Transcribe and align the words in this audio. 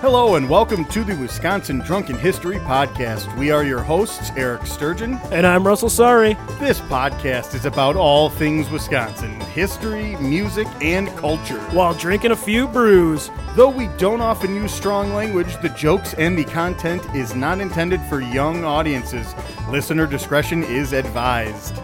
Hello 0.00 0.34
and 0.34 0.48
welcome 0.50 0.84
to 0.84 1.04
the 1.04 1.16
Wisconsin 1.16 1.78
Drunken 1.78 2.18
History 2.18 2.58
Podcast. 2.58 3.34
We 3.38 3.50
are 3.50 3.64
your 3.64 3.82
hosts, 3.82 4.30
Eric 4.36 4.66
Sturgeon. 4.66 5.18
And 5.32 5.46
I'm 5.46 5.66
Russell 5.66 5.88
Sorry. 5.88 6.34
This 6.60 6.80
podcast 6.82 7.54
is 7.54 7.64
about 7.64 7.96
all 7.96 8.28
things 8.28 8.68
Wisconsin 8.68 9.40
history, 9.40 10.14
music, 10.16 10.66
and 10.82 11.08
culture. 11.16 11.58
While 11.70 11.94
drinking 11.94 12.32
a 12.32 12.36
few 12.36 12.68
brews. 12.68 13.30
Though 13.54 13.70
we 13.70 13.88
don't 13.96 14.20
often 14.20 14.54
use 14.54 14.70
strong 14.70 15.14
language, 15.14 15.58
the 15.62 15.70
jokes 15.70 16.12
and 16.12 16.36
the 16.36 16.44
content 16.44 17.02
is 17.14 17.34
not 17.34 17.62
intended 17.62 18.02
for 18.02 18.20
young 18.20 18.64
audiences. 18.64 19.34
Listener 19.70 20.06
discretion 20.06 20.62
is 20.62 20.92
advised. 20.92 21.74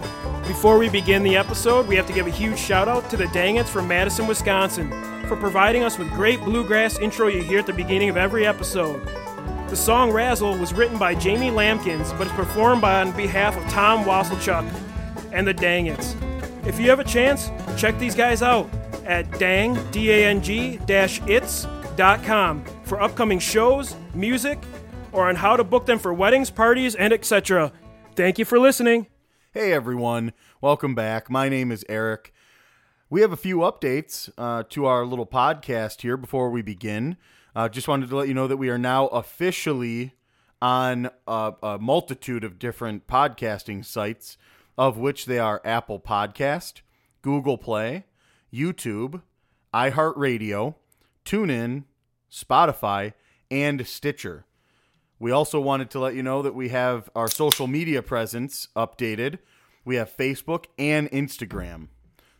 Before 0.46 0.76
we 0.76 0.90
begin 0.90 1.22
the 1.22 1.36
episode, 1.36 1.88
we 1.88 1.96
have 1.96 2.06
to 2.08 2.12
give 2.12 2.26
a 2.26 2.30
huge 2.30 2.58
shout 2.58 2.88
out 2.88 3.08
to 3.08 3.16
the 3.16 3.24
Dangits 3.24 3.68
from 3.68 3.88
Madison, 3.88 4.26
Wisconsin, 4.26 4.90
for 5.32 5.40
providing 5.40 5.82
us 5.82 5.96
with 5.98 6.10
great 6.10 6.38
bluegrass 6.40 6.98
intro 6.98 7.26
you 7.26 7.42
hear 7.42 7.60
at 7.60 7.66
the 7.66 7.72
beginning 7.72 8.10
of 8.10 8.18
every 8.18 8.46
episode. 8.46 9.02
The 9.70 9.76
song 9.76 10.12
Razzle 10.12 10.58
was 10.58 10.74
written 10.74 10.98
by 10.98 11.14
Jamie 11.14 11.50
Lampkins, 11.50 12.12
but 12.18 12.26
is 12.26 12.32
performed 12.34 12.82
by 12.82 13.00
on 13.00 13.12
behalf 13.12 13.56
of 13.56 13.66
Tom 13.70 14.04
Wasselchuk 14.04 14.70
and 15.32 15.46
the 15.46 15.54
Dangits. 15.54 16.16
If 16.66 16.78
you 16.78 16.90
have 16.90 17.00
a 17.00 17.04
chance, 17.04 17.50
check 17.78 17.98
these 17.98 18.14
guys 18.14 18.42
out 18.42 18.68
at 19.06 19.38
dang, 19.38 19.78
D-A-N-G, 19.90 20.80
its.com 20.86 22.64
for 22.84 23.00
upcoming 23.00 23.38
shows, 23.38 23.96
music, 24.12 24.58
or 25.12 25.30
on 25.30 25.34
how 25.34 25.56
to 25.56 25.64
book 25.64 25.86
them 25.86 25.98
for 25.98 26.12
weddings, 26.12 26.50
parties, 26.50 26.94
and 26.94 27.10
etc. 27.10 27.72
Thank 28.16 28.38
you 28.38 28.44
for 28.44 28.58
listening. 28.58 29.06
Hey 29.54 29.72
everyone, 29.72 30.34
welcome 30.60 30.94
back. 30.94 31.30
My 31.30 31.48
name 31.48 31.72
is 31.72 31.86
Eric. 31.88 32.31
We 33.12 33.20
have 33.20 33.32
a 33.32 33.36
few 33.36 33.58
updates 33.58 34.30
uh, 34.38 34.62
to 34.70 34.86
our 34.86 35.04
little 35.04 35.26
podcast 35.26 36.00
here 36.00 36.16
before 36.16 36.48
we 36.48 36.62
begin. 36.62 37.18
Uh, 37.54 37.68
just 37.68 37.86
wanted 37.86 38.08
to 38.08 38.16
let 38.16 38.26
you 38.26 38.32
know 38.32 38.48
that 38.48 38.56
we 38.56 38.70
are 38.70 38.78
now 38.78 39.08
officially 39.08 40.14
on 40.62 41.10
a, 41.28 41.52
a 41.62 41.78
multitude 41.78 42.42
of 42.42 42.58
different 42.58 43.06
podcasting 43.06 43.84
sites, 43.84 44.38
of 44.78 44.96
which 44.96 45.26
they 45.26 45.38
are 45.38 45.60
Apple 45.62 46.00
Podcast, 46.00 46.80
Google 47.20 47.58
Play, 47.58 48.06
YouTube, 48.50 49.20
iHeartRadio, 49.74 50.76
TuneIn, 51.26 51.84
Spotify, 52.30 53.12
and 53.50 53.86
Stitcher. 53.86 54.46
We 55.18 55.30
also 55.30 55.60
wanted 55.60 55.90
to 55.90 55.98
let 55.98 56.14
you 56.14 56.22
know 56.22 56.40
that 56.40 56.54
we 56.54 56.70
have 56.70 57.10
our 57.14 57.28
social 57.28 57.66
media 57.66 58.00
presence 58.00 58.68
updated. 58.74 59.38
We 59.84 59.96
have 59.96 60.16
Facebook 60.16 60.64
and 60.78 61.10
Instagram. 61.10 61.88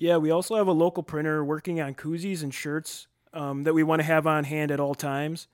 Yeah, 0.00 0.16
we 0.16 0.30
also 0.30 0.56
have 0.56 0.66
a 0.66 0.72
local 0.72 1.02
printer 1.02 1.44
working 1.44 1.78
on 1.78 1.94
koozies 1.94 2.42
and 2.42 2.54
shirts 2.54 3.06
um, 3.34 3.64
that 3.64 3.74
we 3.74 3.82
want 3.82 4.00
to 4.00 4.04
have 4.04 4.26
on 4.26 4.44
hand 4.44 4.70
at 4.70 4.80
all 4.80 4.94
times. 4.94 5.46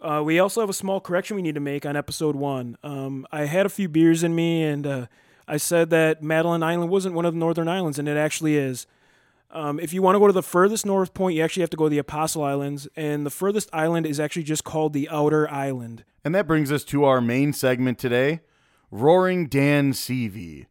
Uh, 0.00 0.20
we 0.24 0.40
also 0.40 0.60
have 0.60 0.68
a 0.68 0.72
small 0.72 1.00
correction 1.00 1.36
we 1.36 1.42
need 1.42 1.54
to 1.54 1.60
make 1.60 1.86
on 1.86 1.96
episode 1.96 2.34
one. 2.34 2.76
Um, 2.82 3.24
I 3.30 3.44
had 3.44 3.64
a 3.64 3.68
few 3.68 3.88
beers 3.88 4.24
in 4.24 4.34
me, 4.34 4.64
and 4.64 4.84
uh, 4.84 5.06
I 5.46 5.58
said 5.58 5.90
that 5.90 6.24
Madeline 6.24 6.64
Island 6.64 6.90
wasn't 6.90 7.14
one 7.14 7.24
of 7.24 7.34
the 7.34 7.38
northern 7.38 7.68
islands, 7.68 8.00
and 8.00 8.08
it 8.08 8.16
actually 8.16 8.56
is. 8.56 8.88
Um, 9.52 9.78
if 9.78 9.92
you 9.92 10.02
want 10.02 10.16
to 10.16 10.18
go 10.18 10.26
to 10.26 10.32
the 10.32 10.42
furthest 10.42 10.84
north 10.84 11.14
point, 11.14 11.36
you 11.36 11.44
actually 11.44 11.60
have 11.60 11.70
to 11.70 11.76
go 11.76 11.84
to 11.84 11.90
the 11.90 11.98
Apostle 11.98 12.42
Islands, 12.42 12.88
and 12.96 13.24
the 13.24 13.30
furthest 13.30 13.70
island 13.72 14.06
is 14.06 14.18
actually 14.18 14.42
just 14.42 14.64
called 14.64 14.92
the 14.92 15.08
Outer 15.08 15.48
Island. 15.48 16.02
And 16.24 16.34
that 16.34 16.48
brings 16.48 16.72
us 16.72 16.82
to 16.86 17.04
our 17.04 17.20
main 17.20 17.52
segment 17.52 18.00
today 18.00 18.40
Roaring 18.90 19.46
Dan 19.46 19.92
Seavey, 19.92 20.66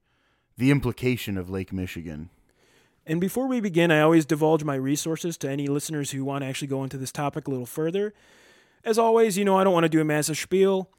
the 0.58 0.72
implication 0.72 1.38
of 1.38 1.50
Lake 1.50 1.72
Michigan. 1.72 2.32
And 3.12 3.20
before 3.20 3.46
we 3.46 3.60
begin, 3.60 3.92
I 3.92 4.00
always 4.00 4.26
divulge 4.26 4.64
my 4.64 4.76
resources 4.76 5.38
to 5.40 5.50
any 5.50 5.68
listeners 5.68 6.12
who 6.12 6.24
want 6.24 6.44
to 6.44 6.48
actually 6.48 6.70
go 6.70 6.82
into 6.82 6.98
this 6.98 7.12
topic 7.12 7.46
a 7.46 7.52
little 7.52 7.66
further. 7.66 8.14
As 8.86 8.98
always, 8.98 9.38
you 9.38 9.44
know, 9.44 9.58
I 9.58 9.66
don't 9.66 9.74
want 9.74 9.84
to 9.84 9.90
do 9.90 10.00
a 10.00 10.06
massive 10.06 10.38
spiel. 10.38 10.90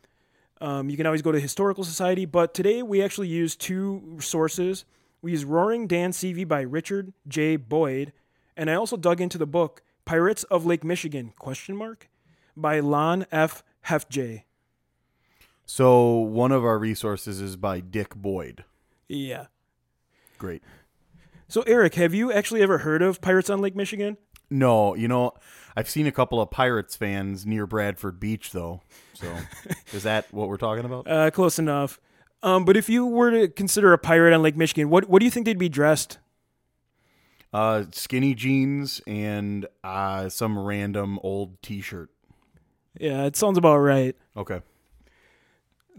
Um, 0.61 0.91
you 0.91 0.99
can 0.99 1.07
always 1.07 1.23
go 1.23 1.33
to 1.33 1.41
Historical 1.41 1.85
Society, 1.85 2.27
but 2.27 2.53
today 2.53 2.83
we 2.83 3.03
actually 3.03 3.29
use 3.29 3.57
two 3.57 4.19
sources. 4.21 4.85
We 5.23 5.31
use 5.31 5.47
Roaring 5.47 5.87
Dan 5.87 6.11
Seavey 6.11 6.47
by 6.47 6.61
Richard 6.61 7.15
J. 7.27 7.57
Boyd, 7.57 8.13
and 8.59 8.69
I 8.69 8.75
also 8.75 8.99
dug 8.99 9.23
into 9.23 9.39
the 9.39 9.47
book 9.47 9.83
Pirates 10.05 10.45
of 10.45 10.67
Lake 10.67 10.85
Michigan 10.85 11.33
question 11.39 11.75
mark 11.75 12.11
by 12.55 12.81
Lon 12.81 13.25
F. 13.33 13.65
Hefj. 13.87 14.43
So 15.65 16.11
one 16.11 16.53
of 16.53 16.63
our 16.63 16.79
resources 16.79 17.41
is 17.41 17.57
by 17.57 17.81
Dick 17.81 18.15
Boyd. 18.15 18.65
Yeah. 19.09 19.47
Great. 20.37 20.63
So 21.53 21.61
Eric, 21.67 21.97
have 21.97 22.15
you 22.15 22.33
actually 22.33 22.63
ever 22.63 22.79
heard 22.79 23.03
of 23.03 23.21
Pirates 23.21 23.51
on 23.51 23.61
Lake 23.61 23.77
Michigan? 23.77 24.17
No, 24.49 24.95
you 24.95 25.07
know, 25.07 25.33
I've 25.77 25.87
seen 25.87 26.07
a 26.07 26.11
couple 26.11 26.41
of 26.41 26.51
Pirates 26.51 26.97
fans 26.97 27.45
near 27.45 27.67
Bradford 27.67 28.19
Beach, 28.19 28.53
though. 28.53 28.81
So, 29.13 29.31
is 29.93 30.05
that 30.05 30.33
what 30.33 30.49
we're 30.49 30.57
talking 30.57 30.87
about? 30.87 31.07
Uh, 31.07 31.31
close 31.31 31.59
enough. 31.59 32.01
Um, 32.43 32.65
but 32.65 32.75
if 32.75 32.89
you 32.89 33.05
were 33.05 33.31
to 33.33 33.49
consider 33.49 33.93
a 33.93 33.99
pirate 33.99 34.33
on 34.33 34.41
Lake 34.41 34.57
Michigan, 34.57 34.89
what 34.89 35.11
what 35.11 35.19
do 35.19 35.27
you 35.27 35.31
think 35.31 35.45
they'd 35.45 35.59
be 35.59 35.69
dressed? 35.69 36.17
Uh, 37.53 37.85
skinny 37.93 38.35
jeans 38.35 39.03
and 39.07 39.67
uh, 39.85 40.31
some 40.31 40.59
random 40.59 41.19
old 41.23 41.61
T-shirt. 41.61 42.09
Yeah, 42.99 43.25
it 43.25 43.37
sounds 43.37 43.59
about 43.59 43.77
right. 43.77 44.17
Okay. 44.39 44.63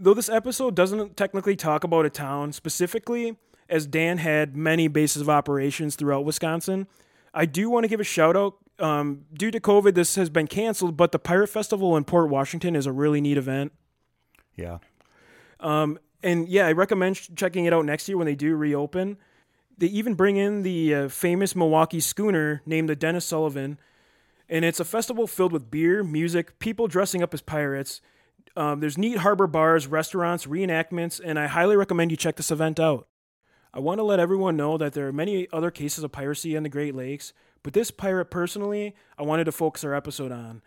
Though 0.00 0.14
this 0.14 0.28
episode 0.28 0.74
doesn't 0.74 1.16
technically 1.16 1.54
talk 1.54 1.84
about 1.84 2.06
a 2.06 2.10
town 2.10 2.52
specifically, 2.52 3.36
as 3.68 3.86
Dan 3.86 4.18
had 4.18 4.56
many 4.56 4.88
bases 4.88 5.22
of 5.22 5.28
operations 5.28 5.96
throughout 5.96 6.24
Wisconsin, 6.24 6.86
I 7.32 7.46
do 7.46 7.70
want 7.70 7.84
to 7.84 7.88
give 7.88 8.00
a 8.00 8.04
shout 8.04 8.36
out. 8.36 8.56
Um, 8.78 9.24
due 9.32 9.50
to 9.50 9.60
COVID, 9.60 9.94
this 9.94 10.16
has 10.16 10.30
been 10.30 10.46
canceled, 10.46 10.96
but 10.96 11.12
the 11.12 11.18
Pirate 11.18 11.48
Festival 11.48 11.96
in 11.96 12.04
Port 12.04 12.28
Washington 12.28 12.74
is 12.74 12.86
a 12.86 12.92
really 12.92 13.20
neat 13.20 13.36
event. 13.36 13.72
Yeah. 14.56 14.78
Um, 15.60 15.98
and 16.22 16.48
yeah, 16.48 16.66
I 16.66 16.72
recommend 16.72 17.16
ch- 17.16 17.30
checking 17.36 17.66
it 17.66 17.72
out 17.72 17.84
next 17.84 18.08
year 18.08 18.16
when 18.16 18.26
they 18.26 18.34
do 18.34 18.56
reopen. 18.56 19.16
They 19.76 19.86
even 19.88 20.14
bring 20.14 20.36
in 20.36 20.62
the 20.62 20.94
uh, 20.94 21.08
famous 21.08 21.54
Milwaukee 21.56 22.00
schooner 22.00 22.62
named 22.64 22.88
the 22.88 22.96
Dennis 22.96 23.24
Sullivan, 23.24 23.78
and 24.48 24.64
it's 24.64 24.80
a 24.80 24.84
festival 24.84 25.26
filled 25.26 25.52
with 25.52 25.70
beer, 25.70 26.02
music, 26.04 26.58
people 26.58 26.86
dressing 26.86 27.22
up 27.22 27.34
as 27.34 27.42
pirates. 27.42 28.00
Um, 28.56 28.80
there's 28.80 28.96
neat 28.96 29.18
harbor 29.18 29.46
bars, 29.46 29.86
restaurants, 29.86 30.46
reenactments, 30.46 31.20
and 31.22 31.38
I 31.38 31.48
highly 31.48 31.76
recommend 31.76 32.10
you 32.10 32.16
check 32.16 32.36
this 32.36 32.50
event 32.50 32.78
out. 32.78 33.08
I 33.74 33.80
want 33.80 33.98
to 33.98 34.04
let 34.04 34.20
everyone 34.20 34.56
know 34.56 34.78
that 34.78 34.92
there 34.92 35.08
are 35.08 35.12
many 35.12 35.48
other 35.52 35.72
cases 35.72 36.04
of 36.04 36.12
piracy 36.12 36.54
in 36.54 36.62
the 36.62 36.68
Great 36.68 36.94
Lakes, 36.94 37.32
but 37.64 37.72
this 37.72 37.90
pirate 37.90 38.26
personally, 38.26 38.94
I 39.18 39.24
wanted 39.24 39.44
to 39.44 39.52
focus 39.52 39.82
our 39.82 39.94
episode 39.94 40.30
on. 40.30 40.62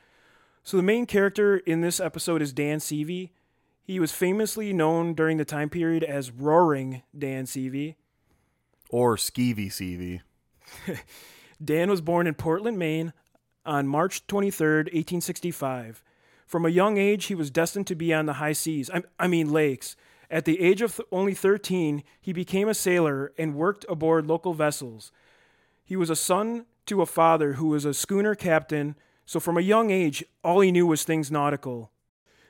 So 0.64 0.76
the 0.76 0.84
main 0.84 1.06
character 1.06 1.56
in 1.56 1.80
this 1.80 2.02
episode 2.02 2.42
is 2.42 2.52
Dan 2.52 2.80
Seavey. 2.80 3.30
He 3.82 4.02
was 4.02 4.12
famously 4.12 4.74
known 4.74 5.14
during 5.14 5.38
the 5.38 5.46
time 5.46 5.70
period 5.70 6.04
as 6.04 6.32
Roaring 6.32 7.02
Dan 7.18 7.46
Seavey. 7.46 7.96
Or 8.90 9.16
Skeevy 9.16 9.68
Seavey. 9.68 10.20
Dan 11.64 11.90
was 11.90 12.02
born 12.02 12.28
in 12.28 12.34
Portland, 12.34 12.78
Maine 12.78 13.14
on 13.66 13.88
March 13.88 14.28
23rd, 14.28 14.92
1865. 14.94 16.04
From 16.46 16.66
a 16.66 16.70
young 16.70 16.98
age, 16.98 17.26
he 17.26 17.36
was 17.36 17.50
destined 17.50 17.88
to 17.88 17.96
be 17.96 18.14
on 18.14 18.26
the 18.26 18.34
high 18.34 18.52
seas, 18.52 18.90
I, 18.94 19.04
I 19.18 19.28
mean 19.28 19.50
lakes. 19.50 19.96
At 20.30 20.46
the 20.46 20.60
age 20.60 20.82
of 20.82 20.96
th- 20.96 21.08
only 21.12 21.34
13, 21.34 22.04
he 22.20 22.34
became 22.34 22.68
a 22.68 22.74
sailor 22.74 23.32
and 23.38 23.56
worked 23.56 23.86
aboard 23.88 24.28
local 24.28 24.54
vessels. 24.54 25.12
He 25.86 25.96
was 25.96 26.10
a 26.10 26.16
son 26.16 26.66
to 26.88 27.02
a 27.02 27.06
father 27.06 27.54
who 27.54 27.68
was 27.68 27.86
a 27.86 27.94
schooner 27.94 28.36
captain, 28.36 28.96
so 29.26 29.40
from 29.40 29.58
a 29.58 29.62
young 29.62 29.90
age, 29.90 30.24
all 30.44 30.60
he 30.60 30.72
knew 30.72 30.86
was 30.86 31.04
things 31.04 31.32
nautical. 31.32 31.92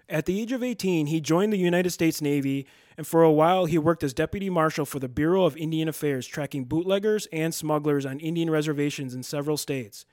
At 0.09 0.25
the 0.25 0.39
age 0.41 0.53
of 0.53 0.63
18, 0.63 1.07
he 1.07 1.19
joined 1.19 1.51
the 1.51 1.57
United 1.57 1.89
States 1.89 2.21
Navy, 2.21 2.65
and 2.97 3.05
for 3.05 3.23
a 3.23 3.31
while 3.31 3.65
he 3.65 3.77
worked 3.77 4.03
as 4.03 4.13
deputy 4.13 4.49
marshal 4.49 4.85
for 4.85 4.99
the 4.99 5.09
Bureau 5.09 5.43
of 5.43 5.57
Indian 5.57 5.89
Affairs, 5.89 6.25
tracking 6.25 6.65
bootleggers 6.65 7.27
and 7.31 7.53
smugglers 7.53 8.05
on 8.05 8.19
Indian 8.19 8.49
reservations 8.49 9.13
in 9.13 9.21
several 9.21 9.57
states. 9.57 10.05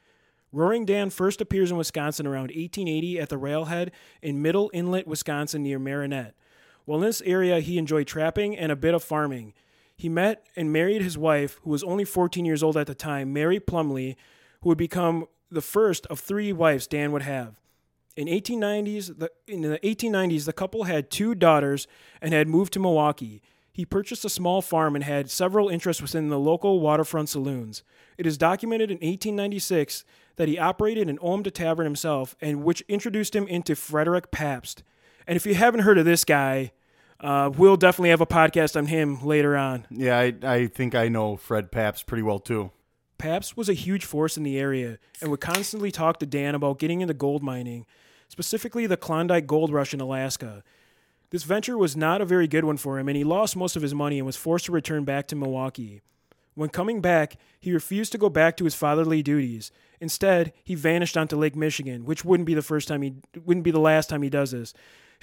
Roaring 0.52 0.84
Dan 0.84 1.10
first 1.10 1.40
appears 1.40 1.70
in 1.70 1.76
Wisconsin 1.76 2.26
around 2.26 2.48
1880 2.48 3.20
at 3.20 3.28
the 3.28 3.38
railhead 3.38 3.92
in 4.20 4.42
Middle 4.42 4.70
Inlet, 4.74 5.06
Wisconsin, 5.06 5.62
near 5.62 5.78
Marinette. 5.78 6.34
While 6.84 7.00
in 7.00 7.06
this 7.06 7.22
area, 7.22 7.60
he 7.60 7.78
enjoyed 7.78 8.06
trapping 8.06 8.56
and 8.56 8.70
a 8.70 8.76
bit 8.76 8.94
of 8.94 9.02
farming. 9.02 9.54
He 9.96 10.08
met 10.08 10.46
and 10.56 10.72
married 10.72 11.02
his 11.02 11.16
wife, 11.16 11.58
who 11.62 11.70
was 11.70 11.84
only 11.84 12.04
14 12.04 12.44
years 12.44 12.62
old 12.62 12.76
at 12.76 12.86
the 12.86 12.94
time, 12.94 13.32
Mary 13.32 13.60
Plumley, 13.60 14.16
who 14.62 14.68
would 14.70 14.78
become 14.78 15.26
the 15.50 15.62
first 15.62 16.06
of 16.06 16.20
three 16.20 16.52
wives 16.52 16.86
Dan 16.86 17.12
would 17.12 17.22
have. 17.22 17.60
In 18.16 18.28
1890s, 18.28 19.18
the, 19.18 19.30
in 19.46 19.62
the 19.62 19.78
1890s, 19.80 20.44
the 20.44 20.52
couple 20.52 20.84
had 20.84 21.10
two 21.10 21.34
daughters 21.34 21.86
and 22.20 22.32
had 22.32 22.48
moved 22.48 22.72
to 22.74 22.80
Milwaukee. 22.80 23.42
He 23.72 23.84
purchased 23.84 24.24
a 24.24 24.28
small 24.28 24.62
farm 24.62 24.94
and 24.94 25.02
had 25.02 25.30
several 25.30 25.68
interests 25.68 26.00
within 26.00 26.28
the 26.28 26.38
local 26.38 26.78
waterfront 26.78 27.28
saloons. 27.28 27.82
It 28.16 28.24
is 28.24 28.38
documented 28.38 28.90
in 28.90 28.96
1896 28.96 30.04
that 30.36 30.46
he 30.46 30.58
operated 30.58 31.08
and 31.08 31.18
owned 31.20 31.46
a 31.48 31.50
tavern 31.50 31.84
himself, 31.84 32.36
and 32.40 32.62
which 32.62 32.82
introduced 32.82 33.34
him 33.34 33.48
into 33.48 33.74
Frederick 33.74 34.30
Pabst. 34.30 34.84
And 35.26 35.36
if 35.36 35.46
you 35.46 35.54
haven't 35.54 35.80
heard 35.80 35.98
of 35.98 36.04
this 36.04 36.24
guy, 36.24 36.72
uh, 37.20 37.50
we'll 37.56 37.76
definitely 37.76 38.10
have 38.10 38.20
a 38.20 38.26
podcast 38.26 38.76
on 38.76 38.86
him 38.86 39.24
later 39.24 39.56
on. 39.56 39.86
Yeah, 39.90 40.18
I, 40.18 40.34
I 40.42 40.66
think 40.66 40.94
I 40.94 41.08
know 41.08 41.36
Fred 41.36 41.72
Pabst 41.72 42.06
pretty 42.06 42.22
well 42.22 42.38
too. 42.38 42.70
Pabst 43.16 43.56
was 43.56 43.68
a 43.68 43.74
huge 43.74 44.04
force 44.04 44.36
in 44.36 44.42
the 44.42 44.58
area 44.58 44.98
and 45.20 45.30
would 45.30 45.40
constantly 45.40 45.90
talk 45.90 46.18
to 46.18 46.26
Dan 46.26 46.54
about 46.54 46.78
getting 46.78 47.00
into 47.00 47.14
gold 47.14 47.42
mining, 47.42 47.86
specifically 48.28 48.86
the 48.86 48.96
Klondike 48.96 49.46
Gold 49.46 49.72
Rush 49.72 49.94
in 49.94 50.00
Alaska. 50.00 50.62
This 51.30 51.44
venture 51.44 51.78
was 51.78 51.96
not 51.96 52.20
a 52.20 52.26
very 52.26 52.46
good 52.46 52.64
one 52.64 52.76
for 52.76 52.98
him, 52.98 53.08
and 53.08 53.16
he 53.16 53.24
lost 53.24 53.56
most 53.56 53.76
of 53.76 53.82
his 53.82 53.94
money 53.94 54.18
and 54.18 54.26
was 54.26 54.36
forced 54.36 54.66
to 54.66 54.72
return 54.72 55.04
back 55.04 55.26
to 55.28 55.36
Milwaukee. 55.36 56.02
When 56.54 56.68
coming 56.68 57.00
back, 57.00 57.36
he 57.58 57.72
refused 57.72 58.12
to 58.12 58.18
go 58.18 58.28
back 58.28 58.56
to 58.56 58.64
his 58.64 58.74
fatherly 58.74 59.22
duties. 59.22 59.72
Instead, 60.00 60.52
he 60.62 60.74
vanished 60.74 61.16
onto 61.16 61.36
Lake 61.36 61.56
Michigan, 61.56 62.04
which 62.04 62.24
wouldn't 62.24 62.46
be 62.46 62.54
the 62.54 62.62
first 62.62 62.86
time 62.86 63.02
he 63.02 63.14
wouldn't 63.44 63.64
be 63.64 63.70
the 63.70 63.80
last 63.80 64.08
time 64.08 64.22
he 64.22 64.30
does 64.30 64.52
this. 64.52 64.74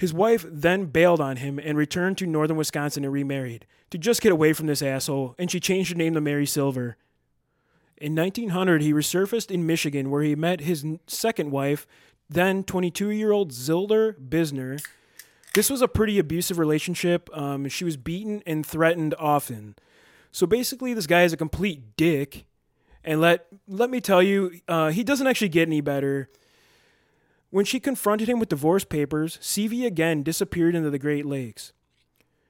His 0.02 0.12
wife 0.12 0.44
then 0.50 0.86
bailed 0.86 1.20
on 1.20 1.36
him 1.36 1.60
and 1.60 1.78
returned 1.78 2.18
to 2.18 2.26
northern 2.26 2.56
Wisconsin 2.56 3.04
and 3.04 3.12
remarried 3.12 3.68
to 3.90 3.98
just 3.98 4.20
get 4.20 4.32
away 4.32 4.52
from 4.52 4.66
this 4.66 4.82
asshole, 4.82 5.36
and 5.38 5.48
she 5.48 5.60
changed 5.60 5.92
her 5.92 5.96
name 5.96 6.14
to 6.14 6.20
Mary 6.20 6.44
Silver. 6.44 6.96
In 7.98 8.16
1900, 8.16 8.82
he 8.82 8.92
resurfaced 8.92 9.52
in 9.52 9.64
Michigan 9.64 10.10
where 10.10 10.24
he 10.24 10.34
met 10.34 10.62
his 10.62 10.84
second 11.06 11.52
wife, 11.52 11.86
then 12.28 12.64
22 12.64 13.10
year 13.10 13.30
old 13.30 13.52
Zilder 13.52 14.16
Bisner. 14.18 14.84
This 15.54 15.70
was 15.70 15.80
a 15.80 15.86
pretty 15.86 16.18
abusive 16.18 16.58
relationship. 16.58 17.30
Um, 17.32 17.68
she 17.68 17.84
was 17.84 17.96
beaten 17.96 18.42
and 18.44 18.66
threatened 18.66 19.14
often. 19.20 19.76
So 20.32 20.48
basically, 20.48 20.94
this 20.94 21.06
guy 21.06 21.22
is 21.22 21.32
a 21.32 21.36
complete 21.36 21.96
dick. 21.96 22.44
And 23.04 23.20
let 23.20 23.46
let 23.68 23.88
me 23.88 24.00
tell 24.00 24.20
you, 24.20 24.62
uh, 24.66 24.90
he 24.90 25.04
doesn't 25.04 25.28
actually 25.28 25.50
get 25.50 25.68
any 25.68 25.80
better. 25.80 26.28
When 27.52 27.66
she 27.66 27.80
confronted 27.80 28.30
him 28.30 28.40
with 28.40 28.48
divorce 28.48 28.84
papers, 28.84 29.36
Seavey 29.42 29.84
again 29.84 30.22
disappeared 30.22 30.74
into 30.74 30.88
the 30.88 30.98
Great 30.98 31.26
Lakes. 31.26 31.74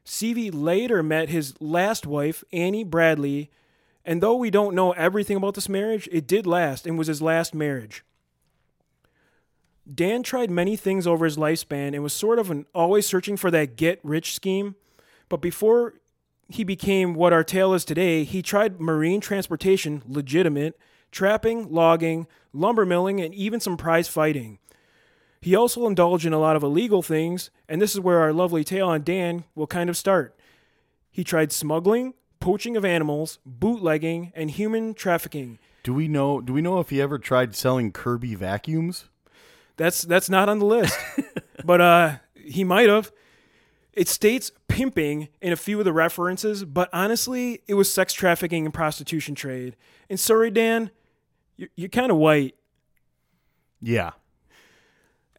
Seavey 0.06 0.48
later 0.54 1.02
met 1.02 1.28
his 1.28 1.60
last 1.60 2.06
wife, 2.06 2.44
Annie 2.52 2.84
Bradley, 2.84 3.50
and 4.04 4.22
though 4.22 4.36
we 4.36 4.48
don't 4.48 4.76
know 4.76 4.92
everything 4.92 5.36
about 5.36 5.54
this 5.54 5.68
marriage, 5.68 6.08
it 6.12 6.28
did 6.28 6.46
last 6.46 6.86
and 6.86 6.96
was 6.96 7.08
his 7.08 7.20
last 7.20 7.52
marriage. 7.52 8.04
Dan 9.92 10.22
tried 10.22 10.52
many 10.52 10.76
things 10.76 11.04
over 11.04 11.24
his 11.24 11.36
lifespan 11.36 11.94
and 11.94 12.04
was 12.04 12.12
sort 12.12 12.38
of 12.38 12.52
an 12.52 12.66
always 12.72 13.04
searching 13.04 13.36
for 13.36 13.50
that 13.50 13.74
get 13.74 13.98
rich 14.04 14.36
scheme. 14.36 14.76
But 15.28 15.40
before 15.40 15.94
he 16.48 16.62
became 16.62 17.14
what 17.14 17.32
our 17.32 17.42
tale 17.42 17.74
is 17.74 17.84
today, 17.84 18.22
he 18.22 18.40
tried 18.40 18.80
marine 18.80 19.20
transportation, 19.20 20.04
legitimate, 20.06 20.78
trapping, 21.10 21.72
logging, 21.72 22.28
lumber 22.52 22.86
milling, 22.86 23.20
and 23.20 23.34
even 23.34 23.58
some 23.58 23.76
prize 23.76 24.06
fighting. 24.06 24.60
He 25.42 25.56
also 25.56 25.88
indulged 25.88 26.24
in 26.24 26.32
a 26.32 26.38
lot 26.38 26.54
of 26.54 26.62
illegal 26.62 27.02
things, 27.02 27.50
and 27.68 27.82
this 27.82 27.94
is 27.94 28.00
where 28.00 28.20
our 28.20 28.32
lovely 28.32 28.62
tale 28.62 28.88
on 28.88 29.02
Dan 29.02 29.42
will 29.56 29.66
kind 29.66 29.90
of 29.90 29.96
start. 29.96 30.38
He 31.10 31.24
tried 31.24 31.50
smuggling, 31.50 32.14
poaching 32.38 32.76
of 32.76 32.84
animals, 32.84 33.40
bootlegging, 33.44 34.32
and 34.36 34.52
human 34.52 34.94
trafficking. 34.94 35.58
Do 35.82 35.92
we 35.94 36.06
know? 36.06 36.40
Do 36.40 36.52
we 36.52 36.62
know 36.62 36.78
if 36.78 36.90
he 36.90 37.02
ever 37.02 37.18
tried 37.18 37.56
selling 37.56 37.90
Kirby 37.90 38.36
vacuums? 38.36 39.06
That's 39.76 40.02
that's 40.02 40.30
not 40.30 40.48
on 40.48 40.60
the 40.60 40.64
list, 40.64 40.96
but 41.64 41.80
uh, 41.80 42.16
he 42.36 42.62
might 42.62 42.88
have. 42.88 43.10
It 43.92 44.08
states 44.08 44.52
pimping 44.68 45.28
in 45.40 45.52
a 45.52 45.56
few 45.56 45.80
of 45.80 45.84
the 45.84 45.92
references, 45.92 46.64
but 46.64 46.88
honestly, 46.92 47.62
it 47.66 47.74
was 47.74 47.92
sex 47.92 48.12
trafficking 48.12 48.64
and 48.64 48.72
prostitution 48.72 49.34
trade. 49.34 49.74
And 50.08 50.20
sorry, 50.20 50.52
Dan, 50.52 50.92
you're, 51.56 51.68
you're 51.74 51.88
kind 51.88 52.12
of 52.12 52.16
white. 52.16 52.54
Yeah. 53.82 54.12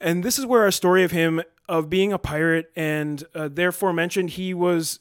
And 0.03 0.21
this 0.21 0.37
is 0.37 0.45
where 0.45 0.63
our 0.63 0.71
story 0.71 1.05
of 1.05 1.11
him 1.11 1.41
of 1.69 1.89
being 1.89 2.11
a 2.11 2.19
pirate 2.19 2.69
and 2.75 3.23
uh, 3.33 3.47
therefore 3.49 3.93
mentioned 3.93 4.31
he 4.31 4.53
was 4.53 4.99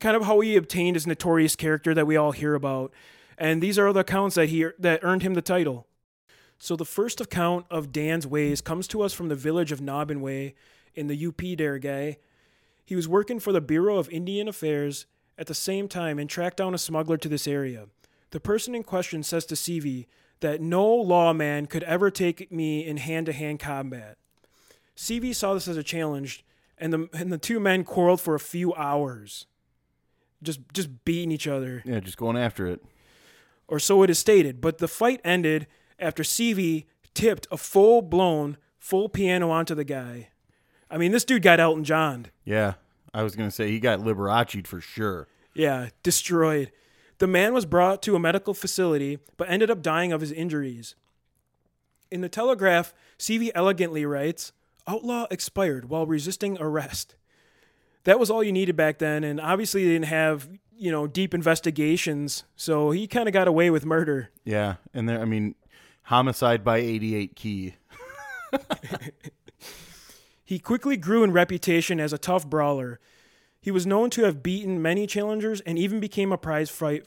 kind 0.00 0.14
of 0.14 0.24
how 0.24 0.40
he 0.40 0.54
obtained 0.54 0.96
his 0.96 1.06
notorious 1.06 1.56
character 1.56 1.94
that 1.94 2.06
we 2.06 2.14
all 2.14 2.32
hear 2.32 2.54
about. 2.54 2.92
And 3.38 3.62
these 3.62 3.78
are 3.78 3.90
the 3.90 4.00
accounts 4.00 4.36
that 4.36 4.50
he 4.50 4.66
that 4.78 5.00
earned 5.02 5.22
him 5.22 5.32
the 5.32 5.40
title. 5.40 5.86
So 6.58 6.76
the 6.76 6.84
first 6.84 7.22
account 7.22 7.64
of 7.70 7.90
Dan's 7.90 8.26
ways 8.26 8.60
comes 8.60 8.86
to 8.88 9.00
us 9.00 9.14
from 9.14 9.28
the 9.28 9.34
village 9.34 9.72
of 9.72 9.80
Naubinway 9.80 10.52
in 10.94 11.06
the 11.06 11.26
UP 11.26 11.40
guy. 11.80 12.18
He 12.84 12.94
was 12.94 13.08
working 13.08 13.40
for 13.40 13.50
the 13.50 13.62
Bureau 13.62 13.96
of 13.96 14.10
Indian 14.10 14.46
Affairs 14.46 15.06
at 15.38 15.46
the 15.46 15.54
same 15.54 15.88
time 15.88 16.18
and 16.18 16.28
tracked 16.28 16.58
down 16.58 16.74
a 16.74 16.78
smuggler 16.78 17.16
to 17.16 17.30
this 17.30 17.48
area. 17.48 17.86
The 18.32 18.40
person 18.40 18.74
in 18.74 18.82
question 18.82 19.22
says 19.22 19.46
to 19.46 19.54
Seavey 19.54 20.04
that 20.40 20.60
no 20.60 20.86
lawman 20.86 21.66
could 21.66 21.82
ever 21.84 22.10
take 22.10 22.50
me 22.50 22.86
in 22.86 22.96
hand 22.96 23.26
to 23.26 23.32
hand 23.32 23.60
combat. 23.60 24.16
Seavey 24.96 25.34
saw 25.34 25.54
this 25.54 25.68
as 25.68 25.76
a 25.76 25.82
challenge, 25.82 26.44
and 26.78 26.92
the, 26.92 27.08
and 27.12 27.32
the 27.32 27.38
two 27.38 27.60
men 27.60 27.84
quarreled 27.84 28.20
for 28.20 28.34
a 28.34 28.40
few 28.40 28.74
hours. 28.74 29.46
Just, 30.42 30.60
just 30.72 31.04
beating 31.04 31.30
each 31.30 31.46
other. 31.46 31.82
Yeah, 31.84 32.00
just 32.00 32.16
going 32.16 32.36
after 32.36 32.66
it. 32.66 32.82
Or 33.68 33.78
so 33.78 34.02
it 34.02 34.10
is 34.10 34.18
stated. 34.18 34.60
But 34.60 34.78
the 34.78 34.88
fight 34.88 35.20
ended 35.24 35.66
after 35.98 36.22
Seavey 36.22 36.86
tipped 37.14 37.46
a 37.50 37.56
full 37.56 38.02
blown, 38.02 38.56
full 38.78 39.08
piano 39.08 39.50
onto 39.50 39.74
the 39.74 39.84
guy. 39.84 40.28
I 40.90 40.98
mean, 40.98 41.12
this 41.12 41.24
dude 41.24 41.42
got 41.42 41.60
Elton 41.60 41.84
John. 41.84 42.26
Yeah, 42.44 42.74
I 43.14 43.22
was 43.22 43.36
gonna 43.36 43.50
say 43.50 43.70
he 43.70 43.78
got 43.78 44.00
Liberace 44.00 44.66
for 44.66 44.80
sure. 44.80 45.28
Yeah, 45.54 45.90
destroyed. 46.02 46.72
The 47.20 47.28
man 47.28 47.54
was 47.54 47.66
brought 47.66 48.02
to 48.02 48.16
a 48.16 48.18
medical 48.18 48.54
facility, 48.54 49.18
but 49.36 49.48
ended 49.48 49.70
up 49.70 49.82
dying 49.82 50.12
of 50.12 50.20
his 50.20 50.32
injuries. 50.32 50.96
In 52.10 52.22
the 52.22 52.28
Telegraph, 52.28 52.92
Seavey 53.18 53.52
elegantly 53.54 54.04
writes, 54.04 54.52
Outlaw 54.88 55.26
expired 55.30 55.88
while 55.88 56.06
resisting 56.06 56.58
arrest. 56.58 57.14
That 58.04 58.18
was 58.18 58.30
all 58.30 58.42
you 58.42 58.50
needed 58.50 58.74
back 58.74 58.98
then, 58.98 59.22
and 59.22 59.40
obviously 59.40 59.84
they 59.84 59.92
didn't 59.92 60.06
have, 60.06 60.48
you 60.76 60.90
know, 60.90 61.06
deep 61.06 61.32
investigations, 61.32 62.44
so 62.56 62.90
he 62.90 63.06
kind 63.06 63.28
of 63.28 63.32
got 63.32 63.46
away 63.46 63.70
with 63.70 63.86
murder. 63.86 64.30
Yeah, 64.44 64.76
and 64.92 65.08
there, 65.08 65.20
I 65.20 65.26
mean, 65.26 65.54
homicide 66.04 66.64
by 66.64 66.78
88 66.78 67.36
key. 67.36 67.74
He 70.50 70.58
quickly 70.58 70.96
grew 70.96 71.22
in 71.22 71.30
reputation 71.30 72.00
as 72.00 72.12
a 72.12 72.18
tough 72.18 72.44
brawler. 72.44 72.98
He 73.60 73.70
was 73.70 73.86
known 73.86 74.10
to 74.10 74.24
have 74.24 74.42
beaten 74.42 74.80
many 74.80 75.06
challengers 75.06 75.60
and 75.62 75.78
even 75.78 76.00
became 76.00 76.32
a 76.32 76.38
prize 76.38 76.70
fight 76.70 77.04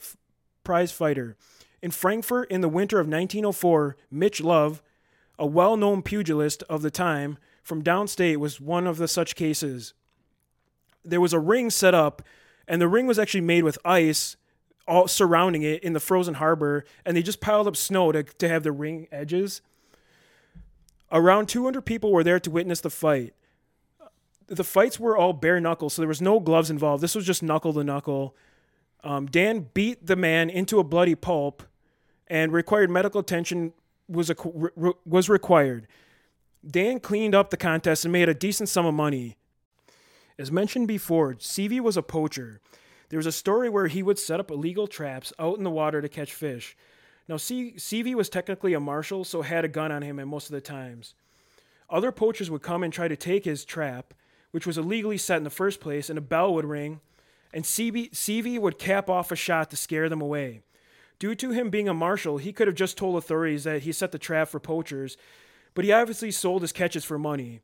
prize 0.64 0.92
fighter. 0.92 1.36
In 1.82 1.92
Frankfort 1.92 2.50
in 2.50 2.62
the 2.62 2.70
winter 2.70 3.00
of 3.00 3.08
1904, 3.08 3.98
Mitch 4.10 4.40
Love, 4.40 4.82
a 5.38 5.46
well-known 5.46 6.02
pugilist 6.02 6.64
of 6.70 6.82
the 6.82 6.92
time 6.92 7.38
from 7.62 7.84
downstate 7.84 8.38
was 8.38 8.62
one 8.62 8.88
of 8.88 8.98
the 8.98 9.08
such 9.08 9.36
cases. 9.36 9.94
There 11.04 11.20
was 11.20 11.34
a 11.34 11.40
ring 11.40 11.70
set 11.70 11.94
up 11.94 12.22
and 12.68 12.82
the 12.82 12.88
ring 12.88 13.08
was 13.08 13.20
actually 13.20 13.42
made 13.42 13.64
with 13.64 13.78
ice 13.84 14.38
all 14.88 15.08
surrounding 15.08 15.64
it 15.64 15.84
in 15.84 15.94
the 15.94 16.00
frozen 16.00 16.36
harbor 16.36 16.86
and 17.06 17.18
they 17.18 17.24
just 17.24 17.42
piled 17.42 17.68
up 17.68 17.76
snow 17.76 18.12
to, 18.12 18.24
to 18.24 18.48
have 18.48 18.64
the 18.64 18.72
ring 18.72 19.08
edges. 19.12 19.62
Around 21.12 21.50
200 21.50 21.82
people 21.82 22.12
were 22.12 22.24
there 22.24 22.40
to 22.40 22.52
witness 22.52 22.80
the 22.80 22.90
fight. 22.90 23.34
The 24.48 24.64
fights 24.64 25.00
were 25.00 25.18
all 25.18 25.34
bare 25.34 25.60
knuckle, 25.60 25.90
so 25.90 26.02
there 26.02 26.10
was 26.10 26.22
no 26.22 26.40
gloves 26.40 26.70
involved. 26.70 27.02
This 27.04 27.16
was 27.16 27.26
just 27.26 27.44
knuckle 27.44 27.74
to 27.74 27.84
knuckle. 27.84 28.36
Um, 29.04 29.26
Dan 29.26 29.68
beat 29.74 30.06
the 30.06 30.16
man 30.16 30.50
into 30.50 30.80
a 30.80 30.84
bloody 30.84 31.16
pulp, 31.16 31.64
and 32.28 32.52
required 32.52 32.90
medical 32.90 33.20
attention 33.20 33.74
was 34.08 34.30
a, 34.30 34.36
re, 34.76 34.94
was 35.06 35.30
required. 35.30 35.88
Dan 36.66 37.00
cleaned 37.00 37.36
up 37.36 37.50
the 37.50 37.58
contest 37.58 38.06
and 38.06 38.12
made 38.12 38.30
a 38.30 38.34
decent 38.34 38.70
sum 38.70 38.86
of 38.86 38.94
money. 38.94 39.38
As 40.40 40.52
mentioned 40.52 40.88
before, 40.88 41.36
Seavey 41.36 41.80
was 41.80 41.98
a 41.98 42.02
poacher. 42.02 42.62
There 43.10 43.20
was 43.20 43.26
a 43.26 43.32
story 43.32 43.70
where 43.70 43.88
he 43.88 44.02
would 44.02 44.18
set 44.18 44.40
up 44.40 44.50
illegal 44.50 44.88
traps 44.88 45.32
out 45.38 45.58
in 45.58 45.64
the 45.64 45.70
water 45.70 46.02
to 46.02 46.10
catch 46.10 46.34
fish. 46.34 46.76
Now, 47.28 47.38
C- 47.38 47.76
Seavey 47.78 48.16
was 48.16 48.30
technically 48.30 48.74
a 48.74 48.80
marshal, 48.80 49.24
so 49.24 49.42
had 49.42 49.66
a 49.66 49.70
gun 49.70 49.92
on 49.92 50.02
him 50.02 50.20
at 50.20 50.28
most 50.28 50.48
of 50.48 50.54
the 50.54 50.62
times. 50.62 51.14
Other 51.90 52.12
poachers 52.12 52.50
would 52.50 52.64
come 52.64 52.84
and 52.84 52.92
try 52.92 53.08
to 53.08 53.16
take 53.16 53.46
his 53.46 53.66
trap, 53.66 54.14
which 54.54 54.68
was 54.68 54.78
illegally 54.78 55.18
set 55.18 55.38
in 55.38 55.44
the 55.44 55.50
first 55.50 55.80
place, 55.80 56.10
and 56.12 56.18
a 56.18 56.22
bell 56.22 56.54
would 56.54 56.64
ring, 56.64 57.02
and 57.52 57.64
Seavey, 57.64 58.12
Seavey 58.12 58.60
would 58.60 58.78
cap 58.78 59.10
off 59.10 59.32
a 59.32 59.36
shot 59.36 59.72
to 59.72 59.76
scare 59.76 60.10
them 60.10 60.22
away. 60.22 60.62
Due 61.18 61.34
to 61.34 61.50
him 61.50 61.72
being 61.72 61.90
a 61.90 61.94
marshal, 61.94 62.38
he 62.38 62.54
could 62.54 62.68
have 62.68 62.76
just 62.76 62.96
told 62.96 63.18
authorities 63.18 63.64
that 63.64 63.82
he 63.82 63.92
set 63.92 64.12
the 64.12 64.20
trap 64.20 64.48
for 64.48 64.60
poachers, 64.60 65.18
but 65.74 65.84
he 65.84 65.92
obviously 65.92 66.30
sold 66.30 66.62
his 66.62 66.72
catches 66.72 67.04
for 67.04 67.18
money. 67.18 67.62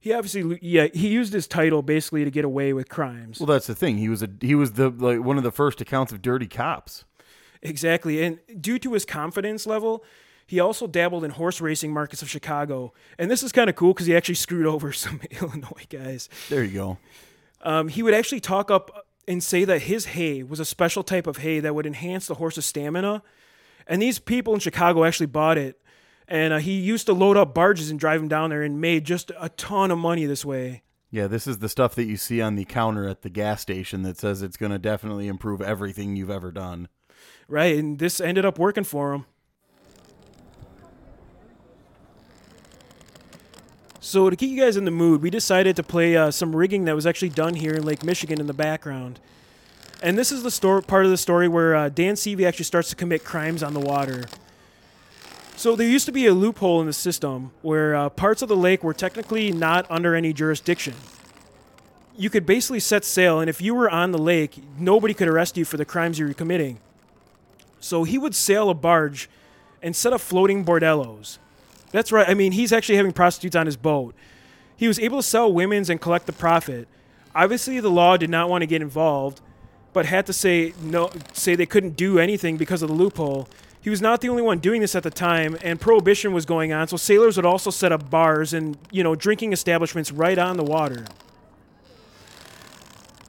He 0.00 0.12
obviously, 0.12 0.58
yeah, 0.60 0.88
he 0.92 1.08
used 1.08 1.32
his 1.32 1.46
title 1.46 1.82
basically 1.82 2.24
to 2.24 2.32
get 2.32 2.44
away 2.44 2.72
with 2.72 2.88
crimes. 2.88 3.38
Well, 3.38 3.46
that's 3.46 3.68
the 3.68 3.74
thing. 3.74 3.98
He 3.98 4.08
was 4.08 4.22
a 4.22 4.28
he 4.40 4.56
was 4.56 4.72
the 4.72 4.90
like 4.90 5.20
one 5.20 5.36
of 5.36 5.44
the 5.44 5.52
first 5.52 5.80
accounts 5.80 6.12
of 6.12 6.20
dirty 6.20 6.48
cops. 6.48 7.04
Exactly. 7.62 8.22
And 8.22 8.38
due 8.60 8.78
to 8.80 8.92
his 8.92 9.04
confidence 9.04 9.66
level, 9.66 10.04
He 10.46 10.60
also 10.60 10.86
dabbled 10.86 11.24
in 11.24 11.32
horse 11.32 11.60
racing 11.60 11.92
markets 11.92 12.22
of 12.22 12.30
Chicago. 12.30 12.92
And 13.18 13.30
this 13.30 13.42
is 13.42 13.52
kind 13.52 13.68
of 13.68 13.76
cool 13.76 13.92
because 13.92 14.06
he 14.06 14.16
actually 14.16 14.36
screwed 14.36 14.66
over 14.74 14.92
some 14.92 15.20
Illinois 15.30 15.86
guys. 15.88 16.28
There 16.48 16.64
you 16.64 16.74
go. 16.74 16.98
Um, 17.62 17.88
he 17.88 18.02
would 18.02 18.14
actually 18.14 18.40
talk 18.40 18.70
up 18.70 19.06
and 19.26 19.42
say 19.42 19.64
that 19.64 19.82
his 19.82 20.06
hay 20.06 20.42
was 20.42 20.60
a 20.60 20.64
special 20.64 21.02
type 21.02 21.26
of 21.26 21.38
hay 21.38 21.58
that 21.60 21.74
would 21.74 21.86
enhance 21.86 22.26
the 22.26 22.34
horse's 22.34 22.64
stamina. 22.64 23.22
And 23.88 24.00
these 24.00 24.18
people 24.18 24.54
in 24.54 24.60
Chicago 24.60 25.04
actually 25.04 25.26
bought 25.26 25.58
it. 25.58 25.80
And 26.28 26.52
uh, 26.52 26.58
he 26.58 26.78
used 26.78 27.06
to 27.06 27.12
load 27.12 27.36
up 27.36 27.54
barges 27.54 27.90
and 27.90 27.98
drive 28.00 28.20
them 28.20 28.28
down 28.28 28.50
there 28.50 28.62
and 28.62 28.80
made 28.80 29.04
just 29.04 29.30
a 29.38 29.48
ton 29.50 29.90
of 29.90 29.98
money 29.98 30.26
this 30.26 30.44
way. 30.44 30.82
Yeah, 31.10 31.28
this 31.28 31.46
is 31.46 31.58
the 31.58 31.68
stuff 31.68 31.94
that 31.94 32.04
you 32.04 32.16
see 32.16 32.40
on 32.42 32.56
the 32.56 32.64
counter 32.64 33.08
at 33.08 33.22
the 33.22 33.30
gas 33.30 33.62
station 33.62 34.02
that 34.02 34.18
says 34.18 34.42
it's 34.42 34.56
going 34.56 34.72
to 34.72 34.78
definitely 34.78 35.28
improve 35.28 35.60
everything 35.60 36.16
you've 36.16 36.30
ever 36.30 36.50
done. 36.50 36.88
Right. 37.48 37.78
And 37.78 37.98
this 37.98 38.20
ended 38.20 38.44
up 38.44 38.58
working 38.58 38.84
for 38.84 39.12
him. 39.12 39.26
So, 44.06 44.30
to 44.30 44.36
keep 44.36 44.50
you 44.50 44.62
guys 44.62 44.76
in 44.76 44.84
the 44.84 44.92
mood, 44.92 45.20
we 45.20 45.30
decided 45.30 45.74
to 45.74 45.82
play 45.82 46.16
uh, 46.16 46.30
some 46.30 46.54
rigging 46.54 46.84
that 46.84 46.94
was 46.94 47.08
actually 47.08 47.30
done 47.30 47.54
here 47.54 47.74
in 47.74 47.82
Lake 47.82 48.04
Michigan 48.04 48.38
in 48.38 48.46
the 48.46 48.54
background. 48.54 49.18
And 50.00 50.16
this 50.16 50.30
is 50.30 50.44
the 50.44 50.50
story, 50.52 50.80
part 50.84 51.04
of 51.04 51.10
the 51.10 51.16
story 51.16 51.48
where 51.48 51.74
uh, 51.74 51.88
Dan 51.88 52.14
Seavey 52.14 52.46
actually 52.46 52.66
starts 52.66 52.88
to 52.90 52.94
commit 52.94 53.24
crimes 53.24 53.64
on 53.64 53.74
the 53.74 53.80
water. 53.80 54.26
So 55.56 55.74
there 55.74 55.88
used 55.88 56.06
to 56.06 56.12
be 56.12 56.26
a 56.26 56.32
loophole 56.32 56.80
in 56.80 56.86
the 56.86 56.92
system 56.92 57.50
where 57.62 57.96
uh, 57.96 58.08
parts 58.10 58.42
of 58.42 58.48
the 58.48 58.56
lake 58.56 58.84
were 58.84 58.94
technically 58.94 59.50
not 59.50 59.90
under 59.90 60.14
any 60.14 60.32
jurisdiction. 60.32 60.94
You 62.16 62.30
could 62.30 62.46
basically 62.46 62.78
set 62.78 63.04
sail, 63.04 63.40
and 63.40 63.50
if 63.50 63.60
you 63.60 63.74
were 63.74 63.90
on 63.90 64.12
the 64.12 64.18
lake, 64.18 64.62
nobody 64.78 65.14
could 65.14 65.26
arrest 65.26 65.56
you 65.56 65.64
for 65.64 65.78
the 65.78 65.84
crimes 65.84 66.20
you 66.20 66.28
were 66.28 66.32
committing. 66.32 66.78
So 67.80 68.04
he 68.04 68.18
would 68.18 68.36
sail 68.36 68.70
a 68.70 68.74
barge 68.74 69.28
and 69.82 69.96
set 69.96 70.12
up 70.12 70.20
floating 70.20 70.64
bordellos. 70.64 71.38
That's 71.90 72.12
right. 72.12 72.28
I 72.28 72.34
mean, 72.34 72.52
he's 72.52 72.72
actually 72.72 72.96
having 72.96 73.12
prostitutes 73.12 73.56
on 73.56 73.66
his 73.66 73.76
boat. 73.76 74.14
He 74.76 74.88
was 74.88 74.98
able 74.98 75.18
to 75.18 75.22
sell 75.22 75.52
women's 75.52 75.88
and 75.88 76.00
collect 76.00 76.26
the 76.26 76.32
profit. 76.32 76.88
Obviously, 77.34 77.80
the 77.80 77.90
law 77.90 78.16
did 78.16 78.30
not 78.30 78.48
want 78.48 78.62
to 78.62 78.66
get 78.66 78.82
involved, 78.82 79.40
but 79.92 80.06
had 80.06 80.26
to 80.26 80.32
say 80.32 80.74
no, 80.80 81.10
say 81.32 81.54
they 81.54 81.66
couldn't 81.66 81.96
do 81.96 82.18
anything 82.18 82.56
because 82.56 82.82
of 82.82 82.88
the 82.88 82.94
loophole. 82.94 83.48
He 83.80 83.90
was 83.90 84.02
not 84.02 84.20
the 84.20 84.28
only 84.28 84.42
one 84.42 84.58
doing 84.58 84.80
this 84.80 84.94
at 84.94 85.04
the 85.04 85.10
time, 85.10 85.56
and 85.62 85.80
prohibition 85.80 86.32
was 86.32 86.44
going 86.44 86.72
on, 86.72 86.88
so 86.88 86.96
sailors 86.96 87.36
would 87.36 87.46
also 87.46 87.70
set 87.70 87.92
up 87.92 88.10
bars 88.10 88.52
and, 88.52 88.76
you 88.90 89.04
know, 89.04 89.14
drinking 89.14 89.52
establishments 89.52 90.10
right 90.10 90.38
on 90.38 90.56
the 90.56 90.64
water. 90.64 91.04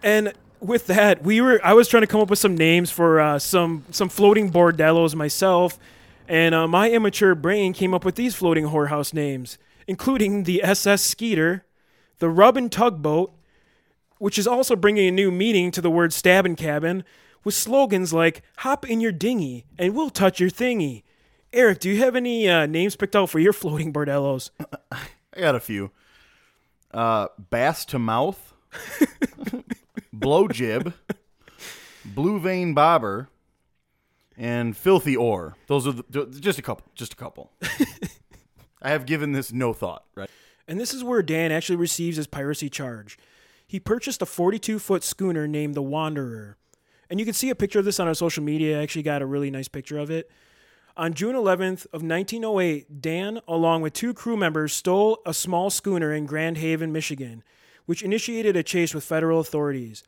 And 0.01 0.33
with 0.59 0.87
that, 0.87 1.23
we 1.23 1.41
were 1.41 1.59
I 1.63 1.73
was 1.73 1.87
trying 1.87 2.01
to 2.01 2.07
come 2.07 2.21
up 2.21 2.29
with 2.29 2.39
some 2.39 2.57
names 2.57 2.89
for 2.89 3.19
uh, 3.19 3.39
some 3.39 3.83
some 3.91 4.09
floating 4.09 4.51
bordellos 4.51 5.15
myself, 5.15 5.77
and 6.27 6.53
uh, 6.53 6.67
my 6.67 6.91
immature 6.91 7.35
brain 7.35 7.73
came 7.73 7.93
up 7.93 8.03
with 8.03 8.15
these 8.15 8.35
floating 8.35 8.65
whorehouse 8.65 9.13
names, 9.13 9.57
including 9.87 10.43
the 10.43 10.63
SS 10.63 11.01
Skeeter, 11.01 11.65
the 12.19 12.29
Rub 12.29 12.57
and 12.57 12.71
Tugboat, 12.71 13.33
which 14.17 14.37
is 14.37 14.47
also 14.47 14.75
bringing 14.75 15.07
a 15.07 15.11
new 15.11 15.31
meaning 15.31 15.71
to 15.71 15.81
the 15.81 15.91
word 15.91 16.11
stabbing 16.11 16.55
cabin, 16.55 17.03
with 17.43 17.53
slogans 17.53 18.13
like 18.13 18.41
"Hop 18.57 18.89
in 18.89 18.99
your 18.99 19.11
dinghy 19.11 19.65
and 19.77 19.95
we'll 19.95 20.09
touch 20.09 20.39
your 20.39 20.49
thingy." 20.49 21.03
Eric, 21.53 21.79
do 21.79 21.89
you 21.89 21.97
have 22.03 22.15
any 22.15 22.49
uh, 22.49 22.65
names 22.65 22.95
picked 22.95 23.15
out 23.15 23.29
for 23.29 23.39
your 23.39 23.53
floating 23.53 23.93
bordellos? 23.93 24.49
I 24.91 25.39
got 25.39 25.55
a 25.55 25.59
few. 25.61 25.91
Uh, 26.91 27.27
bass 27.49 27.85
to 27.85 27.99
mouth, 27.99 28.53
blow 30.13 30.47
jib, 30.47 30.93
blue 32.03 32.39
vein 32.39 32.73
bobber, 32.73 33.29
and 34.37 34.77
filthy 34.77 35.17
Ore. 35.17 35.55
Those 35.65 35.87
are 35.87 35.93
the, 35.93 36.25
just 36.39 36.59
a 36.59 36.61
couple. 36.61 36.85
Just 36.95 37.13
a 37.13 37.15
couple. 37.15 37.51
I 38.81 38.89
have 38.89 39.05
given 39.05 39.31
this 39.31 39.51
no 39.51 39.73
thought. 39.73 40.05
Right. 40.15 40.29
And 40.67 40.79
this 40.79 40.93
is 40.93 41.03
where 41.03 41.23
Dan 41.23 41.51
actually 41.51 41.77
receives 41.77 42.17
his 42.17 42.27
piracy 42.27 42.69
charge. 42.69 43.17
He 43.65 43.79
purchased 43.79 44.21
a 44.21 44.25
42 44.25 44.79
foot 44.79 45.03
schooner 45.03 45.47
named 45.47 45.75
the 45.75 45.81
Wanderer. 45.81 46.57
And 47.09 47.19
you 47.19 47.25
can 47.25 47.33
see 47.33 47.49
a 47.49 47.55
picture 47.55 47.79
of 47.79 47.85
this 47.85 47.99
on 47.99 48.07
our 48.07 48.13
social 48.13 48.43
media. 48.43 48.79
I 48.79 48.83
actually 48.83 49.03
got 49.03 49.21
a 49.21 49.25
really 49.25 49.49
nice 49.49 49.67
picture 49.67 49.97
of 49.97 50.11
it. 50.11 50.29
On 50.95 51.13
June 51.13 51.35
11th 51.35 51.85
of 51.87 52.01
1908, 52.01 53.01
Dan, 53.01 53.39
along 53.47 53.81
with 53.81 53.93
two 53.93 54.13
crew 54.13 54.35
members, 54.35 54.73
stole 54.73 55.19
a 55.25 55.33
small 55.33 55.69
schooner 55.69 56.13
in 56.13 56.25
Grand 56.25 56.57
Haven, 56.57 56.91
Michigan, 56.91 57.43
which 57.85 58.01
initiated 58.01 58.55
a 58.55 58.63
chase 58.63 58.93
with 58.93 59.03
federal 59.03 59.39
authorities. 59.39 60.03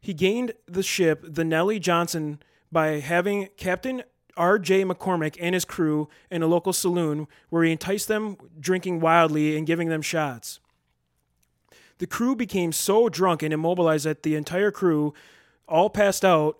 He 0.00 0.14
gained 0.14 0.52
the 0.66 0.82
ship, 0.82 1.24
the 1.26 1.44
Nellie 1.44 1.80
Johnson, 1.80 2.40
by 2.70 3.00
having 3.00 3.48
Captain 3.56 4.02
R.J. 4.36 4.84
McCormick 4.84 5.36
and 5.40 5.54
his 5.54 5.64
crew 5.64 6.08
in 6.30 6.42
a 6.42 6.46
local 6.46 6.72
saloon 6.72 7.26
where 7.50 7.64
he 7.64 7.72
enticed 7.72 8.08
them 8.08 8.36
drinking 8.58 9.00
wildly 9.00 9.56
and 9.56 9.66
giving 9.66 9.88
them 9.88 10.00
shots. 10.00 10.60
The 11.98 12.06
crew 12.06 12.36
became 12.36 12.72
so 12.72 13.08
drunk 13.08 13.42
and 13.42 13.52
immobilized 13.52 14.06
that 14.06 14.22
the 14.22 14.36
entire 14.36 14.70
crew 14.70 15.12
all 15.66 15.90
passed 15.90 16.24
out, 16.24 16.58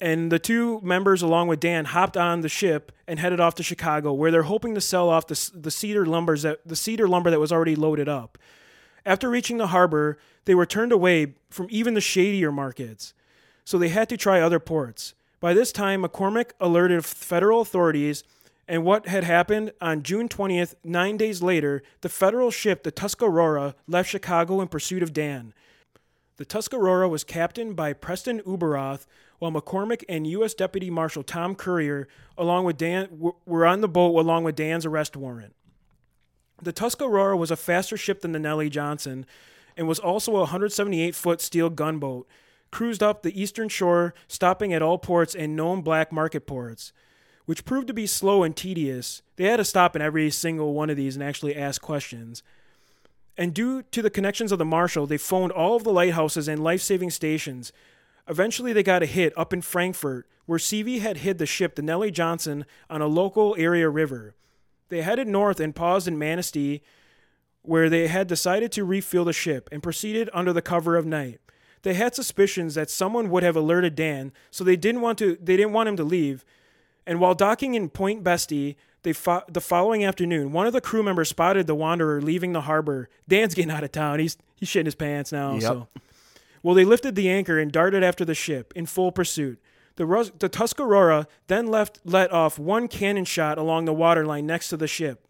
and 0.00 0.32
the 0.32 0.38
two 0.38 0.80
members, 0.80 1.22
along 1.22 1.48
with 1.48 1.60
Dan, 1.60 1.84
hopped 1.84 2.16
on 2.16 2.40
the 2.40 2.48
ship 2.48 2.90
and 3.06 3.18
headed 3.18 3.40
off 3.40 3.54
to 3.56 3.62
Chicago, 3.62 4.12
where 4.12 4.30
they're 4.30 4.42
hoping 4.42 4.74
to 4.74 4.80
sell 4.80 5.08
off 5.08 5.26
the, 5.26 5.50
the 5.54 5.70
cedar 5.70 6.04
lumbers 6.04 6.42
that 6.42 6.66
the 6.66 6.76
cedar 6.76 7.06
lumber 7.06 7.30
that 7.30 7.38
was 7.38 7.52
already 7.52 7.76
loaded 7.76 8.08
up. 8.08 8.38
After 9.06 9.28
reaching 9.28 9.58
the 9.58 9.68
harbor, 9.68 10.18
they 10.46 10.54
were 10.54 10.66
turned 10.66 10.92
away 10.92 11.34
from 11.50 11.68
even 11.70 11.94
the 11.94 12.00
shadier 12.00 12.50
markets, 12.50 13.12
so 13.64 13.78
they 13.78 13.90
had 13.90 14.08
to 14.08 14.16
try 14.16 14.40
other 14.40 14.58
ports. 14.58 15.14
By 15.44 15.52
this 15.52 15.72
time, 15.72 16.04
McCormick 16.04 16.52
alerted 16.58 17.04
federal 17.04 17.60
authorities, 17.60 18.24
and 18.66 18.82
what 18.82 19.06
had 19.06 19.24
happened 19.24 19.72
on 19.78 20.02
June 20.02 20.26
20th, 20.26 20.74
nine 20.82 21.18
days 21.18 21.42
later, 21.42 21.82
the 22.00 22.08
federal 22.08 22.50
ship, 22.50 22.82
the 22.82 22.90
Tuscarora, 22.90 23.74
left 23.86 24.08
Chicago 24.08 24.62
in 24.62 24.68
pursuit 24.68 25.02
of 25.02 25.12
Dan. 25.12 25.52
The 26.38 26.46
Tuscarora 26.46 27.10
was 27.10 27.24
captained 27.24 27.76
by 27.76 27.92
Preston 27.92 28.40
Uberoth, 28.46 29.04
while 29.38 29.52
McCormick 29.52 30.02
and 30.08 30.26
U.S. 30.28 30.54
Deputy 30.54 30.88
Marshal 30.88 31.22
Tom 31.22 31.54
Currier, 31.54 32.08
along 32.38 32.64
with 32.64 32.78
Dan, 32.78 33.08
were 33.44 33.66
on 33.66 33.82
the 33.82 33.86
boat 33.86 34.18
along 34.18 34.44
with 34.44 34.56
Dan's 34.56 34.86
arrest 34.86 35.14
warrant. 35.14 35.54
The 36.62 36.72
Tuscarora 36.72 37.36
was 37.36 37.50
a 37.50 37.56
faster 37.56 37.98
ship 37.98 38.22
than 38.22 38.32
the 38.32 38.38
Nellie 38.38 38.70
Johnson 38.70 39.26
and 39.76 39.86
was 39.86 39.98
also 39.98 40.36
a 40.36 40.48
178 40.48 41.14
foot 41.14 41.42
steel 41.42 41.68
gunboat, 41.68 42.26
cruised 42.74 43.04
up 43.04 43.22
the 43.22 43.40
eastern 43.40 43.68
shore, 43.68 44.14
stopping 44.26 44.74
at 44.74 44.82
all 44.82 44.98
ports 44.98 45.36
and 45.36 45.54
known 45.54 45.80
black 45.80 46.10
market 46.10 46.44
ports, 46.44 46.92
which 47.46 47.64
proved 47.64 47.86
to 47.86 47.94
be 47.94 48.04
slow 48.04 48.42
and 48.42 48.56
tedious. 48.56 49.22
They 49.36 49.44
had 49.44 49.58
to 49.58 49.64
stop 49.64 49.94
in 49.94 50.02
every 50.02 50.28
single 50.30 50.74
one 50.74 50.90
of 50.90 50.96
these 50.96 51.14
and 51.14 51.22
actually 51.22 51.54
ask 51.54 51.80
questions. 51.80 52.42
And 53.38 53.54
due 53.54 53.82
to 53.82 54.02
the 54.02 54.10
connections 54.10 54.50
of 54.50 54.58
the 54.58 54.64
marshal, 54.64 55.06
they 55.06 55.18
phoned 55.18 55.52
all 55.52 55.76
of 55.76 55.84
the 55.84 55.92
lighthouses 55.92 56.48
and 56.48 56.64
life 56.64 56.82
saving 56.82 57.10
stations. 57.10 57.72
Eventually, 58.28 58.72
they 58.72 58.82
got 58.82 59.04
a 59.04 59.06
hit 59.06 59.32
up 59.36 59.52
in 59.52 59.62
Frankfort, 59.62 60.26
where 60.46 60.58
Seavey 60.58 61.00
had 61.00 61.18
hid 61.18 61.38
the 61.38 61.46
ship, 61.46 61.76
the 61.76 61.82
Nellie 61.82 62.10
Johnson, 62.10 62.64
on 62.90 63.00
a 63.00 63.06
local 63.06 63.54
area 63.56 63.88
river. 63.88 64.34
They 64.88 65.02
headed 65.02 65.28
north 65.28 65.60
and 65.60 65.76
paused 65.76 66.08
in 66.08 66.18
Manistee, 66.18 66.82
where 67.62 67.88
they 67.88 68.08
had 68.08 68.26
decided 68.26 68.72
to 68.72 68.84
refuel 68.84 69.24
the 69.24 69.32
ship 69.32 69.68
and 69.70 69.80
proceeded 69.80 70.28
under 70.32 70.52
the 70.52 70.60
cover 70.60 70.96
of 70.96 71.06
night. 71.06 71.40
They 71.84 71.92
had 71.94 72.14
suspicions 72.14 72.74
that 72.76 72.88
someone 72.88 73.28
would 73.28 73.42
have 73.42 73.56
alerted 73.56 73.94
Dan, 73.94 74.32
so 74.50 74.64
they 74.64 74.74
didn't 74.74 75.02
want 75.02 75.18
to 75.18 75.36
they 75.40 75.54
didn't 75.56 75.74
want 75.74 75.88
him 75.88 75.96
to 75.98 76.04
leave. 76.04 76.42
And 77.06 77.20
while 77.20 77.34
docking 77.34 77.74
in 77.74 77.90
Point 77.90 78.24
Betsie, 78.24 78.78
they 79.02 79.12
fo- 79.12 79.44
the 79.48 79.60
following 79.60 80.02
afternoon, 80.02 80.50
one 80.50 80.66
of 80.66 80.72
the 80.72 80.80
crew 80.80 81.02
members 81.02 81.28
spotted 81.28 81.66
the 81.66 81.74
Wanderer 81.74 82.22
leaving 82.22 82.54
the 82.54 82.62
harbor. 82.62 83.10
Dan's 83.28 83.54
getting 83.54 83.70
out 83.70 83.84
of 83.84 83.92
town. 83.92 84.18
He's 84.18 84.38
he's 84.56 84.70
shitting 84.70 84.86
his 84.86 84.94
pants 84.94 85.30
now. 85.30 85.52
Yep. 85.52 85.62
So, 85.62 85.88
well, 86.62 86.74
they 86.74 86.86
lifted 86.86 87.16
the 87.16 87.28
anchor 87.28 87.58
and 87.58 87.70
darted 87.70 88.02
after 88.02 88.24
the 88.24 88.34
ship 88.34 88.72
in 88.74 88.86
full 88.86 89.12
pursuit. 89.12 89.60
The, 89.96 90.06
Rus- 90.06 90.32
the 90.38 90.48
Tuscarora 90.48 91.26
then 91.48 91.66
left 91.66 92.00
let 92.02 92.32
off 92.32 92.58
one 92.58 92.88
cannon 92.88 93.26
shot 93.26 93.58
along 93.58 93.84
the 93.84 93.92
waterline 93.92 94.46
next 94.46 94.70
to 94.70 94.78
the 94.78 94.88
ship, 94.88 95.28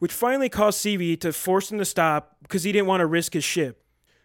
which 0.00 0.12
finally 0.12 0.50
caused 0.50 0.84
Seavey 0.84 1.18
to 1.20 1.32
force 1.32 1.72
him 1.72 1.78
to 1.78 1.86
stop 1.86 2.36
because 2.42 2.64
he 2.64 2.72
didn't 2.72 2.86
want 2.88 3.00
to 3.00 3.06
risk 3.06 3.32
his 3.32 3.42
ship. 3.42 3.82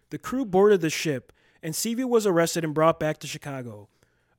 The 0.10 0.18
crew 0.18 0.46
boarded 0.46 0.82
the 0.82 0.90
ship, 0.90 1.32
and 1.62 1.74
Seavey 1.74 2.06
was 2.06 2.26
arrested 2.26 2.64
and 2.64 2.74
brought 2.74 3.00
back 3.00 3.20
to 3.20 3.28
Chicago. 3.28 3.88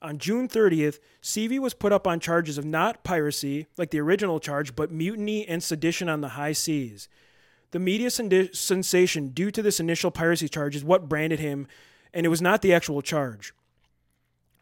On 0.03 0.19
June 0.19 0.49
30th, 0.49 0.99
Seavey 1.23 1.59
was 1.59 1.73
put 1.73 1.93
up 1.93 2.07
on 2.07 2.21
charges 2.21 2.59
of 2.59 2.65
not 2.65 3.05
piracy, 3.05 3.67
like 3.79 3.91
the 3.91 4.01
original 4.01 4.39
charge, 4.39 4.77
but 4.77 4.93
mutiny 4.93 5.49
and 5.49 5.63
sedition 5.63 6.09
on 6.09 6.21
the 6.21 6.31
high 6.31 6.53
seas. 6.53 7.09
The 7.71 7.79
media 7.79 8.11
sensation 8.11 9.29
due 9.29 9.51
to 9.51 9.63
this 9.63 9.81
initial 9.81 10.11
piracy 10.11 10.49
charge 10.49 10.77
is 10.77 10.85
what 10.85 11.09
branded 11.09 11.41
him, 11.41 11.67
and 12.13 12.27
it 12.27 12.29
was 12.29 12.43
not 12.43 12.63
the 12.63 12.75
actual 12.75 13.03
charge. 13.03 13.55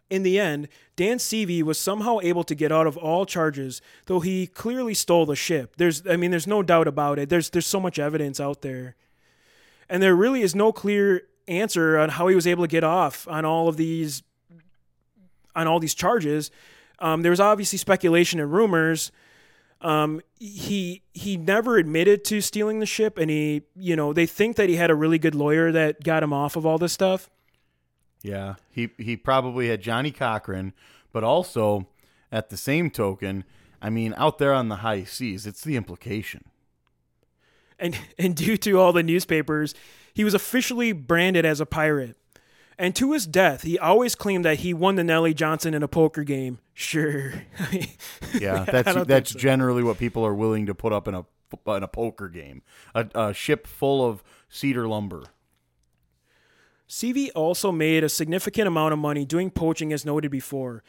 In 0.09 0.23
the 0.23 0.39
end, 0.39 0.69
Dan 0.95 1.17
Seavey 1.17 1.63
was 1.63 1.79
somehow 1.79 2.21
able 2.23 2.45
to 2.45 2.55
get 2.55 2.71
out 2.71 2.87
of 2.87 2.97
all 2.97 3.27
charges, 3.27 3.83
though 4.07 4.21
he 4.21 4.47
clearly 4.47 4.95
stole 4.95 5.27
the 5.27 5.35
ship. 5.35 5.75
There's 5.77 6.07
I 6.07 6.17
mean 6.17 6.31
there's 6.31 6.47
no 6.47 6.63
doubt 6.63 6.87
about 6.87 7.19
it. 7.19 7.31
There's 7.31 7.51
there's 7.51 7.67
so 7.67 7.81
much 7.81 7.99
evidence 7.99 8.39
out 8.39 8.63
there. 8.63 8.95
And 9.89 10.03
there 10.03 10.15
really 10.15 10.43
is 10.43 10.55
no 10.55 10.73
clear 10.73 11.23
answer 11.49 11.99
on 11.99 12.11
how 12.11 12.29
he 12.29 12.35
was 12.35 12.47
able 12.47 12.65
to 12.65 12.69
get 12.69 12.85
off 12.85 13.27
on 13.29 13.45
all 13.45 13.69
of 13.69 13.77
these 13.77 14.23
on 15.55 15.67
all 15.67 15.81
these 15.81 15.95
charges. 15.95 16.51
Um, 16.99 17.23
there 17.23 17.31
was 17.31 17.41
obviously 17.41 17.79
speculation 17.79 18.41
and 18.41 18.53
rumors. 18.53 19.13
Um, 19.81 20.21
he 20.39 21.03
he 21.13 21.37
never 21.37 21.77
admitted 21.77 22.25
to 22.27 22.41
stealing 22.41 22.79
the 22.79 22.87
ship, 22.87 23.19
and 23.19 23.31
he 23.31 23.63
you 23.75 23.97
know 23.97 24.13
they 24.13 24.27
think 24.27 24.57
that 24.57 24.69
he 24.69 24.77
had 24.77 24.91
a 24.91 24.95
really 24.95 25.19
good 25.19 25.35
lawyer 25.35 25.73
that 25.73 26.05
got 26.05 26.23
him 26.23 26.33
off 26.33 26.57
of 26.57 26.65
all 26.65 26.79
this 26.79 26.93
stuff. 26.93 27.29
Yeah, 28.23 28.55
he 28.71 28.91
he 28.99 29.17
probably 29.17 29.69
had 29.69 29.83
Johnnie 29.83 30.13
Cochran, 30.13 30.73
but 31.13 31.25
also 31.25 31.89
at 32.31 32.49
the 32.49 32.57
same 32.57 32.91
token, 32.91 33.45
I 33.83 33.91
mean, 33.91 34.15
out 34.17 34.39
there 34.39 34.55
on 34.55 34.69
the 34.69 34.77
high 34.77 35.05
seas, 35.05 35.47
it's 35.47 35.63
the 35.63 35.77
implication. 35.77 36.45
And 37.83 37.99
and 38.19 38.35
due 38.35 38.57
to 38.57 38.79
all 38.79 38.95
the 38.95 39.03
newspapers, 39.03 39.75
he 40.15 40.25
was 40.25 40.33
officially 40.33 40.93
branded 40.93 41.45
as 41.45 41.61
a 41.61 41.67
pirate. 41.67 42.17
And 42.79 42.97
to 42.97 43.13
his 43.13 43.27
death, 43.27 43.63
he 43.63 43.79
always 43.79 44.15
claimed 44.15 44.47
that 44.47 44.61
he 44.61 44.73
won 44.73 44.95
the 44.95 45.05
Nellie 45.05 45.35
Johnson 45.35 45.75
in 45.75 45.83
a 45.83 45.89
poker 45.89 46.25
game. 46.25 46.59
Sure. 46.73 47.35
Yeah, 48.41 48.65
that's 48.69 49.05
that's 49.05 49.33
so. 49.33 49.39
generally 49.39 49.83
what 49.83 49.99
people 49.99 50.25
are 50.25 50.35
willing 50.35 50.65
to 50.67 50.75
put 50.75 50.93
up 50.93 51.07
in 51.07 51.15
a 51.15 51.27
in 51.67 51.83
a 51.83 51.89
poker 51.89 52.31
game. 52.31 52.63
A, 52.95 53.07
a 53.15 53.35
ship 53.35 53.67
full 53.67 54.09
of 54.09 54.23
cedar 54.49 54.89
lumber. 54.89 55.25
Seavey 56.89 57.31
also 57.35 57.73
made 57.73 58.05
a 58.05 58.09
significant 58.09 58.69
amount 58.69 58.95
of 58.95 58.99
money 58.99 59.27
doing 59.27 59.51
poaching, 59.51 59.93
as 59.93 60.07
noted 60.07 60.31
before. 60.31 60.83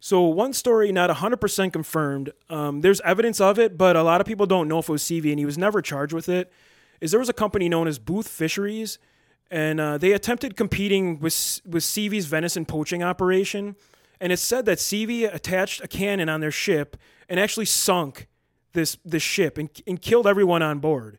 So, 0.00 0.22
one 0.22 0.52
story, 0.52 0.92
not 0.92 1.10
100% 1.10 1.72
confirmed, 1.72 2.32
um, 2.48 2.82
there's 2.82 3.00
evidence 3.00 3.40
of 3.40 3.58
it, 3.58 3.76
but 3.76 3.96
a 3.96 4.02
lot 4.02 4.20
of 4.20 4.26
people 4.26 4.46
don't 4.46 4.68
know 4.68 4.78
if 4.78 4.88
it 4.88 4.92
was 4.92 5.02
Seavey, 5.02 5.30
and 5.30 5.38
he 5.38 5.44
was 5.44 5.58
never 5.58 5.82
charged 5.82 6.12
with 6.12 6.28
it. 6.28 6.52
Is 7.00 7.10
there 7.10 7.20
was 7.20 7.28
a 7.28 7.32
company 7.34 7.68
known 7.68 7.88
as 7.88 7.98
Booth 7.98 8.28
Fisheries, 8.28 8.98
and 9.50 9.80
uh, 9.80 9.98
they 9.98 10.12
attempted 10.12 10.56
competing 10.56 11.18
with, 11.18 11.60
with 11.66 11.82
Seavey's 11.82 12.26
venison 12.26 12.64
poaching 12.64 13.02
operation. 13.02 13.76
And 14.20 14.32
it's 14.32 14.42
said 14.42 14.66
that 14.66 14.78
Seavey 14.78 15.32
attached 15.32 15.82
a 15.82 15.88
cannon 15.88 16.28
on 16.28 16.40
their 16.40 16.50
ship 16.50 16.96
and 17.28 17.38
actually 17.38 17.66
sunk 17.66 18.28
this, 18.72 18.98
this 19.04 19.22
ship 19.22 19.58
and, 19.58 19.70
and 19.86 20.00
killed 20.02 20.26
everyone 20.26 20.62
on 20.62 20.80
board, 20.80 21.18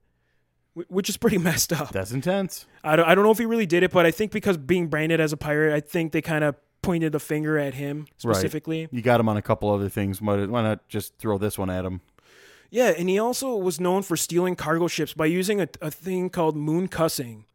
which 0.74 1.10
is 1.10 1.18
pretty 1.18 1.38
messed 1.40 1.74
up. 1.74 1.92
That's 1.92 2.12
intense. 2.12 2.68
I 2.84 2.96
don't, 2.96 3.08
I 3.08 3.16
don't 3.16 3.24
know 3.24 3.32
if 3.32 3.38
he 3.38 3.46
really 3.46 3.66
did 3.66 3.84
it, 3.84 3.92
but 3.92 4.06
I 4.06 4.12
think 4.12 4.32
because 4.32 4.58
being 4.58 4.88
branded 4.88 5.20
as 5.20 5.34
a 5.34 5.38
pirate, 5.38 5.74
I 5.74 5.80
think 5.80 6.12
they 6.12 6.22
kind 6.22 6.44
of 6.44 6.56
pointed 6.82 7.14
a 7.16 7.20
finger 7.20 7.58
at 7.58 7.74
him 7.76 8.08
specifically. 8.18 8.88
You 8.92 9.02
got 9.02 9.20
him 9.20 9.28
on 9.30 9.38
a 9.38 9.42
couple 9.42 9.70
other 9.70 9.90
things. 9.90 10.22
Why 10.22 10.46
why 10.46 10.62
not 10.62 10.88
just 10.88 11.18
throw 11.18 11.38
this 11.38 11.58
one 11.58 11.70
at 11.70 11.86
him? 11.86 12.02
Yeah, 12.72 12.94
and 12.98 13.10
he 13.10 13.18
also 13.18 13.56
was 13.56 13.80
known 13.80 14.04
for 14.04 14.16
stealing 14.16 14.56
cargo 14.56 14.88
ships 14.88 15.14
by 15.14 15.26
using 15.26 15.60
a, 15.60 15.68
a 15.82 15.90
thing 15.90 16.30
called 16.30 16.56
moon 16.56 16.88
cussing. 16.88 17.46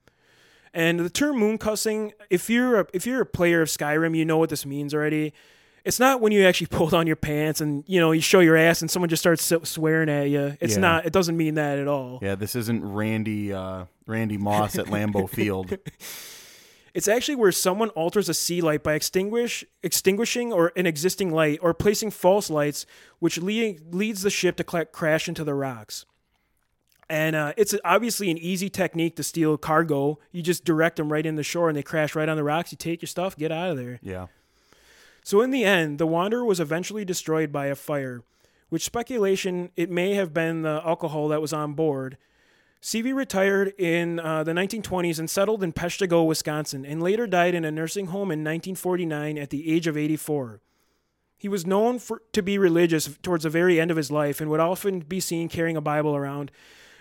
And 0.73 0.99
the 0.99 1.09
term 1.11 1.39
moon 1.39 1.57
cussing, 1.57 2.13
if 2.31 2.51
you're 2.51 2.81
a, 2.81 2.87
if 2.93 3.07
you're 3.07 3.21
a 3.21 3.27
player 3.27 3.63
of 3.63 3.69
Skyrim, 3.69 4.17
you 4.17 4.25
know 4.25 4.39
what 4.39 4.51
this 4.51 4.67
means 4.67 4.93
already. 4.93 5.33
It's 5.85 6.01
not 6.01 6.21
when 6.21 6.33
you 6.33 6.45
actually 6.45 6.67
pull 6.71 6.89
down 6.89 7.07
your 7.07 7.15
pants 7.15 7.61
and 7.61 7.85
you 7.87 8.01
know 8.01 8.11
you 8.11 8.21
show 8.21 8.41
your 8.41 8.57
ass 8.57 8.81
and 8.83 8.91
someone 8.91 9.09
just 9.09 9.23
starts 9.23 9.45
swearing 9.69 10.09
at 10.09 10.31
you. 10.31 10.57
It's 10.61 10.75
Yeah. 10.75 10.81
not. 10.81 11.07
It 11.07 11.13
doesn't 11.13 11.37
mean 11.37 11.55
that 11.55 11.79
at 11.79 11.87
all. 11.87 12.19
Yeah, 12.21 12.35
this 12.35 12.57
isn't 12.57 12.85
Randy 12.85 13.53
uh, 13.53 13.85
Randy 14.09 14.37
Moss 14.37 14.77
at 14.79 14.87
Lambeau 14.87 15.29
Field. 15.31 15.77
It's 16.95 17.09
actually 17.09 17.35
where 17.35 17.51
someone 17.51 17.91
alters 17.91 18.29
a 18.29 18.35
sea 18.35 18.61
light 18.61 18.85
by 18.85 18.95
extinguish 18.95 19.65
extinguishing 19.83 20.53
or 20.53 20.73
an 20.77 20.87
existing 20.87 21.33
light 21.33 21.59
or 21.61 21.75
placing 21.75 22.13
false 22.13 22.49
lights, 22.49 22.87
which 23.19 23.39
le- 23.39 23.75
leads 23.91 24.23
the 24.23 24.31
ship 24.31 24.57
to 24.57 24.65
cla 24.65 24.85
crash 24.87 25.29
into 25.29 25.43
the 25.43 25.55
rocks. 25.55 26.07
And 27.11 27.37
uh, 27.37 27.53
it's 27.57 27.75
obviously 27.85 28.31
an 28.31 28.39
easy 28.39 28.71
technique 28.71 29.17
to 29.17 29.23
steal 29.23 29.59
cargo. 29.59 30.21
You 30.33 30.41
just 30.41 30.65
direct 30.65 30.97
them 30.97 31.13
right 31.13 31.27
in 31.27 31.35
the 31.35 31.43
shore, 31.43 31.69
and 31.69 31.77
they 31.77 31.83
crash 31.83 32.15
right 32.15 32.29
on 32.29 32.37
the 32.37 32.45
rocks. 32.45 32.73
You 32.73 32.79
take 32.79 33.03
your 33.03 33.09
stuff, 33.09 33.37
get 33.37 33.53
out 33.53 33.71
of 33.71 33.77
there. 33.77 33.99
Yeah. 34.01 34.29
So 35.23 35.41
in 35.41 35.51
the 35.51 35.65
end, 35.65 35.99
the 35.99 36.07
Wanderer 36.07 36.45
was 36.45 36.61
eventually 36.61 37.05
destroyed 37.05 37.51
by 37.51 37.67
a 37.67 37.75
fire, 37.75 38.23
which 38.69 38.85
speculation 38.85 39.71
it 39.77 39.91
may 39.91 40.15
have 40.15 40.33
been 40.33 40.63
the 40.63 40.81
alcohol 40.85 41.29
that 41.29 41.43
was 41.43 41.53
on 41.53 41.73
board. 41.75 42.17
Seavey 42.85 43.15
retired 43.15 43.73
in 43.79 44.21
uh, 44.21 44.45
the 44.45 44.53
1920s 44.53 45.19
and 45.19 45.31
settled 45.31 45.63
in 45.63 45.73
Peshtigo, 45.73 46.27
Wisconsin, 46.27 46.85
and 46.85 47.03
later 47.03 47.27
died 47.27 47.55
in 47.55 47.65
a 47.65 47.71
nursing 47.71 48.09
home 48.09 48.31
in 48.31 48.41
1949 48.41 49.39
at 49.39 49.49
the 49.49 49.73
age 49.73 49.87
of 49.87 49.97
84. 49.97 50.61
He 51.39 51.49
was 51.49 51.65
known 51.65 51.99
for, 51.99 52.21
to 52.35 52.43
be 52.43 52.59
religious 52.59 53.09
towards 53.23 53.45
the 53.45 53.49
very 53.49 53.81
end 53.81 53.91
of 53.91 53.97
his 53.97 54.11
life 54.11 54.39
and 54.39 54.51
would 54.51 54.61
often 54.61 55.01
be 55.01 55.19
seen 55.19 55.49
carrying 55.49 55.79
a 55.79 55.81
Bible 55.81 56.15
around. 56.15 56.51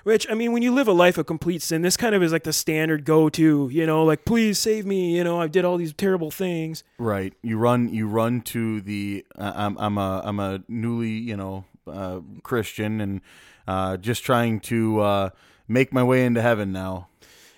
Which, 0.03 0.25
I 0.31 0.35
mean, 0.35 0.53
when 0.53 0.63
you 0.63 0.73
live 0.73 0.87
a 0.87 0.93
life 0.93 1.17
of 1.17 1.25
complete 1.25 1.61
sin, 1.61 1.81
this 1.81 1.97
kind 1.97 2.15
of 2.15 2.23
is 2.23 2.31
like 2.31 2.43
the 2.45 2.53
standard 2.53 3.03
go 3.03 3.27
to, 3.27 3.67
you 3.69 3.85
know, 3.85 4.05
like, 4.05 4.23
please 4.23 4.59
save 4.59 4.85
me, 4.85 5.17
you 5.17 5.23
know, 5.25 5.41
I 5.41 5.47
did 5.47 5.65
all 5.65 5.75
these 5.75 5.91
terrible 5.91 6.31
things. 6.31 6.85
Right. 6.97 7.33
You 7.41 7.57
run. 7.57 7.93
You 7.93 8.07
run 8.07 8.39
to 8.41 8.79
the. 8.79 9.25
Uh, 9.37 9.51
I'm. 9.53 9.77
I'm 9.77 9.97
a. 9.97 10.21
I'm 10.23 10.39
a 10.39 10.63
newly. 10.69 11.11
You 11.11 11.37
know, 11.37 11.65
uh, 11.87 12.19
Christian, 12.41 12.99
and 12.99 13.21
uh, 13.65 13.95
just 13.95 14.23
trying 14.23 14.59
to 14.61 14.99
uh, 14.99 15.29
make 15.73 15.91
my 15.91 16.03
way 16.03 16.25
into 16.25 16.41
heaven 16.41 16.71
now. 16.71 17.07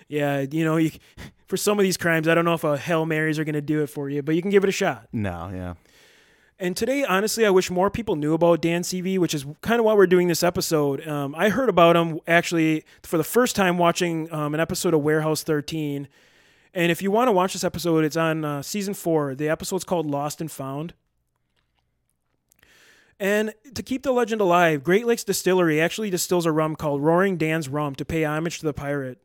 Yeah, 0.08 0.40
you 0.40 0.64
know, 0.64 0.76
you, 0.76 0.90
for 1.46 1.56
some 1.56 1.78
of 1.78 1.82
these 1.82 1.96
crimes, 1.96 2.26
I 2.26 2.34
don't 2.34 2.44
know 2.44 2.54
if 2.54 2.64
a 2.64 2.76
Hail 2.76 3.06
Marys 3.06 3.38
are 3.38 3.44
going 3.44 3.54
to 3.54 3.60
do 3.60 3.82
it 3.82 3.88
for 3.88 4.08
you, 4.08 4.22
but 4.22 4.34
you 4.34 4.42
can 4.42 4.50
give 4.50 4.64
it 4.64 4.68
a 4.68 4.72
shot. 4.72 5.08
No. 5.12 5.50
Yeah. 5.52 5.74
And 6.58 6.74
today, 6.74 7.04
honestly, 7.04 7.44
I 7.44 7.50
wish 7.50 7.70
more 7.70 7.90
people 7.90 8.16
knew 8.16 8.32
about 8.32 8.62
Dan 8.62 8.80
Seavey, 8.80 9.18
which 9.18 9.34
is 9.34 9.44
kind 9.60 9.78
of 9.78 9.84
why 9.84 9.92
we're 9.92 10.06
doing 10.06 10.28
this 10.28 10.42
episode. 10.42 11.06
Um, 11.06 11.34
I 11.34 11.50
heard 11.50 11.68
about 11.68 11.96
him 11.96 12.18
actually 12.26 12.84
for 13.02 13.18
the 13.18 13.24
first 13.24 13.54
time 13.54 13.76
watching 13.76 14.32
um, 14.32 14.54
an 14.54 14.60
episode 14.60 14.94
of 14.94 15.02
Warehouse 15.02 15.42
13. 15.42 16.08
And 16.72 16.90
if 16.90 17.02
you 17.02 17.10
want 17.10 17.28
to 17.28 17.32
watch 17.32 17.52
this 17.52 17.64
episode, 17.64 18.04
it's 18.04 18.16
on 18.16 18.42
uh, 18.42 18.62
season 18.62 18.94
four. 18.94 19.34
The 19.34 19.50
episode's 19.50 19.84
called 19.84 20.06
Lost 20.06 20.40
and 20.40 20.50
Found. 20.50 20.94
And 23.18 23.54
to 23.74 23.82
keep 23.82 24.02
the 24.02 24.12
legend 24.12 24.40
alive, 24.40 24.84
Great 24.84 25.06
Lakes 25.06 25.24
Distillery 25.24 25.80
actually 25.80 26.10
distills 26.10 26.44
a 26.44 26.52
rum 26.52 26.76
called 26.76 27.02
Roaring 27.02 27.36
Dan's 27.36 27.68
Rum 27.68 27.94
to 27.94 28.04
pay 28.04 28.24
homage 28.24 28.58
to 28.58 28.66
the 28.66 28.74
pirate. 28.74 29.18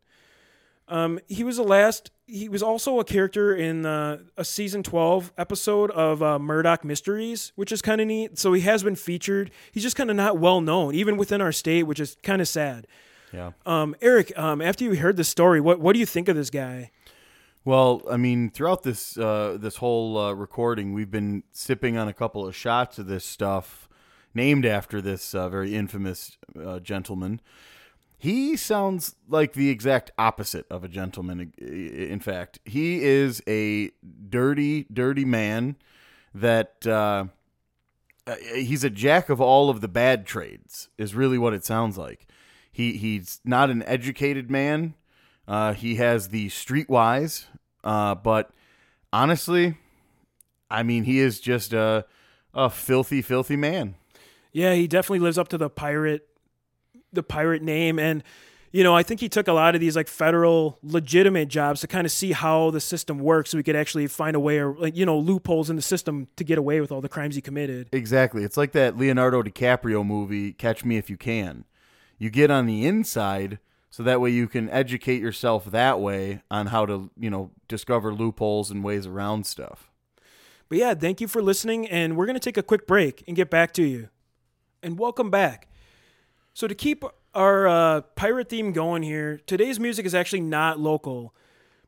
Um, 0.88 1.20
he 1.28 1.44
was 1.44 1.58
the 1.58 1.64
last. 1.64 2.12
He 2.26 2.50
was 2.50 2.62
also 2.64 3.00
a 3.00 3.06
character 3.06 3.56
in 3.56 3.86
uh, 3.86 4.20
a 4.38 4.44
season 4.44 4.84
twelve 4.84 5.32
episode 5.38 5.92
of 5.92 6.22
uh, 6.22 6.38
Murdoch 6.40 6.84
Mysteries, 6.84 7.54
which 7.56 7.72
is 7.72 7.82
kind 7.82 8.02
of 8.02 8.08
neat. 8.08 8.38
So 8.38 8.52
he 8.54 8.62
has 8.62 8.84
been 8.84 8.96
featured. 8.96 9.52
He's 9.72 9.84
just 9.84 9.96
kind 9.96 10.10
of 10.10 10.16
not 10.16 10.38
well 10.38 10.60
known, 10.60 10.94
even 10.96 11.18
within 11.18 11.40
our 11.42 11.54
state, 11.54 11.84
which 11.84 12.00
is 12.00 12.18
kind 12.24 12.42
of 12.42 12.48
sad. 12.48 12.88
Yeah. 13.32 13.52
Um, 13.66 13.96
Eric, 14.02 14.38
um, 14.38 14.62
after 14.62 14.84
you 14.84 14.96
heard 14.96 15.16
this 15.16 15.30
story, 15.30 15.62
what 15.62 15.80
what 15.80 15.94
do 15.94 16.00
you 16.00 16.06
think 16.06 16.28
of 16.28 16.36
this 16.36 16.50
guy? 16.50 16.92
Well, 17.64 18.02
I 18.10 18.18
mean, 18.18 18.50
throughout 18.50 18.82
this 18.82 19.18
uh, 19.18 19.58
this 19.60 19.78
whole 19.78 20.18
uh, 20.18 20.34
recording, 20.34 20.94
we've 20.94 21.12
been 21.12 21.44
sipping 21.52 21.96
on 21.96 22.08
a 22.08 22.14
couple 22.14 22.46
of 22.48 22.56
shots 22.56 22.98
of 22.98 23.06
this 23.06 23.24
stuff 23.24 23.88
named 24.34 24.66
after 24.66 25.00
this 25.00 25.36
uh, 25.36 25.48
very 25.48 25.76
infamous 25.76 26.38
uh, 26.60 26.80
gentleman. 26.80 27.40
He 28.18 28.56
sounds 28.56 29.16
like 29.28 29.54
the 29.54 29.70
exact 29.70 30.12
opposite 30.18 30.66
of 30.72 30.84
a 30.84 30.88
gentleman. 30.88 31.54
In 31.60 32.20
fact, 32.20 32.60
he 32.66 33.04
is 33.04 33.44
a 33.48 33.92
dirty, 34.30 34.86
dirty 34.92 35.26
man. 35.26 35.76
That 36.34 36.88
uh, 36.88 37.26
uh, 38.26 38.36
he's 38.56 38.84
a 38.84 38.90
jack 38.90 39.30
of 39.30 39.40
all 39.42 39.70
of 39.70 39.82
the 39.82 39.88
bad 39.88 40.26
trades. 40.26 40.90
Is 40.98 41.14
really 41.14 41.38
what 41.38 41.54
it 41.54 41.64
sounds 41.64 41.96
like. 41.96 42.26
He 42.72 42.94
he's 42.94 43.40
not 43.46 43.70
an 43.70 43.84
educated 43.84 44.50
man. 44.50 44.96
Uh, 45.52 45.74
he 45.74 45.96
has 45.96 46.30
the 46.30 46.48
streetwise, 46.48 47.44
uh, 47.84 48.16
but 48.16 48.52
honestly, 49.12 49.76
I 50.70 50.82
mean, 50.84 51.04
he 51.04 51.20
is 51.20 51.42
just 51.42 51.74
a 51.74 52.06
a 52.54 52.70
filthy, 52.70 53.22
filthy 53.22 53.58
man. 53.58 53.96
Yeah, 54.54 54.76
he 54.76 54.88
definitely 54.88 55.20
lives 55.20 55.38
up 55.38 55.50
to 55.50 55.58
the 55.58 55.70
pirate, 55.70 56.26
the 57.12 57.22
pirate 57.22 57.62
name, 57.62 58.00
and 58.00 58.24
you 58.72 58.82
know, 58.82 58.96
I 58.96 59.04
think 59.04 59.20
he 59.20 59.28
took 59.28 59.50
a 59.50 59.52
lot 59.52 59.76
of 59.76 59.82
these 59.82 59.98
like 59.98 60.08
federal 60.08 60.80
legitimate 60.84 61.50
jobs 61.50 61.82
to 61.82 61.88
kind 61.88 62.06
of 62.06 62.14
see 62.14 62.32
how 62.32 62.72
the 62.72 62.80
system 62.80 63.20
works, 63.20 63.50
so 63.50 63.58
we 63.58 63.64
could 63.64 63.76
actually 63.76 64.08
find 64.08 64.38
a 64.38 64.40
way 64.40 64.58
or 64.60 64.74
like 64.78 64.96
you 64.96 65.06
know 65.06 65.20
loopholes 65.20 65.70
in 65.70 65.76
the 65.76 65.82
system 65.82 66.30
to 66.38 66.46
get 66.46 66.60
away 66.60 66.80
with 66.80 66.94
all 66.94 67.02
the 67.02 67.10
crimes 67.10 67.36
he 67.36 67.42
committed. 67.42 67.90
Exactly. 67.92 68.46
It's 68.46 68.56
like 68.56 68.72
that 68.72 68.98
Leonardo 68.98 69.44
DiCaprio 69.44 70.06
movie, 70.06 70.54
Catch 70.54 70.86
Me 70.86 70.96
If 70.96 71.10
You 71.10 71.18
Can. 71.18 71.66
You 72.18 72.30
get 72.30 72.50
on 72.50 72.68
the 72.68 72.88
inside 72.88 73.60
so 73.92 74.04
that 74.04 74.22
way 74.22 74.30
you 74.30 74.48
can 74.48 74.70
educate 74.70 75.22
yourself 75.22 75.66
that 75.66 76.00
way 76.00 76.42
on 76.50 76.68
how 76.68 76.86
to, 76.86 77.12
you 77.20 77.30
know, 77.30 77.52
discover 77.68 78.14
loopholes 78.14 78.72
and 78.72 78.84
ways 78.84 79.06
around 79.06 79.46
stuff. 79.46 79.92
But 80.70 80.78
yeah, 80.78 80.94
thank 80.94 81.20
you 81.20 81.28
for 81.28 81.42
listening, 81.42 81.88
and 81.90 82.16
we're 82.16 82.26
gonna 82.26 82.40
take 82.40 82.58
a 82.58 82.64
quick 82.64 82.88
break 82.88 83.24
and 83.28 83.36
get 83.36 83.50
back 83.50 83.74
to 83.74 83.84
you. 83.84 84.08
And 84.82 84.98
welcome 84.98 85.30
back. 85.30 85.68
So 86.54 86.68
to 86.68 86.74
keep 86.74 87.04
our 87.36 87.68
uh, 87.68 88.02
pirate 88.16 88.48
theme 88.48 88.72
going 88.72 89.04
here, 89.04 89.42
today's 89.46 89.80
music 89.80 90.06
is 90.06 90.16
actually 90.16 90.42
not 90.42 90.80
local, 90.80 91.36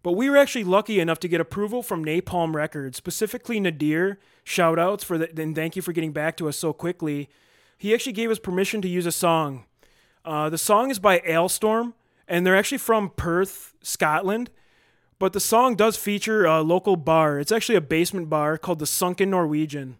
but 0.03 0.11
we 0.11 0.29
were 0.29 0.35
actually 0.35 0.65
lucky 0.65 0.99
enough 0.99 1.19
to 1.19 1.29
get 1.29 1.39
approval 1.39 1.81
from 1.81 2.03
Napalm 2.03 2.53
Records, 2.53 2.97
specifically 2.97 3.61
Nadir. 3.61 4.19
Shout 4.43 4.77
outs 4.77 5.05
for 5.05 5.17
that, 5.17 5.39
and 5.39 5.55
thank 5.55 5.77
you 5.77 5.81
for 5.81 5.93
getting 5.93 6.11
back 6.11 6.35
to 6.37 6.49
us 6.49 6.57
so 6.57 6.73
quickly. 6.73 7.29
He 7.77 7.93
actually 7.93 8.11
gave 8.11 8.29
us 8.29 8.39
permission 8.39 8.81
to 8.81 8.89
use 8.89 9.05
a 9.05 9.11
song. 9.13 9.63
Uh, 10.25 10.49
the 10.49 10.57
song 10.57 10.89
is 10.89 10.99
by 10.99 11.19
Alestorm, 11.19 11.93
and 12.27 12.45
they're 12.45 12.55
actually 12.55 12.77
from 12.77 13.09
Perth, 13.09 13.73
Scotland. 13.81 14.49
But 15.19 15.33
the 15.33 15.39
song 15.39 15.75
does 15.75 15.97
feature 15.97 16.45
a 16.45 16.61
local 16.61 16.95
bar. 16.95 17.39
It's 17.39 17.51
actually 17.51 17.75
a 17.75 17.81
basement 17.81 18.29
bar 18.29 18.57
called 18.57 18.79
the 18.79 18.85
Sunken 18.85 19.29
Norwegian. 19.29 19.97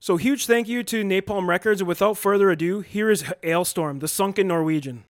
So, 0.00 0.16
huge 0.16 0.46
thank 0.46 0.68
you 0.68 0.82
to 0.84 1.02
Napalm 1.02 1.48
Records. 1.48 1.80
And 1.80 1.88
without 1.88 2.16
further 2.16 2.50
ado, 2.50 2.80
here 2.80 3.10
is 3.10 3.24
Alestorm, 3.42 4.00
the 4.00 4.08
Sunken 4.08 4.46
Norwegian. 4.48 5.04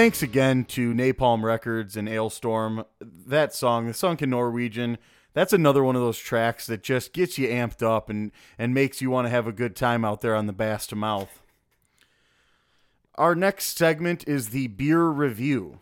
thanks 0.00 0.22
again 0.22 0.64
to 0.64 0.94
Napalm 0.94 1.42
Records 1.42 1.94
and 1.94 2.08
Alestorm. 2.08 2.86
That 3.02 3.52
song, 3.52 3.86
The 3.86 3.92
Sunken 3.92 4.30
Norwegian, 4.30 4.96
that's 5.34 5.52
another 5.52 5.84
one 5.84 5.94
of 5.94 6.00
those 6.00 6.16
tracks 6.16 6.66
that 6.68 6.82
just 6.82 7.12
gets 7.12 7.36
you 7.36 7.46
amped 7.48 7.82
up 7.82 8.08
and, 8.08 8.32
and 8.56 8.72
makes 8.72 9.02
you 9.02 9.10
want 9.10 9.26
to 9.26 9.30
have 9.30 9.46
a 9.46 9.52
good 9.52 9.76
time 9.76 10.02
out 10.02 10.22
there 10.22 10.34
on 10.34 10.46
the 10.46 10.54
bass 10.54 10.86
to 10.86 10.96
mouth. 10.96 11.42
Our 13.16 13.34
next 13.34 13.76
segment 13.76 14.26
is 14.26 14.48
the 14.48 14.68
beer 14.68 15.04
review. 15.04 15.80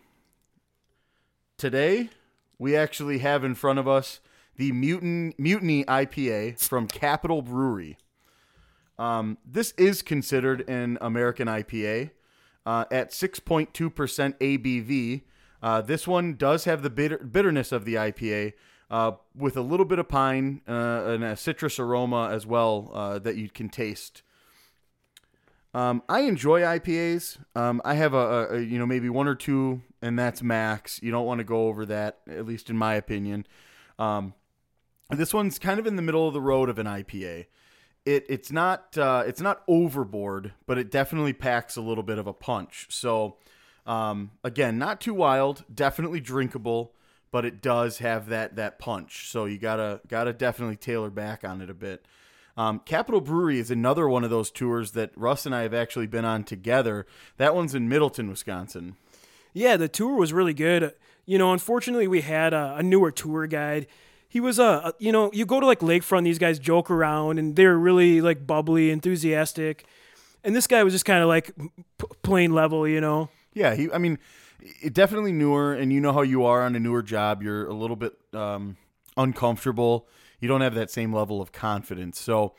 Today, 1.57 2.09
we 2.57 2.75
actually 2.75 3.19
have 3.19 3.45
in 3.45 3.55
front 3.55 3.79
of 3.79 3.87
us 3.87 4.19
the 4.57 4.73
Mutin, 4.73 5.31
Mutiny 5.39 5.85
IPA 5.85 6.59
from 6.59 6.89
Capital 6.89 7.41
Brewery. 7.41 7.97
Um, 8.97 9.37
this 9.45 9.71
is 9.77 10.01
considered 10.01 10.69
an 10.69 10.97
American 10.99 11.47
IPA 11.47 12.11
uh, 12.65 12.85
at 12.91 13.11
6.2% 13.11 13.69
ABV. 14.39 15.21
Uh, 15.61 15.81
this 15.81 16.07
one 16.07 16.35
does 16.35 16.65
have 16.65 16.83
the 16.83 16.89
bitter- 16.89 17.17
bitterness 17.17 17.71
of 17.71 17.85
the 17.85 17.95
IPA 17.95 18.53
uh, 18.89 19.11
with 19.35 19.57
a 19.57 19.61
little 19.61 19.85
bit 19.85 19.99
of 19.99 20.07
pine 20.07 20.61
uh, 20.67 21.03
and 21.07 21.23
a 21.23 21.35
citrus 21.35 21.79
aroma 21.79 22.29
as 22.31 22.45
well 22.45 22.91
uh, 22.93 23.19
that 23.19 23.35
you 23.35 23.49
can 23.49 23.69
taste. 23.69 24.23
Um, 25.73 26.01
I 26.09 26.21
enjoy 26.21 26.61
IPAs. 26.61 27.37
Um, 27.55 27.81
I 27.85 27.93
have 27.93 28.13
a, 28.13 28.55
a, 28.55 28.59
you 28.59 28.79
know 28.79 28.87
maybe 28.87 29.07
one 29.09 29.27
or 29.27 29.35
two, 29.35 29.81
and 30.01 30.17
that's 30.17 30.41
max. 30.41 30.99
You 31.03 31.11
don't 31.11 31.27
want 31.27 31.39
to 31.39 31.43
go 31.43 31.67
over 31.67 31.85
that, 31.85 32.19
at 32.27 32.45
least 32.47 32.71
in 32.71 32.77
my 32.77 32.95
opinion. 32.95 33.45
Um, 33.99 34.33
this 35.11 35.33
one's 35.33 35.59
kind 35.59 35.79
of 35.79 35.85
in 35.85 35.95
the 35.95 36.01
middle 36.01 36.27
of 36.27 36.33
the 36.33 36.41
road 36.41 36.69
of 36.69 36.79
an 36.79 36.87
IPA. 36.87 37.45
It 38.05 38.25
it's 38.29 38.51
not 38.51 38.97
uh, 38.97 39.23
it's 39.27 39.41
not 39.41 39.63
overboard, 39.67 40.53
but 40.65 40.77
it 40.77 40.89
definitely 40.89 41.33
packs 41.33 41.75
a 41.75 41.81
little 41.81 42.03
bit 42.03 42.17
of 42.17 42.27
a 42.27 42.33
punch. 42.33 42.87
So 42.89 43.37
um, 43.85 44.31
again, 44.43 44.77
not 44.77 45.01
too 45.01 45.13
wild, 45.13 45.65
definitely 45.73 46.19
drinkable, 46.19 46.93
but 47.31 47.45
it 47.45 47.61
does 47.61 47.99
have 47.99 48.27
that 48.29 48.55
that 48.55 48.79
punch. 48.79 49.29
So 49.29 49.45
you 49.45 49.57
gotta 49.57 50.01
gotta 50.07 50.33
definitely 50.33 50.75
tailor 50.75 51.09
back 51.09 51.43
on 51.43 51.61
it 51.61 51.69
a 51.69 51.73
bit. 51.73 52.05
Um, 52.57 52.79
Capital 52.79 53.21
Brewery 53.21 53.57
is 53.57 53.71
another 53.71 54.09
one 54.09 54.23
of 54.23 54.29
those 54.29 54.51
tours 54.51 54.91
that 54.91 55.11
Russ 55.15 55.45
and 55.45 55.55
I 55.55 55.61
have 55.61 55.73
actually 55.73 56.07
been 56.07 56.25
on 56.25 56.43
together. 56.43 57.05
That 57.37 57.55
one's 57.55 57.73
in 57.73 57.87
Middleton, 57.87 58.29
Wisconsin. 58.29 58.97
Yeah, 59.53 59.77
the 59.77 59.87
tour 59.87 60.15
was 60.15 60.33
really 60.33 60.53
good. 60.53 60.93
You 61.25 61.37
know, 61.37 61.53
unfortunately, 61.53 62.07
we 62.07 62.21
had 62.21 62.53
a, 62.53 62.75
a 62.77 62.83
newer 62.83 63.11
tour 63.11 63.47
guide. 63.47 63.87
He 64.29 64.39
was 64.39 64.59
a, 64.59 64.93
you 64.99 65.11
know, 65.11 65.31
you 65.33 65.45
go 65.45 65.59
to 65.59 65.65
like 65.65 65.79
Lakefront, 65.79 66.23
these 66.23 66.37
guys 66.37 66.59
joke 66.59 66.91
around 66.91 67.39
and 67.39 67.55
they're 67.55 67.77
really 67.77 68.21
like 68.21 68.45
bubbly, 68.45 68.91
enthusiastic, 68.91 69.85
and 70.43 70.55
this 70.55 70.67
guy 70.67 70.83
was 70.83 70.93
just 70.93 71.05
kind 71.05 71.21
of 71.21 71.27
like 71.27 71.51
p- 71.97 72.07
plain 72.21 72.53
level, 72.53 72.87
you 72.87 73.01
know. 73.01 73.29
Yeah, 73.53 73.75
he. 73.75 73.91
I 73.91 73.97
mean, 73.97 74.19
it 74.61 74.93
definitely 74.93 75.33
newer, 75.33 75.73
and 75.73 75.91
you 75.91 75.99
know 75.99 76.13
how 76.13 76.21
you 76.21 76.45
are 76.45 76.61
on 76.61 76.75
a 76.75 76.79
newer 76.79 77.01
job. 77.01 77.41
You're 77.41 77.67
a 77.67 77.73
little 77.73 77.95
bit 77.95 78.13
um, 78.33 78.77
uncomfortable. 79.17 80.07
You 80.39 80.47
don't 80.47 80.61
have 80.61 80.75
that 80.75 80.91
same 80.91 81.11
level 81.11 81.41
of 81.41 81.51
confidence. 81.51 82.19
So, 82.19 82.53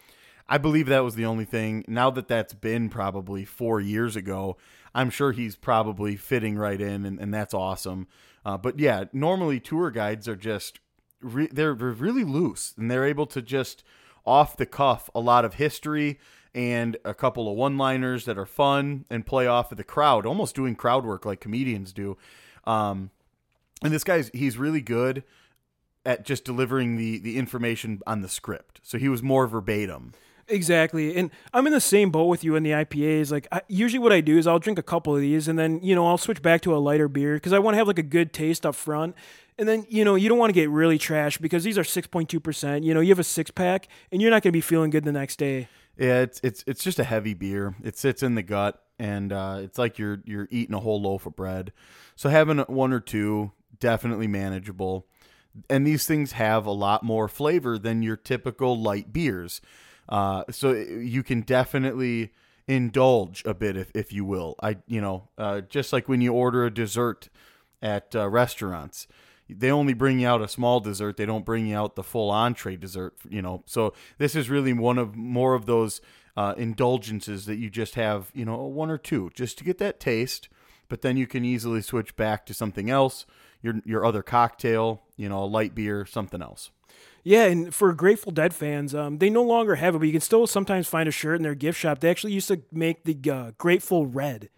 I 0.48 0.58
believe 0.58 0.86
that 0.88 1.04
was 1.04 1.14
the 1.14 1.24
only 1.24 1.44
thing. 1.44 1.84
Now 1.86 2.10
that 2.10 2.26
that's 2.26 2.52
been 2.52 2.88
probably 2.88 3.44
four 3.44 3.80
years 3.80 4.16
ago, 4.16 4.56
I'm 4.94 5.08
sure 5.08 5.32
he's 5.32 5.56
probably 5.56 6.16
fitting 6.16 6.58
right 6.58 6.80
in, 6.80 7.06
and, 7.06 7.20
and 7.20 7.32
that's 7.32 7.54
awesome. 7.54 8.08
Uh, 8.44 8.58
but 8.58 8.78
yeah, 8.78 9.04
normally 9.12 9.60
tour 9.60 9.90
guides 9.90 10.26
are 10.26 10.36
just 10.36 10.80
re- 11.20 11.48
they're, 11.50 11.74
really 11.74 12.24
loose, 12.24 12.74
and 12.76 12.90
they're 12.90 13.06
able 13.06 13.26
to 13.26 13.42
just 13.42 13.84
off 14.26 14.56
the 14.56 14.66
cuff 14.66 15.08
a 15.14 15.20
lot 15.20 15.44
of 15.44 15.54
history 15.54 16.18
and 16.54 16.96
a 17.04 17.14
couple 17.14 17.48
of 17.48 17.56
one-liners 17.56 18.24
that 18.24 18.36
are 18.36 18.46
fun 18.46 19.04
and 19.08 19.24
play 19.24 19.46
off 19.46 19.70
of 19.70 19.78
the 19.78 19.84
crowd, 19.84 20.26
almost 20.26 20.54
doing 20.54 20.74
crowd 20.74 21.04
work 21.04 21.24
like 21.24 21.40
comedians 21.40 21.92
do. 21.92 22.16
Um, 22.64 23.10
and 23.82 23.92
this 23.92 24.04
guy's 24.04 24.30
he's 24.34 24.58
really 24.58 24.80
good 24.80 25.24
at 26.04 26.24
just 26.24 26.44
delivering 26.44 26.96
the 26.96 27.18
the 27.18 27.38
information 27.38 28.00
on 28.06 28.20
the 28.20 28.28
script. 28.28 28.80
So 28.82 28.98
he 28.98 29.08
was 29.08 29.22
more 29.22 29.46
verbatim. 29.46 30.12
Exactly. 30.50 31.16
And 31.16 31.30
I'm 31.54 31.66
in 31.66 31.72
the 31.72 31.80
same 31.80 32.10
boat 32.10 32.26
with 32.26 32.44
you 32.44 32.56
in 32.56 32.62
the 32.62 32.72
IPAs. 32.72 33.30
Like, 33.30 33.46
I, 33.52 33.62
usually 33.68 33.98
what 33.98 34.12
I 34.12 34.20
do 34.20 34.36
is 34.36 34.46
I'll 34.46 34.58
drink 34.58 34.78
a 34.78 34.82
couple 34.82 35.14
of 35.14 35.20
these 35.20 35.48
and 35.48 35.58
then, 35.58 35.80
you 35.82 35.94
know, 35.94 36.06
I'll 36.06 36.18
switch 36.18 36.42
back 36.42 36.60
to 36.62 36.74
a 36.74 36.78
lighter 36.78 37.08
beer 37.08 37.34
because 37.34 37.52
I 37.52 37.58
want 37.58 37.74
to 37.74 37.78
have 37.78 37.86
like 37.86 37.98
a 37.98 38.04
good 38.04 38.32
taste 38.32 38.66
up 38.66 38.74
front. 38.74 39.14
And 39.58 39.68
then, 39.68 39.86
you 39.88 40.04
know, 40.04 40.14
you 40.14 40.28
don't 40.28 40.38
want 40.38 40.50
to 40.50 40.54
get 40.54 40.70
really 40.70 40.98
trash 40.98 41.38
because 41.38 41.64
these 41.64 41.78
are 41.78 41.82
6.2%. 41.82 42.84
You 42.84 42.94
know, 42.94 43.00
you 43.00 43.10
have 43.10 43.18
a 43.18 43.24
six 43.24 43.50
pack 43.50 43.88
and 44.10 44.20
you're 44.20 44.30
not 44.30 44.42
going 44.42 44.50
to 44.50 44.56
be 44.56 44.60
feeling 44.60 44.90
good 44.90 45.04
the 45.04 45.12
next 45.12 45.36
day. 45.36 45.68
Yeah, 45.96 46.20
it's 46.20 46.40
it's 46.42 46.64
it's 46.66 46.82
just 46.82 46.98
a 46.98 47.04
heavy 47.04 47.34
beer. 47.34 47.74
It 47.82 47.98
sits 47.98 48.22
in 48.22 48.34
the 48.34 48.42
gut, 48.42 48.82
and 48.98 49.32
uh, 49.34 49.58
it's 49.60 49.76
like 49.76 49.98
you're 49.98 50.22
you're 50.24 50.48
eating 50.50 50.74
a 50.74 50.78
whole 50.78 51.02
loaf 51.02 51.26
of 51.26 51.36
bread. 51.36 51.74
So 52.16 52.30
having 52.30 52.58
one 52.60 52.94
or 52.94 53.00
two 53.00 53.52
definitely 53.80 54.26
manageable. 54.26 55.06
And 55.68 55.86
these 55.86 56.06
things 56.06 56.32
have 56.32 56.64
a 56.64 56.70
lot 56.70 57.02
more 57.02 57.26
flavor 57.26 57.76
than 57.76 58.02
your 58.02 58.16
typical 58.16 58.80
light 58.80 59.12
beers. 59.12 59.60
Uh, 60.10 60.44
so 60.50 60.72
you 60.72 61.22
can 61.22 61.40
definitely 61.40 62.32
indulge 62.66 63.42
a 63.46 63.54
bit, 63.54 63.76
if 63.76 63.90
if 63.94 64.12
you 64.12 64.24
will. 64.24 64.56
I 64.62 64.76
you 64.86 65.00
know 65.00 65.28
uh, 65.38 65.62
just 65.62 65.92
like 65.92 66.08
when 66.08 66.20
you 66.20 66.32
order 66.32 66.64
a 66.64 66.70
dessert 66.70 67.28
at 67.80 68.14
uh, 68.14 68.28
restaurants 68.28 69.06
they 69.58 69.70
only 69.70 69.94
bring 69.94 70.20
you 70.20 70.28
out 70.28 70.42
a 70.42 70.48
small 70.48 70.80
dessert. 70.80 71.16
They 71.16 71.26
don't 71.26 71.44
bring 71.44 71.66
you 71.66 71.76
out 71.76 71.96
the 71.96 72.02
full 72.02 72.30
entree 72.30 72.76
dessert, 72.76 73.14
you 73.28 73.42
know. 73.42 73.62
So 73.66 73.94
this 74.18 74.34
is 74.36 74.50
really 74.50 74.72
one 74.72 74.98
of 74.98 75.16
more 75.16 75.54
of 75.54 75.66
those 75.66 76.00
uh, 76.36 76.54
indulgences 76.56 77.46
that 77.46 77.56
you 77.56 77.70
just 77.70 77.94
have, 77.94 78.30
you 78.34 78.44
know, 78.44 78.56
one 78.64 78.90
or 78.90 78.98
two 78.98 79.30
just 79.34 79.58
to 79.58 79.64
get 79.64 79.78
that 79.78 80.00
taste, 80.00 80.48
but 80.88 81.02
then 81.02 81.16
you 81.16 81.26
can 81.26 81.44
easily 81.44 81.82
switch 81.82 82.16
back 82.16 82.46
to 82.46 82.54
something 82.54 82.90
else, 82.90 83.26
your 83.62 83.80
your 83.84 84.04
other 84.04 84.22
cocktail, 84.22 85.02
you 85.16 85.28
know, 85.28 85.44
a 85.44 85.46
light 85.46 85.74
beer, 85.74 86.06
something 86.06 86.42
else. 86.42 86.70
Yeah, 87.22 87.44
and 87.44 87.74
for 87.74 87.92
Grateful 87.92 88.32
Dead 88.32 88.54
fans, 88.54 88.94
um, 88.94 89.18
they 89.18 89.28
no 89.28 89.42
longer 89.42 89.74
have 89.74 89.94
it, 89.94 89.98
but 89.98 90.06
you 90.06 90.12
can 90.12 90.20
still 90.20 90.46
sometimes 90.46 90.88
find 90.88 91.08
a 91.08 91.12
shirt 91.12 91.36
in 91.36 91.42
their 91.42 91.54
gift 91.54 91.78
shop. 91.78 92.00
They 92.00 92.10
actually 92.10 92.32
used 92.32 92.48
to 92.48 92.62
make 92.72 93.04
the 93.04 93.30
uh, 93.30 93.50
Grateful 93.58 94.06
Red. 94.06 94.48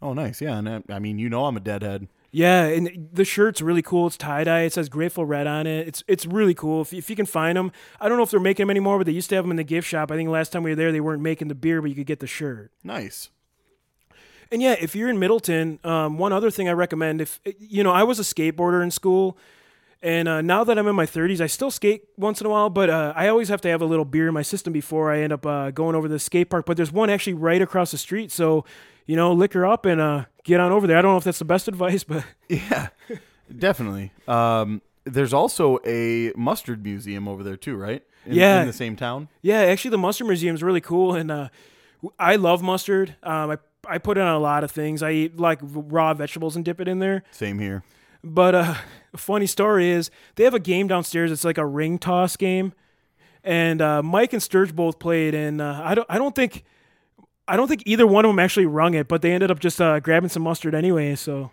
Oh, 0.00 0.12
nice. 0.12 0.40
Yeah, 0.40 0.58
and 0.58 0.68
I, 0.68 0.82
I 0.88 0.98
mean, 0.98 1.18
you 1.18 1.28
know, 1.28 1.46
I'm 1.46 1.56
a 1.56 1.60
deadhead. 1.60 2.08
Yeah, 2.34 2.64
and 2.64 3.10
the 3.12 3.26
shirt's 3.26 3.60
really 3.60 3.82
cool. 3.82 4.06
It's 4.06 4.16
tie 4.16 4.42
dye. 4.42 4.62
It 4.62 4.72
says 4.72 4.88
Grateful 4.88 5.26
Red 5.26 5.46
on 5.46 5.66
it. 5.66 5.86
It's 5.86 6.02
it's 6.08 6.24
really 6.24 6.54
cool. 6.54 6.80
If, 6.80 6.94
if 6.94 7.10
you 7.10 7.14
can 7.14 7.26
find 7.26 7.58
them, 7.58 7.72
I 8.00 8.08
don't 8.08 8.16
know 8.16 8.24
if 8.24 8.30
they're 8.30 8.40
making 8.40 8.64
them 8.64 8.70
anymore, 8.70 8.96
but 8.96 9.04
they 9.04 9.12
used 9.12 9.28
to 9.28 9.34
have 9.34 9.44
them 9.44 9.50
in 9.50 9.58
the 9.58 9.64
gift 9.64 9.86
shop. 9.86 10.10
I 10.10 10.16
think 10.16 10.30
last 10.30 10.50
time 10.50 10.62
we 10.62 10.70
were 10.70 10.76
there, 10.76 10.92
they 10.92 11.00
weren't 11.00 11.20
making 11.20 11.48
the 11.48 11.54
beer, 11.54 11.82
but 11.82 11.90
you 11.90 11.94
could 11.94 12.06
get 12.06 12.20
the 12.20 12.26
shirt. 12.26 12.72
Nice. 12.82 13.28
And 14.50 14.62
yeah, 14.62 14.76
if 14.80 14.96
you're 14.96 15.10
in 15.10 15.18
Middleton, 15.18 15.78
um, 15.84 16.16
one 16.16 16.32
other 16.32 16.50
thing 16.50 16.70
I 16.70 16.72
recommend 16.72 17.20
if 17.20 17.38
you 17.58 17.84
know 17.84 17.92
I 17.92 18.02
was 18.02 18.18
a 18.18 18.22
skateboarder 18.22 18.82
in 18.82 18.90
school, 18.90 19.36
and 20.02 20.28
uh, 20.28 20.40
now 20.42 20.64
that 20.64 20.78
I'm 20.78 20.86
in 20.88 20.94
my 20.96 21.06
30s, 21.06 21.40
I 21.40 21.46
still 21.46 21.70
skate 21.70 22.04
once 22.16 22.40
in 22.40 22.46
a 22.46 22.50
while, 22.50 22.68
but 22.70 22.90
uh, 22.90 23.12
I 23.16 23.28
always 23.28 23.48
have 23.48 23.60
to 23.62 23.68
have 23.68 23.80
a 23.80 23.84
little 23.86 24.04
beer 24.04 24.28
in 24.28 24.34
my 24.34 24.42
system 24.42 24.72
before 24.72 25.12
I 25.12 25.20
end 25.20 25.32
up 25.32 25.46
uh, 25.46 25.70
going 25.70 25.94
over 25.94 26.08
to 26.08 26.12
the 26.12 26.18
skate 26.18 26.50
park. 26.50 26.66
But 26.66 26.76
there's 26.76 26.92
one 26.92 27.08
actually 27.10 27.34
right 27.34 27.62
across 27.62 27.90
the 27.92 27.98
street, 27.98 28.30
so 28.32 28.64
you 29.06 29.16
know, 29.16 29.32
liquor 29.32 29.64
up 29.66 29.84
and 29.86 30.00
uh, 30.00 30.24
get 30.44 30.60
on 30.60 30.70
over 30.72 30.86
there. 30.86 30.96
I 30.98 31.02
don't 31.02 31.12
know 31.12 31.18
if 31.18 31.24
that's 31.24 31.38
the 31.38 31.44
best 31.44 31.68
advice, 31.72 32.04
but 32.04 32.24
Yeah, 32.48 32.88
definitely. 33.56 34.12
Um, 34.28 34.82
there's 35.04 35.32
also 35.32 35.78
a 35.84 36.32
mustard 36.36 36.82
museum 36.84 37.26
over 37.28 37.42
there 37.42 37.56
too, 37.56 37.76
right? 37.76 38.02
In, 38.24 38.34
Yeah. 38.34 38.60
in 38.60 38.66
the 38.66 38.72
same 38.72 38.94
town. 38.96 39.28
Yeah, 39.42 39.60
actually, 39.62 39.90
the 39.90 39.98
mustard 39.98 40.26
museum 40.28 40.54
is 40.54 40.62
really 40.62 40.80
cool, 40.80 41.14
and 41.14 41.30
uh, 41.30 41.48
I 42.18 42.36
love 42.36 42.62
mustard. 42.62 43.16
Um, 43.22 43.50
I 43.52 43.58
I 43.88 43.98
put 43.98 44.16
it 44.16 44.20
on 44.20 44.28
a 44.34 44.38
lot 44.38 44.62
of 44.62 44.70
things. 44.70 45.02
I 45.02 45.10
eat 45.10 45.40
like 45.40 45.58
raw 45.62 46.14
vegetables 46.14 46.54
and 46.54 46.64
dip 46.64 46.80
it 46.80 46.86
in 46.86 47.00
there. 47.00 47.24
Same 47.32 47.58
here. 47.58 47.82
But 48.22 48.54
uh, 48.54 48.74
funny 49.16 49.46
story 49.46 49.90
is 49.90 50.10
they 50.36 50.44
have 50.44 50.54
a 50.54 50.60
game 50.60 50.88
downstairs. 50.88 51.30
It's 51.30 51.44
like 51.44 51.58
a 51.58 51.66
ring 51.66 51.98
toss 51.98 52.36
game, 52.36 52.72
and 53.44 53.80
uh, 53.82 54.02
Mike 54.02 54.32
and 54.32 54.42
Sturge 54.42 54.74
both 54.74 54.98
played. 54.98 55.34
And 55.34 55.60
uh, 55.60 55.80
I 55.84 55.94
don't 55.94 56.06
I 56.08 56.18
don't 56.18 56.34
think 56.34 56.64
I 57.46 57.56
don't 57.56 57.68
think 57.68 57.82
either 57.86 58.06
one 58.06 58.24
of 58.24 58.30
them 58.30 58.38
actually 58.38 58.66
rung 58.66 58.94
it, 58.94 59.08
but 59.08 59.22
they 59.22 59.32
ended 59.32 59.50
up 59.50 59.58
just 59.58 59.80
uh, 59.80 60.00
grabbing 60.00 60.30
some 60.30 60.42
mustard 60.42 60.74
anyway. 60.74 61.14
So 61.14 61.50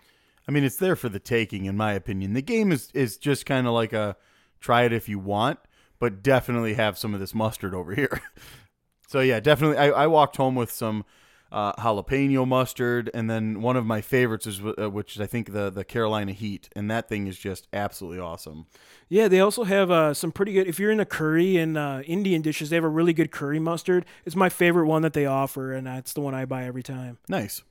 I 0.48 0.52
mean, 0.52 0.64
it's 0.64 0.76
there 0.76 0.96
for 0.96 1.08
the 1.08 1.20
taking, 1.20 1.66
in 1.66 1.76
my 1.76 1.92
opinion. 1.92 2.32
The 2.34 2.42
game 2.42 2.72
is 2.72 2.90
is 2.94 3.16
just 3.16 3.46
kind 3.46 3.66
of 3.66 3.72
like 3.72 3.92
a 3.92 4.16
try 4.60 4.82
it 4.82 4.92
if 4.92 5.08
you 5.08 5.18
want, 5.18 5.58
but 5.98 6.22
definitely 6.22 6.74
have 6.74 6.98
some 6.98 7.14
of 7.14 7.20
this 7.20 7.34
mustard 7.34 7.74
over 7.74 7.94
here. 7.94 8.20
so 9.08 9.20
yeah, 9.20 9.40
definitely. 9.40 9.76
I, 9.76 9.88
I 9.88 10.06
walked 10.06 10.36
home 10.36 10.54
with 10.54 10.70
some 10.70 11.04
uh, 11.52 11.72
jalapeno 11.74 12.46
mustard, 12.46 13.10
and 13.12 13.28
then 13.28 13.60
one 13.60 13.76
of 13.76 13.84
my 13.84 14.00
favorites 14.00 14.46
is 14.46 14.60
uh, 14.60 14.90
which 14.90 15.16
is 15.16 15.20
I 15.20 15.26
think 15.26 15.52
the 15.52 15.70
the 15.70 15.84
Carolina 15.84 16.32
Heat, 16.32 16.68
and 16.76 16.90
that 16.90 17.08
thing 17.08 17.26
is 17.26 17.38
just 17.38 17.66
absolutely 17.72 18.20
awesome. 18.20 18.66
yeah, 19.08 19.28
they 19.28 19.40
also 19.40 19.64
have 19.64 19.90
uh, 19.90 20.14
some 20.14 20.32
pretty 20.32 20.52
good. 20.52 20.68
If 20.68 20.78
you're 20.78 20.90
in 20.90 21.00
a 21.00 21.06
curry 21.06 21.56
and 21.56 21.76
uh, 21.76 22.02
Indian 22.06 22.42
dishes, 22.42 22.70
they 22.70 22.76
have 22.76 22.84
a 22.84 22.88
really 22.88 23.12
good 23.12 23.30
curry 23.30 23.58
mustard. 23.58 24.06
It's 24.24 24.36
my 24.36 24.48
favorite 24.48 24.86
one 24.86 25.02
that 25.02 25.12
they 25.12 25.26
offer, 25.26 25.72
and 25.72 25.86
that's 25.86 26.12
the 26.12 26.20
one 26.20 26.34
I 26.34 26.44
buy 26.44 26.64
every 26.64 26.82
time. 26.82 27.18
Nice. 27.28 27.62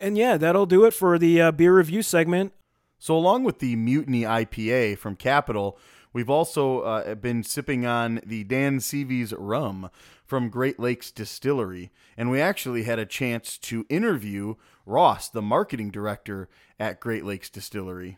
And 0.00 0.18
yeah, 0.18 0.36
that'll 0.36 0.66
do 0.66 0.84
it 0.84 0.92
for 0.92 1.18
the 1.18 1.40
uh, 1.40 1.52
beer 1.52 1.74
review 1.74 2.02
segment. 2.02 2.52
So, 2.98 3.16
along 3.16 3.44
with 3.44 3.58
the 3.58 3.76
Mutiny 3.76 4.22
IPA 4.22 4.98
from 4.98 5.16
Capital, 5.16 5.78
we've 6.16 6.30
also 6.30 6.80
uh, 6.80 7.14
been 7.14 7.42
sipping 7.42 7.84
on 7.84 8.22
the 8.24 8.42
Dan 8.42 8.78
Seavey's 8.78 9.34
rum 9.34 9.90
from 10.24 10.48
Great 10.48 10.80
Lakes 10.80 11.10
Distillery. 11.10 11.90
And 12.16 12.30
we 12.30 12.40
actually 12.40 12.84
had 12.84 12.98
a 12.98 13.04
chance 13.04 13.58
to 13.58 13.84
interview 13.90 14.54
Ross, 14.86 15.28
the 15.28 15.42
marketing 15.42 15.90
director 15.90 16.48
at 16.80 17.00
Great 17.00 17.26
Lakes 17.26 17.50
Distillery. 17.50 18.16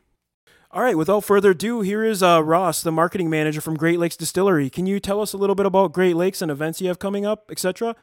All 0.71 0.81
right, 0.81 0.97
without 0.97 1.25
further 1.25 1.51
ado, 1.51 1.81
here 1.81 2.05
is 2.05 2.23
uh, 2.23 2.41
Ross, 2.45 2.83
the 2.83 2.93
marketing 2.93 3.31
manager 3.31 3.61
from 3.61 3.77
Great 3.77 3.99
Lakes 3.99 4.17
Distillery. 4.17 4.71
Can 4.71 4.87
you 4.87 5.01
tell 5.01 5.21
us 5.21 5.33
a 5.33 5.37
little 5.37 5.57
bit 5.57 5.67
about 5.67 5.93
Great 5.93 6.15
Lakes 6.15 6.41
and 6.41 6.53
events 6.53 6.81
you 6.81 6.87
have 6.87 7.01
coming 7.01 7.27
up, 7.27 7.51
etc.? 7.51 7.97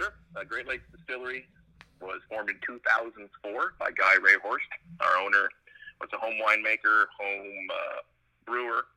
Sure. 0.00 0.14
Uh, 0.34 0.44
Great 0.44 0.66
Lakes 0.66 0.84
Distillery 0.96 1.46
was 2.00 2.22
formed 2.30 2.48
in 2.48 2.56
2004 2.66 3.74
by 3.78 3.90
Guy 3.90 4.14
Rehorst. 4.16 4.70
Our 5.02 5.22
owner 5.22 5.50
was 6.00 6.08
a 6.14 6.16
home 6.16 6.36
winemaker, 6.42 7.04
home 7.20 7.68
uh, 7.70 8.00
brewer. 8.48 8.88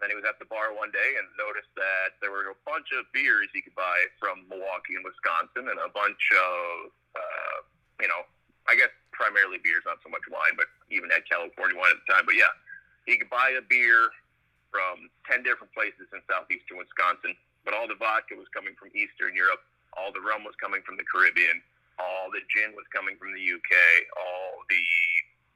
Then 0.00 0.08
he 0.08 0.16
was 0.16 0.24
at 0.24 0.38
the 0.38 0.46
bar 0.48 0.72
one 0.72 0.94
day 0.94 1.18
and 1.18 1.26
noticed 1.36 1.70
that 1.74 2.16
there 2.22 2.30
were 2.30 2.48
a 2.48 2.58
bunch 2.62 2.88
of 2.94 3.04
beers 3.10 3.50
he 3.50 3.60
could 3.60 3.74
buy 3.74 3.98
from 4.16 4.46
Milwaukee 4.48 4.94
and 4.94 5.02
Wisconsin, 5.02 5.68
and 5.68 5.78
a 5.78 5.90
bunch 5.90 6.22
of, 6.32 6.94
uh, 7.18 7.58
you 8.00 8.08
know, 8.08 8.22
I 8.70 8.78
guess 8.78 8.94
primarily 9.10 9.58
beers, 9.58 9.82
not 9.82 9.98
so 10.06 10.08
much 10.08 10.22
wine, 10.30 10.54
but 10.54 10.70
even 10.94 11.10
had 11.10 11.26
California 11.26 11.74
wine 11.74 11.98
at 11.98 12.00
the 12.06 12.08
time. 12.14 12.24
But 12.24 12.38
yeah, 12.38 12.52
he 13.10 13.18
could 13.18 13.28
buy 13.28 13.58
a 13.58 13.64
beer 13.64 14.14
from 14.70 15.10
10 15.26 15.42
different 15.42 15.74
places 15.74 16.06
in 16.14 16.22
southeastern 16.30 16.78
Wisconsin, 16.78 17.34
but 17.66 17.74
all 17.74 17.90
the 17.90 17.98
vodka 17.98 18.38
was 18.38 18.46
coming 18.54 18.78
from 18.78 18.94
Eastern 18.94 19.34
Europe, 19.34 19.64
all 19.96 20.14
the 20.14 20.22
rum 20.22 20.46
was 20.46 20.54
coming 20.62 20.84
from 20.86 21.00
the 21.00 21.06
Caribbean, 21.08 21.58
all 21.98 22.30
the 22.30 22.44
gin 22.52 22.76
was 22.78 22.86
coming 22.94 23.18
from 23.18 23.34
the 23.34 23.42
UK, 23.42 23.72
all 24.14 24.62
the, 24.70 24.82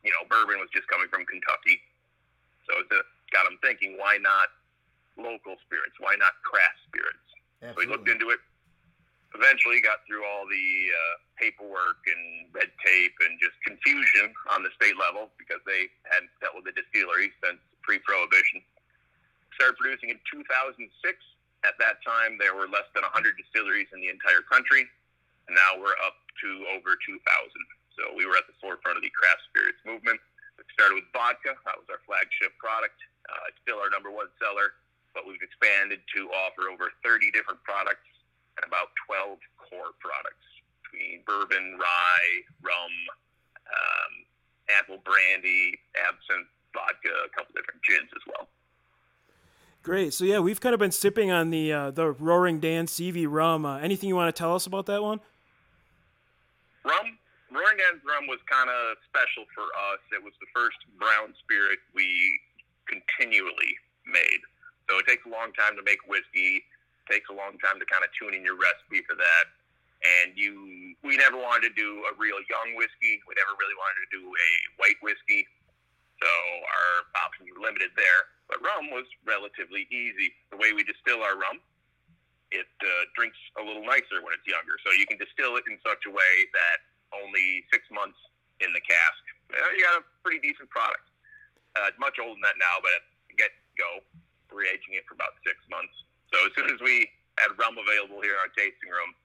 you 0.03 0.11
know, 0.11 0.27
bourbon 0.27 0.59
was 0.59 0.73
just 0.75 0.89
coming 0.91 1.07
from 1.07 1.23
Kentucky. 1.29 1.79
So 2.67 2.83
it's 2.83 2.91
a 2.91 3.03
got 3.33 3.49
him 3.49 3.57
thinking, 3.65 3.97
why 3.97 4.21
not 4.21 4.53
local 5.17 5.57
spirits? 5.65 5.97
Why 5.99 6.15
not 6.21 6.37
craft 6.45 6.79
spirits? 6.87 7.27
So 7.65 7.75
we 7.79 7.89
looked 7.89 8.11
into 8.11 8.31
it. 8.31 8.39
Eventually, 9.33 9.81
got 9.81 10.05
through 10.05 10.29
all 10.29 10.45
the 10.45 10.69
uh, 10.93 11.15
paperwork 11.41 12.05
and 12.05 12.53
red 12.53 12.69
tape 12.85 13.17
and 13.25 13.41
just 13.41 13.57
confusion 13.65 14.29
on 14.53 14.61
the 14.61 14.69
state 14.77 14.99
level 15.01 15.33
because 15.41 15.65
they 15.65 15.89
hadn't 16.05 16.29
dealt 16.45 16.53
with 16.53 16.69
the 16.69 16.77
distillery 16.77 17.33
since 17.41 17.57
pre-prohibition. 17.81 18.61
Started 19.57 19.81
producing 19.81 20.13
in 20.13 20.21
2006. 20.29 20.85
At 21.65 21.79
that 21.81 22.03
time, 22.05 22.37
there 22.37 22.53
were 22.53 22.69
less 22.69 22.85
than 22.93 23.07
100 23.07 23.39
distilleries 23.39 23.89
in 23.95 24.05
the 24.05 24.11
entire 24.13 24.43
country, 24.45 24.85
and 25.49 25.55
now 25.55 25.81
we're 25.81 25.97
up 26.05 26.19
to 26.43 26.49
over 26.77 26.99
2,000. 26.99 27.17
So 27.97 28.13
we 28.13 28.27
were 28.27 28.37
at 28.37 28.45
the 28.51 28.57
forefront 28.59 28.99
of 28.99 29.05
the 29.07 29.13
craft 29.15 29.47
spirits 29.49 29.81
movement. 29.87 30.19
It 30.59 30.67
started 30.75 31.01
with 31.01 31.09
vodka. 31.15 31.55
That 31.65 31.79
was 31.79 31.89
our 31.89 32.03
flagship 32.05 32.53
product. 32.59 32.99
Uh, 33.33 33.49
it's 33.49 33.57
still 33.65 33.81
our 33.81 33.89
number 33.89 34.13
one 34.13 34.29
seller, 34.37 34.77
but 35.17 35.25
we've 35.25 35.41
expanded 35.41 36.05
to 36.13 36.29
offer 36.45 36.69
over 36.69 36.93
30 37.01 37.33
different 37.33 37.65
products 37.65 38.05
and 38.61 38.69
about 38.69 38.93
12 39.09 39.41
core 39.57 39.97
products 39.97 40.45
between 40.85 41.25
bourbon, 41.25 41.81
rye, 41.81 42.45
rum, 42.61 42.93
um, 43.73 44.13
apple 44.69 45.01
brandy, 45.01 45.81
absinthe, 45.97 46.49
vodka, 46.77 47.09
a 47.25 47.31
couple 47.33 47.57
different 47.57 47.81
gins 47.81 48.13
as 48.13 48.25
well. 48.29 48.49
Great. 49.83 50.15
So 50.15 50.25
yeah, 50.25 50.39
we've 50.39 50.61
kind 50.61 50.75
of 50.75 50.79
been 50.79 50.93
sipping 50.93 51.33
on 51.33 51.51
the 51.51 51.73
uh, 51.73 51.91
the 51.91 52.13
Roaring 52.13 52.61
Dan 52.61 52.87
Seavey 52.87 53.27
rum. 53.29 53.67
Uh, 53.67 53.79
anything 53.79 54.09
you 54.09 54.15
want 54.15 54.35
to 54.35 54.39
tell 54.39 54.55
us 54.55 54.67
about 54.67 54.87
that 54.87 55.03
one? 55.03 55.19
Rum, 56.85 57.19
Roaring 57.51 57.79
Dan's 57.79 58.03
rum 58.07 58.31
was 58.31 58.39
kind 58.47 58.71
of 58.71 58.97
special 59.11 59.43
for 59.55 59.67
us. 59.91 59.99
It 60.15 60.23
was 60.23 60.33
the 60.39 60.47
first 60.55 60.79
brown 60.99 61.35
spirit 61.43 61.81
we 61.95 62.39
continually 62.93 63.73
made. 64.05 64.43
So 64.91 65.01
it 65.01 65.09
takes 65.09 65.25
a 65.25 65.33
long 65.33 65.57
time 65.57 65.73
to 65.81 65.83
make 65.83 66.05
whiskey. 66.05 66.61
takes 67.09 67.27
a 67.33 67.37
long 67.37 67.57
time 67.65 67.81
to 67.81 67.87
kind 67.89 68.05
of 68.05 68.11
tune 68.13 68.37
in 68.37 68.45
your 68.45 68.61
recipe 68.61 69.01
for 69.09 69.17
that. 69.17 69.45
And 70.03 70.35
you, 70.35 70.99
we 71.07 71.17
never 71.17 71.39
wanted 71.39 71.71
to 71.71 71.75
do 71.79 72.03
a 72.11 72.13
real 72.19 72.39
young 72.51 72.75
whiskey. 72.75 73.23
We 73.25 73.33
never 73.39 73.55
really 73.57 73.79
wanted 73.79 73.99
to 74.05 74.11
do 74.19 74.23
a 74.27 74.51
white 74.83 74.99
whiskey. 74.99 75.47
So 76.19 76.29
our 76.29 76.93
options 77.23 77.51
were 77.55 77.63
limited 77.63 77.95
there. 77.95 78.23
But 78.51 78.61
rum 78.61 78.91
was 78.91 79.07
relatively 79.25 79.87
easy. 79.89 80.35
The 80.51 80.59
way 80.59 80.75
we 80.75 80.83
distill 80.83 81.23
our 81.23 81.39
rum, 81.39 81.63
it 82.51 82.69
uh, 82.83 83.09
drinks 83.15 83.39
a 83.57 83.63
little 83.63 83.87
nicer 83.87 84.21
when 84.21 84.35
it's 84.35 84.45
younger. 84.45 84.77
So 84.83 84.93
you 84.93 85.07
can 85.07 85.17
distill 85.17 85.57
it 85.57 85.65
in 85.71 85.79
such 85.87 86.03
a 86.05 86.13
way 86.13 86.33
that 86.53 86.79
only 87.15 87.65
six 87.73 87.87
months 87.95 88.19
in 88.61 88.71
the 88.75 88.83
cask, 88.83 89.23
you 89.75 89.83
got 89.87 90.03
a 90.03 90.05
pretty 90.23 90.43
decent 90.43 90.69
product. 90.71 91.12
Uh, 91.73 91.89
much 91.97 92.21
older 92.21 92.37
than 92.37 92.45
that 92.45 92.61
now, 92.61 92.77
but 92.85 92.93
get 93.41 93.49
go, 93.81 94.05
we're 94.53 94.69
aging 94.69 94.93
it 94.93 95.09
for 95.09 95.17
about 95.17 95.33
six 95.41 95.57
months. 95.73 95.95
So 96.29 96.37
as 96.45 96.53
soon 96.53 96.69
as 96.69 96.81
we 96.85 97.09
had 97.41 97.53
rum 97.57 97.81
available 97.81 98.21
here 98.21 98.37
in 98.37 98.41
our 98.45 98.53
tasting 98.53 98.93
room, 98.93 99.17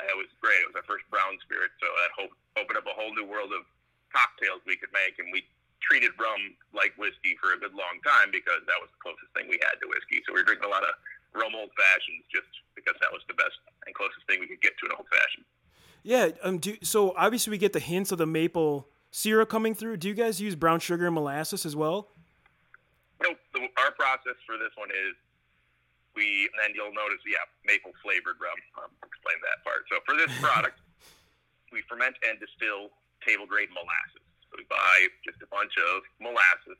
uh, 0.00 0.08
it 0.08 0.16
was 0.16 0.32
great. 0.40 0.64
It 0.64 0.72
was 0.72 0.80
our 0.80 0.88
first 0.88 1.04
brown 1.12 1.36
spirit, 1.44 1.68
so 1.76 1.84
that 2.00 2.12
hope, 2.16 2.32
opened 2.56 2.80
up 2.80 2.88
a 2.88 2.96
whole 2.96 3.12
new 3.12 3.28
world 3.28 3.52
of 3.52 3.68
cocktails 4.16 4.64
we 4.64 4.80
could 4.80 4.92
make, 4.96 5.20
and 5.20 5.28
we 5.28 5.44
treated 5.84 6.12
rum 6.16 6.56
like 6.72 6.92
whiskey 6.96 7.36
for 7.40 7.52
a 7.52 7.58
good 7.60 7.72
long 7.76 8.00
time 8.04 8.32
because 8.32 8.60
that 8.68 8.80
was 8.80 8.88
the 8.92 9.00
closest 9.00 9.28
thing 9.36 9.48
we 9.48 9.60
had 9.60 9.76
to 9.80 9.88
whiskey. 9.88 10.24
So 10.24 10.32
we 10.32 10.40
were 10.40 10.48
drinking 10.48 10.68
a 10.68 10.72
lot 10.72 10.84
of 10.84 10.92
rum 11.36 11.52
old 11.56 11.72
fashions 11.76 12.24
just 12.32 12.48
because 12.76 12.96
that 13.00 13.12
was 13.12 13.24
the 13.28 13.36
best 13.36 13.56
and 13.84 13.92
closest 13.92 14.24
thing 14.28 14.40
we 14.40 14.48
could 14.48 14.60
get 14.60 14.76
to 14.80 14.88
an 14.88 14.96
old 14.96 15.08
fashioned. 15.08 15.48
Yeah. 16.02 16.32
Um. 16.40 16.58
Do, 16.58 16.76
so 16.80 17.12
obviously 17.16 17.50
we 17.50 17.58
get 17.58 17.72
the 17.72 17.80
hints 17.80 18.12
of 18.12 18.18
the 18.18 18.28
maple 18.28 18.88
syrup 19.10 19.48
coming 19.48 19.74
through. 19.74 19.98
Do 19.98 20.08
you 20.08 20.14
guys 20.14 20.40
use 20.40 20.54
brown 20.54 20.80
sugar 20.80 21.06
and 21.06 21.14
molasses 21.14 21.66
as 21.66 21.74
well? 21.74 22.08
Nope. 23.22 23.36
The, 23.52 23.60
our 23.84 23.92
process 23.92 24.38
for 24.46 24.56
this 24.56 24.72
one 24.76 24.90
is 24.90 25.14
we, 26.16 26.48
and 26.64 26.74
you'll 26.74 26.94
notice, 26.94 27.20
yeah, 27.26 27.44
maple 27.66 27.92
flavored 28.02 28.40
rum. 28.40 28.56
I'll 28.78 28.90
explain 29.04 29.38
that 29.44 29.62
part. 29.62 29.84
So 29.90 30.00
for 30.06 30.16
this 30.16 30.32
product, 30.44 30.80
we 31.70 31.82
ferment 31.86 32.16
and 32.26 32.40
distill 32.40 32.90
table 33.22 33.46
grade 33.46 33.70
molasses. 33.70 34.24
So 34.50 34.58
we 34.58 34.66
buy 34.66 35.06
just 35.22 35.38
a 35.44 35.48
bunch 35.52 35.76
of 35.78 36.02
molasses, 36.18 36.78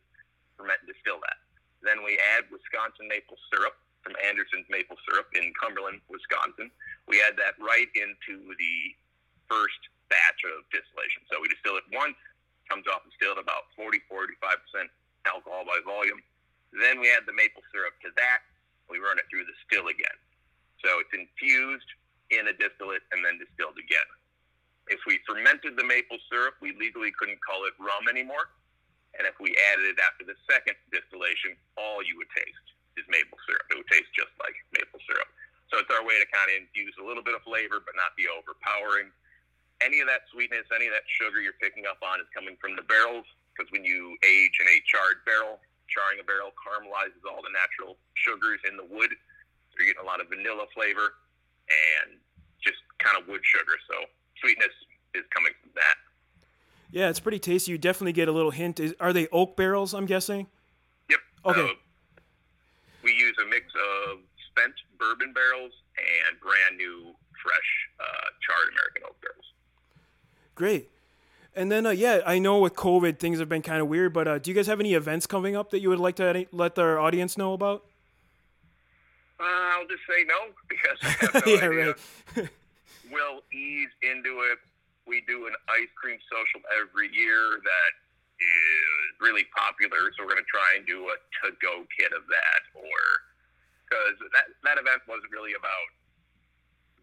ferment 0.58 0.82
and 0.82 0.90
distill 0.90 1.22
that. 1.22 1.38
Then 1.84 2.02
we 2.02 2.18
add 2.36 2.50
Wisconsin 2.50 3.06
maple 3.06 3.38
syrup 3.52 3.78
from 4.02 4.16
Anderson's 4.24 4.66
Maple 4.72 4.96
Syrup 5.04 5.28
in 5.36 5.52
Cumberland, 5.60 6.00
Wisconsin. 6.08 6.72
We 7.06 7.20
add 7.20 7.36
that 7.36 7.56
right 7.60 7.88
into 7.92 8.48
the 8.56 8.76
first 9.48 9.80
batch 10.10 10.42
of 10.44 10.66
distillation. 10.74 11.24
So 11.30 11.40
we 11.40 11.48
distill 11.48 11.78
it 11.78 11.86
once, 11.94 12.18
comes 12.68 12.84
off 12.90 13.06
distilled 13.06 13.38
about 13.38 13.70
40, 13.78 14.02
45% 14.10 14.90
alcohol 15.26 15.64
by 15.64 15.78
volume. 15.86 16.20
Then 16.74 17.02
we 17.02 17.10
add 17.10 17.26
the 17.26 17.34
maple 17.34 17.62
syrup 17.74 17.98
to 18.06 18.10
that. 18.14 18.46
We 18.86 18.98
run 18.98 19.18
it 19.18 19.26
through 19.30 19.46
the 19.46 19.56
still 19.66 19.90
again. 19.90 20.18
So 20.82 21.02
it's 21.02 21.14
infused 21.14 21.86
in 22.30 22.46
a 22.46 22.54
distillate 22.54 23.02
and 23.10 23.22
then 23.22 23.38
distilled 23.38 23.78
again. 23.78 24.06
If 24.90 25.02
we 25.06 25.22
fermented 25.26 25.78
the 25.78 25.86
maple 25.86 26.18
syrup, 26.30 26.58
we 26.58 26.74
legally 26.74 27.14
couldn't 27.14 27.38
call 27.42 27.66
it 27.66 27.74
rum 27.78 28.10
anymore. 28.10 28.50
And 29.18 29.26
if 29.26 29.34
we 29.42 29.54
added 29.74 29.86
it 29.90 29.98
after 29.98 30.22
the 30.22 30.38
second 30.46 30.78
distillation, 30.94 31.58
all 31.74 32.02
you 32.02 32.14
would 32.18 32.30
taste 32.30 32.66
is 32.98 33.06
maple 33.10 33.38
syrup. 33.46 33.66
It 33.70 33.82
would 33.82 33.90
taste 33.90 34.10
just 34.14 34.30
like 34.38 34.54
maple 34.74 35.02
syrup. 35.06 35.30
So 35.70 35.78
it's 35.78 35.90
our 35.90 36.02
way 36.02 36.18
to 36.18 36.26
kind 36.30 36.50
of 36.50 36.66
infuse 36.66 36.94
a 36.98 37.06
little 37.06 37.22
bit 37.22 37.38
of 37.38 37.42
flavor, 37.46 37.78
but 37.82 37.94
not 37.94 38.14
be 38.18 38.26
overpowering. 38.26 39.10
Any 40.50 40.58
of 40.58 40.66
that 40.66 40.76
any 40.76 40.86
of 40.90 40.94
that 40.94 41.06
sugar 41.06 41.40
you're 41.40 41.58
picking 41.62 41.86
up 41.86 42.02
on 42.02 42.18
is 42.18 42.26
coming 42.34 42.58
from 42.60 42.74
the 42.74 42.82
barrels, 42.82 43.24
because 43.54 43.70
when 43.70 43.84
you 43.86 44.18
age 44.26 44.58
in 44.58 44.66
a 44.66 44.78
charred 44.82 45.22
barrel, 45.22 45.62
charring 45.86 46.18
a 46.18 46.26
barrel 46.26 46.50
caramelizes 46.58 47.22
all 47.22 47.42
the 47.42 47.54
natural 47.54 47.96
sugars 48.14 48.58
in 48.66 48.76
the 48.76 48.86
wood. 48.86 49.10
So 49.70 49.74
you're 49.78 49.94
getting 49.94 50.02
a 50.02 50.08
lot 50.08 50.20
of 50.20 50.26
vanilla 50.26 50.66
flavor 50.74 51.14
and 51.70 52.18
just 52.62 52.82
kind 52.98 53.14
of 53.20 53.28
wood 53.28 53.42
sugar. 53.46 53.78
So 53.86 53.94
sweetness 54.42 54.74
is 55.14 55.22
coming 55.30 55.52
from 55.62 55.70
that. 55.74 55.96
Yeah, 56.90 57.08
it's 57.10 57.20
pretty 57.20 57.38
tasty. 57.38 57.70
You 57.70 57.78
definitely 57.78 58.12
get 58.12 58.26
a 58.26 58.32
little 58.32 58.50
hint. 58.50 58.80
Is, 58.80 58.94
are 58.98 59.12
they 59.12 59.28
oak 59.28 59.56
barrels? 59.56 59.94
I'm 59.94 60.06
guessing. 60.06 60.48
Yep. 61.08 61.20
Okay. 61.46 61.62
Uh, 61.62 61.74
we 63.04 63.12
use 63.12 63.36
a 63.38 63.46
mix 63.46 63.66
of 64.10 64.18
spent 64.50 64.74
bourbon 64.98 65.32
barrels 65.32 65.72
and 65.96 66.40
brand 66.40 66.76
new, 66.76 67.14
fresh, 67.42 67.70
uh, 68.00 68.28
charred 68.42 68.68
American 68.74 69.02
oak 69.06 69.20
barrels. 69.20 69.46
Great. 70.54 70.90
And 71.70 71.86
then, 71.86 71.86
uh, 71.86 71.94
yeah, 71.94 72.18
I 72.26 72.40
know 72.40 72.58
with 72.58 72.74
COVID 72.74 73.20
things 73.20 73.38
have 73.38 73.48
been 73.48 73.62
kind 73.62 73.78
of 73.80 73.86
weird, 73.86 74.12
but 74.12 74.26
uh, 74.26 74.38
do 74.42 74.50
you 74.50 74.56
guys 74.58 74.66
have 74.66 74.80
any 74.80 74.94
events 74.94 75.22
coming 75.24 75.54
up 75.54 75.70
that 75.70 75.78
you 75.78 75.88
would 75.88 76.02
like 76.02 76.16
to 76.16 76.44
let 76.50 76.76
our 76.82 76.98
audience 76.98 77.38
know 77.38 77.52
about? 77.54 77.86
Uh, 79.38 79.78
I'll 79.78 79.86
just 79.86 80.02
say 80.02 80.26
no 80.26 80.50
because 80.66 80.98
I 80.98 81.10
have 81.22 81.34
no 81.46 81.52
yeah, 81.54 81.62
idea. 81.62 81.94
right. 82.34 82.50
We'll 83.14 83.46
ease 83.54 83.94
into 84.02 84.50
it. 84.50 84.58
We 85.06 85.22
do 85.30 85.46
an 85.46 85.54
ice 85.70 85.94
cream 85.94 86.18
social 86.26 86.58
every 86.74 87.06
year 87.14 87.62
that 87.62 87.92
is 88.42 89.14
really 89.22 89.46
popular, 89.54 90.10
so 90.18 90.26
we're 90.26 90.34
going 90.34 90.42
to 90.42 90.50
try 90.50 90.74
and 90.74 90.82
do 90.90 91.06
a 91.06 91.16
to-go 91.38 91.86
kit 91.94 92.10
of 92.10 92.26
that, 92.26 92.62
or 92.74 93.02
because 93.86 94.18
that 94.34 94.50
that 94.66 94.78
event 94.78 95.06
wasn't 95.06 95.30
really 95.30 95.54
about 95.54 95.90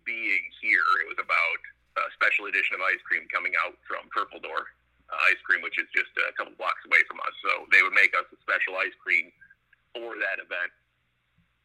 being 0.03 0.43
here. 0.59 0.87
It 1.03 1.11
was 1.11 1.19
about 1.23 1.59
a 1.97 2.11
special 2.13 2.45
edition 2.45 2.77
of 2.77 2.81
ice 2.85 3.01
cream 3.03 3.25
coming 3.33 3.53
out 3.65 3.73
from 3.89 4.05
Purple 4.13 4.39
Door 4.39 4.56
which 5.77 5.85
is 5.85 5.93
just 5.93 6.09
a 6.17 6.33
couple 6.33 6.57
blocks 6.57 6.81
away 6.89 7.05
from 7.05 7.21
us. 7.21 7.35
So 7.45 7.69
they 7.69 7.85
would 7.85 7.93
make 7.93 8.09
us 8.17 8.25
a 8.33 8.37
special 8.41 8.81
ice 8.81 8.97
cream 8.97 9.29
for 9.93 10.17
that 10.17 10.41
event. 10.41 10.73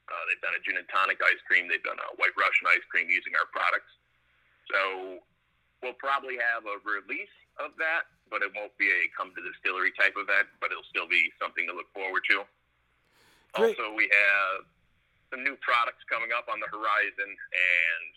Uh, 0.05 0.23
they've 0.29 0.45
done 0.45 0.53
a 0.53 0.61
gin 0.61 0.77
and 0.77 0.85
tonic 0.93 1.17
ice 1.25 1.41
cream. 1.49 1.65
They've 1.65 1.81
done 1.81 1.97
a 1.97 2.09
white 2.21 2.37
Russian 2.37 2.69
ice 2.69 2.85
cream 2.93 3.09
using 3.09 3.33
our 3.41 3.49
products. 3.49 3.89
So 4.69 5.25
we'll 5.81 5.97
probably 5.97 6.37
have 6.37 6.69
a 6.69 6.77
release 6.85 7.33
of 7.57 7.73
that, 7.81 8.13
but 8.29 8.45
it 8.45 8.53
won't 8.53 8.77
be 8.77 8.93
a 8.93 9.09
come 9.17 9.33
to 9.33 9.41
the 9.41 9.49
distillery 9.49 9.97
type 9.97 10.13
event, 10.21 10.53
but 10.61 10.69
it'll 10.69 10.87
still 10.93 11.09
be 11.09 11.33
something 11.41 11.65
to 11.65 11.73
look 11.73 11.89
forward 11.97 12.21
to. 12.29 12.45
Great. 13.57 13.81
Also, 13.81 13.97
we 13.97 14.13
have 14.13 14.69
some 15.33 15.41
new 15.41 15.57
products 15.65 16.05
coming 16.05 16.37
up 16.37 16.53
on 16.53 16.61
the 16.61 16.69
horizon, 16.69 17.31
and 17.33 18.11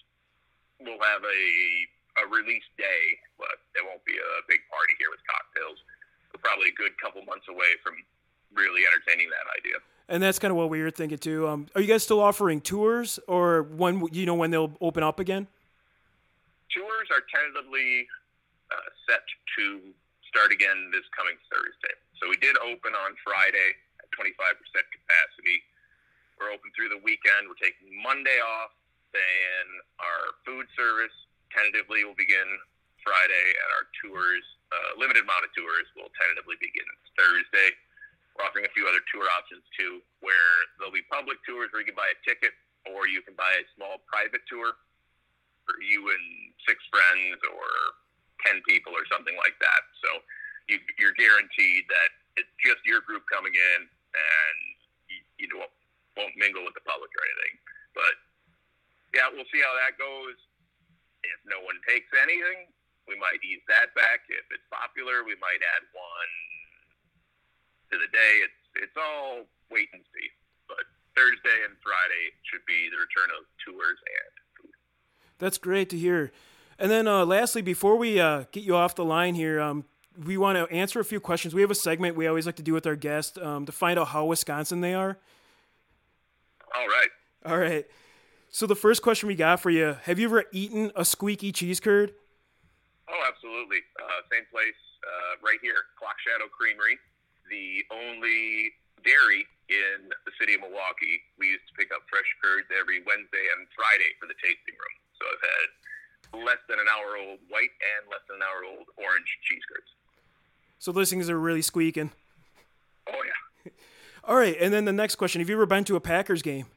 we'll 0.83 0.99
have 0.99 1.23
a 1.23 1.41
a 2.15 2.23
release 2.31 2.65
day, 2.79 3.03
but 3.35 3.59
it 3.75 3.83
won't 3.83 4.03
be 4.07 4.15
a 4.15 4.31
big 4.47 4.63
party 4.71 4.93
here 4.99 5.11
with 5.11 5.19
cocktails. 5.27 5.79
We're 6.31 6.43
probably 6.43 6.71
a 6.71 6.77
good 6.77 6.95
couple 6.99 7.23
months 7.27 7.47
away 7.51 7.75
from 7.83 7.99
really 8.55 8.87
entertaining 8.87 9.27
that 9.31 9.47
idea. 9.59 9.77
And 10.07 10.21
that's 10.21 10.39
kind 10.39 10.51
of 10.51 10.57
what 10.57 10.69
we 10.69 10.79
were 10.81 10.93
thinking 10.93 11.17
too. 11.17 11.47
Um, 11.47 11.67
are 11.75 11.81
you 11.81 11.89
guys 11.89 12.03
still 12.03 12.21
offering 12.21 12.61
tours, 12.61 13.19
or 13.27 13.63
when 13.63 14.05
you 14.13 14.25
know 14.25 14.35
when 14.37 14.51
they'll 14.51 14.73
open 14.79 15.01
up 15.01 15.19
again? 15.19 15.47
Tours 16.69 17.07
are 17.09 17.23
tentatively 17.27 18.07
uh, 18.71 18.89
set 19.09 19.25
to 19.57 19.81
start 20.29 20.51
again 20.51 20.91
this 20.91 21.07
coming 21.15 21.35
Thursday. 21.49 21.95
So 22.21 22.29
we 22.29 22.37
did 22.37 22.55
open 22.61 22.93
on 22.93 23.17
Friday 23.23 23.75
at 23.99 24.07
25% 24.13 24.35
capacity. 24.37 25.57
We're 26.37 26.51
open 26.51 26.69
through 26.75 26.91
the 26.91 27.01
weekend. 27.01 27.47
We're 27.47 27.59
taking 27.59 27.89
Monday 28.03 28.37
off. 28.43 28.75
Then 29.15 29.65
our 30.03 30.35
food 30.43 30.67
service 30.75 31.15
tentatively 31.55 32.03
will 32.03 32.17
begin 32.19 32.45
Friday, 32.99 33.47
and 33.55 33.69
our 33.79 33.85
tours, 34.03 34.43
uh, 34.75 34.99
limited 34.99 35.23
amount 35.23 35.47
of 35.47 35.51
tours, 35.55 35.87
will 35.95 36.11
tentatively 36.19 36.59
begin 36.59 36.85
Thursday. 37.15 37.71
We're 38.35 38.43
offering 38.43 38.67
a 38.67 38.73
few 38.75 38.83
other 38.83 38.99
tour 39.07 39.23
options 39.31 39.63
too 39.79 40.03
where 40.19 40.51
there'll 40.75 40.91
be 40.91 41.07
public 41.07 41.39
tours 41.47 41.71
where 41.71 41.79
you 41.79 41.87
can 41.87 41.95
buy 41.95 42.11
a 42.11 42.19
ticket, 42.27 42.51
or 42.91 43.07
you 43.07 43.23
can 43.23 43.33
buy 43.39 43.49
a 43.61 43.65
small 43.79 44.03
private 44.05 44.43
tour 44.51 44.75
for 45.63 45.79
you 45.79 46.11
and 46.11 46.25
six 46.67 46.83
friends 46.91 47.39
or 47.47 47.69
ten 48.43 48.59
people 48.67 48.91
or 48.91 49.07
something 49.07 49.33
like 49.39 49.55
that. 49.63 49.81
So 50.03 50.09
you, 50.67 50.77
you're 50.99 51.15
guaranteed 51.15 51.87
that 51.87 52.09
it's 52.35 52.51
just 52.59 52.83
your 52.83 52.99
group 53.07 53.23
coming 53.31 53.55
in, 53.55 53.79
and 53.87 54.57
you, 55.07 55.19
you 55.39 55.47
won't, 55.55 55.71
won't 56.19 56.35
mingle 56.35 56.67
with 56.67 56.75
the 56.75 56.83
public 56.83 57.09
or 57.15 57.21
anything. 57.23 57.55
But 57.95 58.13
yeah, 59.15 59.31
we'll 59.31 59.47
see 59.49 59.63
how 59.63 59.73
that 59.79 59.95
goes. 59.95 60.35
If 61.33 61.41
no 61.49 61.61
one 61.65 61.77
takes 61.87 62.09
anything, 62.13 62.69
we 63.07 63.15
might 63.17 63.41
ease 63.45 63.61
that 63.69 63.93
back. 63.93 64.25
If 64.29 64.45
it's 64.49 64.65
popular, 64.69 65.25
we 65.25 65.37
might 65.37 65.61
add 65.61 65.83
one 65.93 66.31
to 67.91 67.95
the 68.01 68.09
day. 68.09 68.33
It's 68.45 68.61
it's 68.89 68.97
all 68.97 69.45
wait 69.69 69.89
and 69.93 70.03
see. 70.13 70.29
But 70.67 70.85
Thursday 71.15 71.59
and 71.63 71.77
Friday 71.81 72.33
should 72.43 72.65
be 72.65 72.89
the 72.91 72.97
return 72.97 73.29
of 73.37 73.45
tours 73.63 73.99
and 74.01 74.31
food. 74.57 74.75
That's 75.39 75.57
great 75.57 75.89
to 75.91 75.97
hear. 75.97 76.31
And 76.77 76.91
then, 76.91 77.07
uh, 77.07 77.25
lastly, 77.25 77.61
before 77.61 77.95
we 77.95 78.19
uh, 78.19 78.45
get 78.51 78.63
you 78.63 78.75
off 78.75 78.95
the 78.95 79.05
line 79.05 79.35
here, 79.35 79.61
um, 79.61 79.85
we 80.25 80.37
want 80.37 80.57
to 80.57 80.73
answer 80.73 80.99
a 80.99 81.05
few 81.05 81.19
questions. 81.19 81.53
We 81.53 81.61
have 81.61 81.71
a 81.71 81.75
segment 81.75 82.15
we 82.15 82.27
always 82.27 82.45
like 82.45 82.57
to 82.57 82.63
do 82.63 82.73
with 82.73 82.85
our 82.85 82.95
guests 82.95 83.37
um, 83.41 83.65
to 83.65 83.71
find 83.71 83.97
out 83.97 84.09
how 84.09 84.25
Wisconsin 84.25 84.81
they 84.81 84.93
are. 84.93 85.17
All 86.75 86.87
right. 86.87 87.09
All 87.45 87.57
right. 87.57 87.85
So 88.55 88.63
the 88.63 88.79
first 88.79 89.03
question 89.03 89.27
we 89.27 89.35
got 89.35 89.59
for 89.59 89.67
you: 89.67 89.99
Have 90.07 90.15
you 90.15 90.31
ever 90.31 90.47
eaten 90.55 90.87
a 90.95 91.03
squeaky 91.03 91.51
cheese 91.51 91.83
curd? 91.83 92.15
Oh, 93.03 93.21
absolutely. 93.27 93.83
Uh, 93.99 94.23
same 94.31 94.47
place 94.47 94.79
uh, 95.03 95.43
right 95.43 95.59
here, 95.59 95.91
Clock 95.99 96.15
Shadow 96.23 96.47
Creamery, 96.47 96.95
the 97.51 97.83
only 97.91 98.71
dairy 99.03 99.43
in 99.67 100.07
the 100.07 100.31
city 100.39 100.55
of 100.55 100.63
Milwaukee. 100.63 101.19
We 101.35 101.51
used 101.51 101.67
to 101.67 101.75
pick 101.75 101.91
up 101.91 102.07
fresh 102.07 102.31
curds 102.39 102.71
every 102.71 103.03
Wednesday 103.03 103.43
and 103.59 103.67
Friday 103.75 104.15
for 104.23 104.31
the 104.31 104.39
tasting 104.39 104.79
room. 104.79 104.95
So 105.19 105.23
I've 105.27 105.43
had 105.43 105.67
less 106.47 106.63
than 106.71 106.79
an 106.79 106.87
hour 106.87 107.19
old 107.19 107.43
white 107.51 107.75
and 107.75 108.07
less 108.07 108.23
than 108.31 108.39
an 108.39 108.47
hour 108.47 108.63
old 108.63 108.87
orange 108.95 109.27
cheese 109.43 109.67
curds. 109.67 109.91
So 110.79 110.95
those 110.95 111.11
things 111.11 111.27
are 111.27 111.35
really 111.35 111.59
squeaking. 111.59 112.15
Oh, 113.11 113.19
yeah. 113.19 113.75
All 114.23 114.39
right. 114.39 114.55
And 114.55 114.71
then 114.71 114.87
the 114.87 114.95
next 114.95 115.19
question: 115.19 115.43
Have 115.43 115.51
you 115.51 115.59
ever 115.59 115.67
been 115.67 115.83
to 115.91 115.99
a 115.99 116.03
Packers 116.03 116.39
game? 116.39 116.71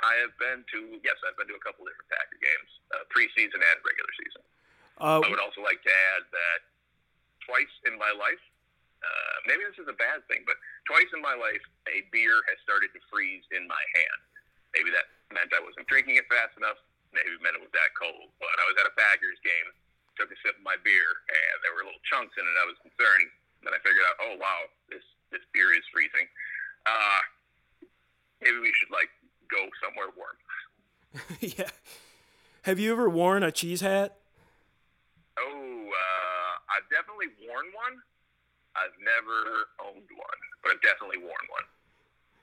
I 0.00 0.14
have 0.24 0.34
been 0.40 0.64
to, 0.76 0.80
yes, 1.04 1.16
I've 1.24 1.36
been 1.36 1.48
to 1.52 1.56
a 1.56 1.64
couple 1.64 1.84
different 1.84 2.08
Packer 2.08 2.40
games, 2.40 2.70
uh, 2.96 3.04
preseason 3.12 3.60
and 3.60 3.76
regular 3.84 4.12
season. 4.16 4.42
Uh, 5.00 5.20
I 5.24 5.28
would 5.28 5.40
also 5.40 5.60
like 5.64 5.80
to 5.84 5.92
add 6.16 6.24
that 6.32 6.60
twice 7.44 7.72
in 7.88 7.96
my 7.96 8.12
life, 8.16 8.40
uh, 9.00 9.36
maybe 9.48 9.64
this 9.64 9.80
is 9.80 9.88
a 9.88 9.96
bad 9.96 10.20
thing, 10.28 10.44
but 10.44 10.60
twice 10.84 11.08
in 11.16 11.24
my 11.24 11.32
life, 11.32 11.64
a 11.88 12.04
beer 12.12 12.36
has 12.52 12.60
started 12.60 12.92
to 12.92 13.00
freeze 13.08 13.44
in 13.52 13.64
my 13.64 13.80
hand. 13.96 14.20
Maybe 14.76 14.92
that 14.92 15.08
meant 15.32 15.52
I 15.56 15.64
wasn't 15.64 15.88
drinking 15.88 16.20
it 16.20 16.28
fast 16.28 16.52
enough. 16.60 16.76
Maybe 17.10 17.32
it 17.32 17.40
meant 17.40 17.56
it 17.56 17.64
was 17.64 17.72
that 17.72 17.90
cold. 17.96 18.28
But 18.38 18.52
I 18.60 18.64
was 18.68 18.76
at 18.76 18.86
a 18.86 18.94
Packers 18.94 19.40
game, 19.40 19.68
took 20.20 20.30
a 20.30 20.38
sip 20.44 20.54
of 20.54 20.64
my 20.64 20.76
beer, 20.84 21.08
and 21.26 21.56
there 21.64 21.72
were 21.74 21.88
little 21.88 22.04
chunks 22.06 22.36
in 22.36 22.44
it. 22.44 22.56
I 22.60 22.68
was 22.68 22.78
concerned. 22.84 23.28
Then 23.64 23.72
I 23.76 23.80
figured 23.82 24.04
out, 24.08 24.16
oh 24.20 24.34
wow, 24.40 24.60
this 24.88 25.04
this 25.28 25.44
beer 25.52 25.72
is 25.74 25.84
freezing. 25.92 26.28
Uh, 26.88 27.20
maybe 28.40 28.62
we 28.62 28.72
should 28.72 28.88
like 28.88 29.10
go 29.50 29.68
somewhere 29.82 30.08
warm. 30.16 30.36
yeah. 31.40 31.70
Have 32.62 32.78
you 32.78 32.92
ever 32.92 33.08
worn 33.08 33.42
a 33.42 33.52
cheese 33.52 33.80
hat? 33.80 34.16
Oh, 35.38 35.42
uh, 35.42 36.74
I've 36.76 36.88
definitely 36.90 37.26
worn 37.46 37.66
one. 37.74 38.00
I've 38.76 38.96
never 39.00 39.66
owned 39.84 40.08
one, 40.10 40.40
but 40.62 40.72
I've 40.72 40.82
definitely 40.82 41.18
worn 41.18 41.46
one. 41.50 41.64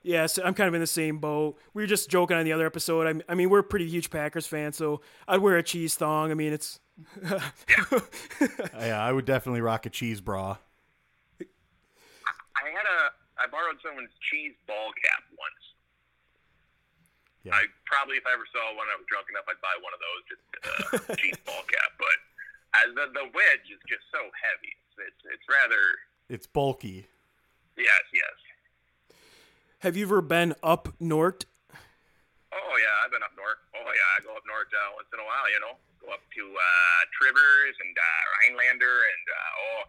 Yes, 0.02 0.38
I'm 0.38 0.54
kind 0.54 0.68
of 0.68 0.74
in 0.74 0.80
the 0.80 0.86
same 0.86 1.18
boat. 1.18 1.58
We 1.74 1.82
were 1.82 1.86
just 1.86 2.08
joking 2.08 2.36
on 2.36 2.44
the 2.44 2.52
other 2.52 2.66
episode. 2.66 3.22
I, 3.28 3.32
I 3.32 3.34
mean, 3.34 3.50
we're 3.50 3.62
pretty 3.62 3.88
huge 3.88 4.10
Packers 4.10 4.46
fans, 4.46 4.76
so 4.76 5.00
I'd 5.26 5.40
wear 5.40 5.56
a 5.56 5.62
cheese 5.62 5.96
thong. 5.96 6.30
I 6.30 6.34
mean, 6.34 6.52
it's 6.52 6.80
Yeah, 8.78 9.02
I 9.02 9.12
would 9.12 9.24
definitely 9.24 9.60
rock 9.60 9.86
a 9.86 9.90
cheese 9.90 10.20
bra. 10.20 10.56
I 11.40 12.70
had 12.70 12.86
a, 12.86 13.12
I 13.42 13.46
borrowed 13.50 13.76
someone's 13.84 14.10
cheese 14.20 14.54
ball 14.66 14.90
cap 15.02 15.22
once. 15.27 15.27
Yeah. 17.48 17.56
I 17.58 17.66
probably, 17.88 18.20
if 18.20 18.26
I 18.28 18.32
ever 18.36 18.44
saw 18.52 18.76
one, 18.76 18.86
I 18.92 18.96
was 19.00 19.06
drunk 19.08 19.26
enough, 19.32 19.48
I'd 19.48 19.60
buy 19.64 19.76
one 19.80 19.92
of 19.96 20.00
those, 20.04 20.20
just 20.28 20.44
uh, 20.60 21.14
cheese 21.20 21.40
ball 21.48 21.64
cap. 21.64 21.90
But 21.96 22.18
as 22.84 22.88
the 22.92 23.04
the 23.16 23.26
wedge 23.32 23.66
is 23.72 23.80
just 23.88 24.04
so 24.12 24.20
heavy, 24.36 24.72
it's 24.76 24.96
it's, 25.12 25.22
it's 25.36 25.46
rather 25.48 25.80
It's 26.28 26.46
bulky. 26.46 27.08
yes, 27.76 28.04
yes. 28.12 28.36
Have 29.86 29.96
you 29.96 30.04
ever 30.10 30.20
been 30.20 30.52
up 30.62 30.92
north? 30.98 31.46
Oh 32.50 32.74
yeah, 32.80 32.94
I've 33.04 33.12
been 33.14 33.22
up 33.22 33.32
north. 33.38 33.60
Oh 33.76 33.86
yeah, 33.92 34.08
I 34.16 34.24
go 34.26 34.34
up 34.34 34.42
north 34.48 34.68
uh, 34.74 34.90
once 34.98 35.08
in 35.14 35.20
a 35.20 35.26
while. 35.28 35.46
You 35.52 35.60
know, 35.62 35.74
go 36.02 36.10
up 36.12 36.24
to 36.34 36.42
uh, 36.44 37.00
Trivers 37.14 37.76
and 37.84 37.94
uh, 37.94 38.22
Rhinelander 38.42 38.96
and 39.06 39.24
uh, 39.30 39.62
oh 39.62 39.80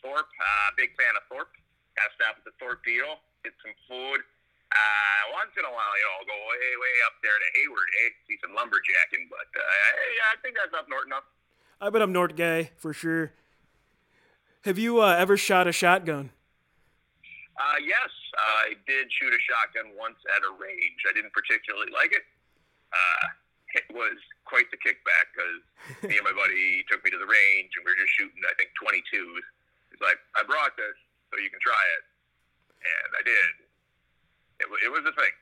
Thorpe. 0.00 0.30
Uh, 0.40 0.68
big 0.78 0.94
fan 0.96 1.12
of 1.18 1.26
Thorpe. 1.28 1.52
Got 1.98 2.10
to 2.10 2.14
stop 2.18 2.34
at 2.40 2.44
the 2.48 2.54
Thorpe 2.58 2.82
deal, 2.82 3.20
get 3.46 3.52
some 3.62 3.74
food. 3.86 4.24
Uh, 4.74 5.22
once 5.30 5.54
in 5.54 5.62
a 5.62 5.70
while, 5.70 5.94
you 5.94 6.04
know, 6.04 6.14
I'll 6.18 6.26
go 6.26 6.38
way 6.50 6.66
way 6.82 6.94
up 7.06 7.14
there 7.22 7.38
to 7.38 7.48
Hayward, 7.62 7.90
eh? 8.02 8.10
See 8.26 8.38
some 8.42 8.58
lumberjacking. 8.58 9.30
But 9.30 9.46
uh, 9.54 9.62
yeah, 10.18 10.34
I 10.34 10.36
think 10.42 10.58
that's 10.58 10.74
up 10.74 10.90
north 10.90 11.06
enough. 11.06 11.26
I've 11.78 11.94
been 11.94 12.02
up 12.02 12.10
north 12.10 12.34
guy 12.34 12.74
for 12.76 12.92
sure. 12.92 13.30
Have 14.66 14.78
you 14.78 14.98
uh, 14.98 15.14
ever 15.14 15.36
shot 15.36 15.68
a 15.68 15.72
shotgun? 15.72 16.34
Uh, 17.54 17.78
yes, 17.78 18.10
I 18.34 18.74
did 18.88 19.06
shoot 19.14 19.30
a 19.30 19.42
shotgun 19.46 19.94
once 19.94 20.18
at 20.34 20.42
a 20.42 20.50
range. 20.58 21.06
I 21.06 21.14
didn't 21.14 21.30
particularly 21.30 21.92
like 21.94 22.10
it. 22.10 22.26
Uh, 22.90 23.24
it 23.78 23.86
was 23.94 24.18
quite 24.42 24.66
the 24.74 24.80
kickback 24.82 25.30
because 25.30 25.62
me 26.10 26.18
and 26.18 26.26
my 26.26 26.34
buddy 26.34 26.82
took 26.90 27.02
me 27.06 27.14
to 27.14 27.18
the 27.18 27.30
range 27.30 27.70
and 27.78 27.86
we 27.86 27.94
were 27.94 28.00
just 28.00 28.14
shooting, 28.18 28.42
I 28.42 28.54
think, 28.58 28.74
22s. 28.78 29.44
He's 29.94 30.02
like, 30.02 30.18
I 30.34 30.42
brought 30.42 30.74
this 30.74 30.98
so 31.30 31.38
you 31.38 31.50
can 31.50 31.62
try 31.62 31.78
it. 31.98 32.02
And 32.82 33.10
I 33.14 33.22
did. 33.22 33.63
It, 34.60 34.66
it 34.84 34.90
was 34.90 35.02
a 35.06 35.14
thing. 35.14 35.34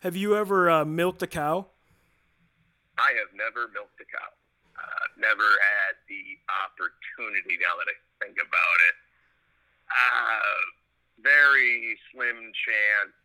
Have 0.00 0.16
you 0.16 0.36
ever 0.36 0.70
uh, 0.70 0.84
milked 0.84 1.22
a 1.22 1.26
cow? 1.26 1.66
I 2.98 3.12
have 3.20 3.32
never 3.36 3.68
milked 3.72 4.00
a 4.00 4.08
cow. 4.08 4.30
Uh, 4.76 5.04
never 5.16 5.44
had 5.44 5.96
the 6.08 6.36
opportunity 6.64 7.56
now 7.60 7.76
that 7.80 7.88
I 7.88 7.96
think 8.20 8.36
about 8.36 8.78
it. 8.92 8.96
Uh, 9.88 10.60
very 11.24 11.96
slim 12.12 12.52
chance 12.52 13.16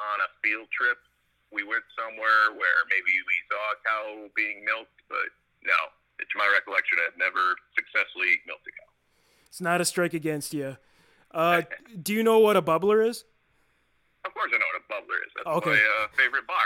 on 0.00 0.16
a 0.24 0.30
field 0.40 0.68
trip. 0.72 0.98
We 1.52 1.64
went 1.64 1.84
somewhere 1.96 2.56
where 2.56 2.80
maybe 2.88 3.12
we 3.24 3.36
saw 3.48 3.62
a 3.72 3.78
cow 3.84 4.04
being 4.36 4.64
milked, 4.64 5.00
but 5.08 5.28
no, 5.64 5.76
to 6.18 6.34
my 6.34 6.48
recollection, 6.50 6.98
I've 7.04 7.16
never 7.16 7.54
successfully 7.78 8.42
milked 8.44 8.66
a 8.66 8.74
cow. 8.74 8.90
It's 9.46 9.62
not 9.62 9.80
a 9.80 9.86
strike 9.86 10.12
against 10.12 10.52
you. 10.52 10.76
Uh, 11.30 11.62
do 12.02 12.12
you 12.12 12.22
know 12.26 12.38
what 12.40 12.56
a 12.56 12.62
bubbler 12.62 13.06
is? 13.06 13.24
Of 14.24 14.34
course, 14.34 14.50
I 14.50 14.58
know 14.58 14.68
what 14.74 14.82
a 14.82 14.86
bubbler 14.90 15.18
is. 15.22 15.30
That's 15.36 15.37
Okay. 15.56 15.70
my 15.70 15.76
uh, 15.76 16.08
favorite 16.16 16.46
bar, 16.46 16.56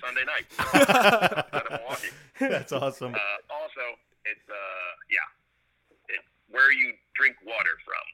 Sunday 0.00 0.24
night. 0.24 0.46
out 1.54 1.66
of 1.66 1.80
Milwaukee. 1.80 2.08
That's 2.40 2.72
awesome. 2.72 3.14
Uh, 3.14 3.18
also, 3.50 3.98
it's 4.24 4.48
uh, 4.48 4.90
yeah, 5.10 6.14
it's 6.14 6.24
where 6.50 6.72
you 6.72 6.92
drink 7.14 7.36
water 7.44 7.74
from. 7.84 8.04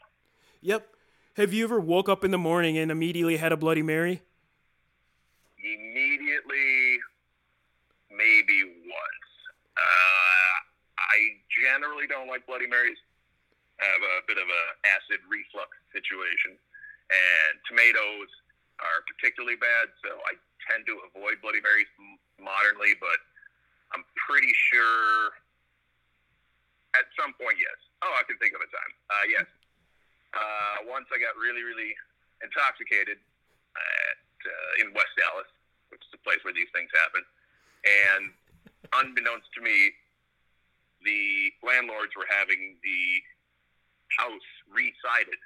Yep. 0.63 0.89
Have 1.37 1.53
you 1.53 1.65
ever 1.65 1.81
woke 1.81 2.09
up 2.09 2.25
in 2.25 2.31
the 2.31 2.39
morning 2.39 2.79
and 2.79 2.91
immediately 2.91 3.37
had 3.37 3.53
a 3.53 3.57
Bloody 3.57 3.83
Mary? 3.83 4.23
Immediately, 5.59 6.99
maybe 8.11 8.63
once. 8.87 9.29
Uh, 9.77 10.55
I 10.99 11.17
generally 11.51 12.07
don't 12.07 12.29
like 12.29 12.47
Bloody 12.47 12.67
Marys. 12.67 12.99
I 13.83 13.85
have 13.91 14.03
a 14.03 14.17
bit 14.31 14.39
of 14.39 14.47
a 14.47 14.63
acid 14.87 15.21
reflux 15.27 15.75
situation, 15.91 16.55
and 17.11 17.53
tomatoes 17.67 18.31
are 18.79 19.03
particularly 19.07 19.59
bad, 19.59 19.91
so 20.03 20.15
I 20.31 20.39
tend 20.71 20.87
to 20.87 20.95
avoid 21.11 21.43
Bloody 21.43 21.63
Marys 21.63 21.91
m- 21.99 22.19
modernly. 22.39 22.95
But 22.99 23.19
I'm 23.95 24.07
pretty 24.15 24.51
sure 24.71 25.35
at 26.95 27.07
some 27.19 27.35
point, 27.35 27.59
yes. 27.59 27.79
Oh, 28.07 28.15
I 28.15 28.23
can 28.27 28.39
think 28.39 28.55
of 28.55 28.63
a 28.63 28.71
time. 28.71 28.93
Uh, 29.11 29.27
yes. 29.27 29.47
Uh, 30.35 30.91
once 30.91 31.07
I 31.15 31.19
got 31.23 31.35
really, 31.39 31.63
really 31.63 31.95
intoxicated 32.43 33.19
at, 33.19 34.19
uh, 34.47 34.83
in 34.83 34.91
West 34.95 35.15
Allis, 35.31 35.51
which 35.95 36.03
is 36.03 36.11
the 36.11 36.23
place 36.27 36.43
where 36.43 36.55
these 36.55 36.71
things 36.75 36.91
happen. 36.91 37.23
And 37.87 38.23
unbeknownst 38.99 39.51
to 39.55 39.63
me, 39.63 39.95
the 41.07 41.55
landlords 41.63 42.15
were 42.19 42.27
having 42.27 42.75
the 42.83 43.03
house 44.19 44.49
re-sided, 44.71 45.39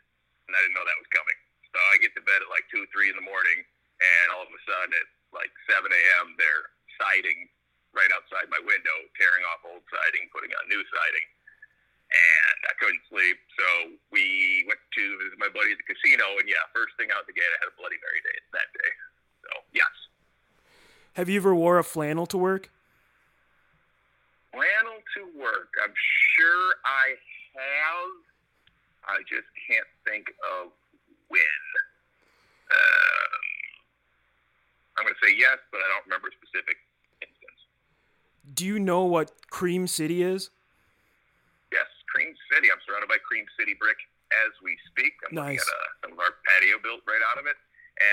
and 0.49 0.53
I 0.57 0.59
didn't 0.65 0.77
know 0.77 0.87
that 0.87 1.01
was 1.01 1.11
coming. 1.13 1.39
So 1.73 1.77
I 1.93 2.01
get 2.01 2.17
to 2.17 2.25
bed 2.25 2.41
at 2.41 2.49
like 2.49 2.65
two, 2.73 2.89
three 2.95 3.13
in 3.13 3.17
the 3.19 3.25
morning, 3.27 3.61
and 4.01 4.27
all 4.33 4.49
of 4.49 4.53
a 4.53 4.61
sudden 4.65 4.97
at 4.97 5.09
like 5.37 5.53
7 5.69 5.85
a.m. 5.85 6.33
they're 6.41 6.73
siding 6.97 7.45
right 7.93 8.09
outside 8.17 8.49
my 8.49 8.61
window, 8.65 8.97
tearing 9.21 9.45
off 9.53 9.61
old 9.69 9.85
siding, 9.93 10.33
putting 10.33 10.49
on 10.57 10.65
new 10.73 10.81
siding. 10.89 11.27
And 12.09 12.59
I 12.73 12.75
couldn't 12.81 13.05
sleep, 13.13 13.37
so 13.53 13.69
we 14.09 14.65
went 14.65 14.81
to 14.81 15.05
visit 15.21 15.37
my 15.37 15.53
buddy 15.53 15.77
at 15.77 15.79
the 15.81 15.85
casino, 15.85 16.41
and 16.41 16.49
yeah, 16.49 16.65
first 16.73 16.97
thing 16.97 17.13
out 17.13 17.29
the 17.29 17.37
gate, 17.37 17.45
I 17.45 17.69
had 17.69 17.69
a 17.69 17.77
Bloody 17.77 18.01
Mary 18.01 18.21
day 18.25 18.39
that 18.57 18.73
day. 18.73 18.91
So 19.45 19.53
Have 21.21 21.28
you 21.28 21.28
ever 21.39 21.55
wore 21.55 21.79
a 21.79 21.85
flannel 21.85 22.27
to 22.27 22.37
work? 22.37 22.71
Flannel 24.53 24.99
to 25.17 25.23
work. 25.39 25.71
I'm 25.83 25.95
sure 26.35 26.67
I 26.85 27.15
have. 27.55 28.11
I 29.07 29.19
just 29.31 29.47
can't 29.71 29.87
think 30.05 30.27
of 30.59 30.75
when. 31.31 31.63
Um, 32.69 33.33
I'm 34.99 35.05
going 35.07 35.15
to 35.15 35.23
say 35.25 35.33
yes, 35.33 35.57
but 35.71 35.79
I 35.79 35.87
don't 35.95 36.05
remember 36.11 36.29
a 36.29 36.35
specific 36.37 36.77
instance. 37.23 37.61
Do 38.53 38.67
you 38.67 38.83
know 38.83 39.05
what 39.07 39.31
Cream 39.49 39.87
City 39.87 40.21
is? 40.27 40.51
Yes, 41.73 41.87
Cream 42.13 42.35
City. 42.53 42.69
I'm 42.69 42.83
surrounded 42.85 43.09
by 43.09 43.23
Cream 43.25 43.47
City 43.57 43.79
brick 43.79 43.97
as 44.45 44.53
we 44.61 44.77
speak. 44.91 45.15
I'm 45.31 45.39
looking 45.39 45.57
Nice. 45.57 45.65
at 45.65 45.71
uh, 45.73 45.89
some 46.03 46.13
of 46.13 46.21
our 46.21 46.35
patio 46.51 46.77
built 46.83 47.01
right 47.09 47.23
out 47.33 47.39
of 47.41 47.47
it, 47.47 47.57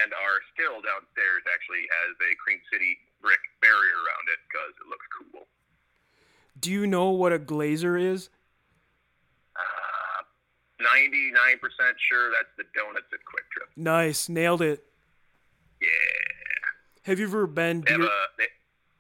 and 0.03 0.13
our 0.13 0.37
still 0.55 0.79
downstairs 0.79 1.43
actually 1.51 1.83
has 1.89 2.13
a 2.21 2.31
Cream 2.39 2.61
City 2.71 2.95
brick 3.25 3.41
barrier 3.57 3.97
around 4.05 4.25
it 4.29 4.39
because 4.45 4.73
it 4.77 4.85
looks 4.85 5.07
cool. 5.09 5.49
Do 6.61 6.69
you 6.69 6.85
know 6.85 7.09
what 7.09 7.33
a 7.33 7.39
glazer 7.39 7.97
is? 7.97 8.29
Uh, 9.57 10.21
99% 10.77 11.57
sure 11.97 12.29
that's 12.29 12.53
the 12.57 12.69
donuts 12.77 13.09
at 13.09 13.25
Kwik 13.25 13.49
Trip. 13.49 13.69
Nice, 13.75 14.29
nailed 14.29 14.61
it. 14.61 14.85
Yeah. 15.81 15.89
Have 17.09 17.17
you 17.19 17.25
ever 17.25 17.47
been 17.47 17.81
have, 17.89 17.97
beer? 17.97 18.05
a, 18.05 18.21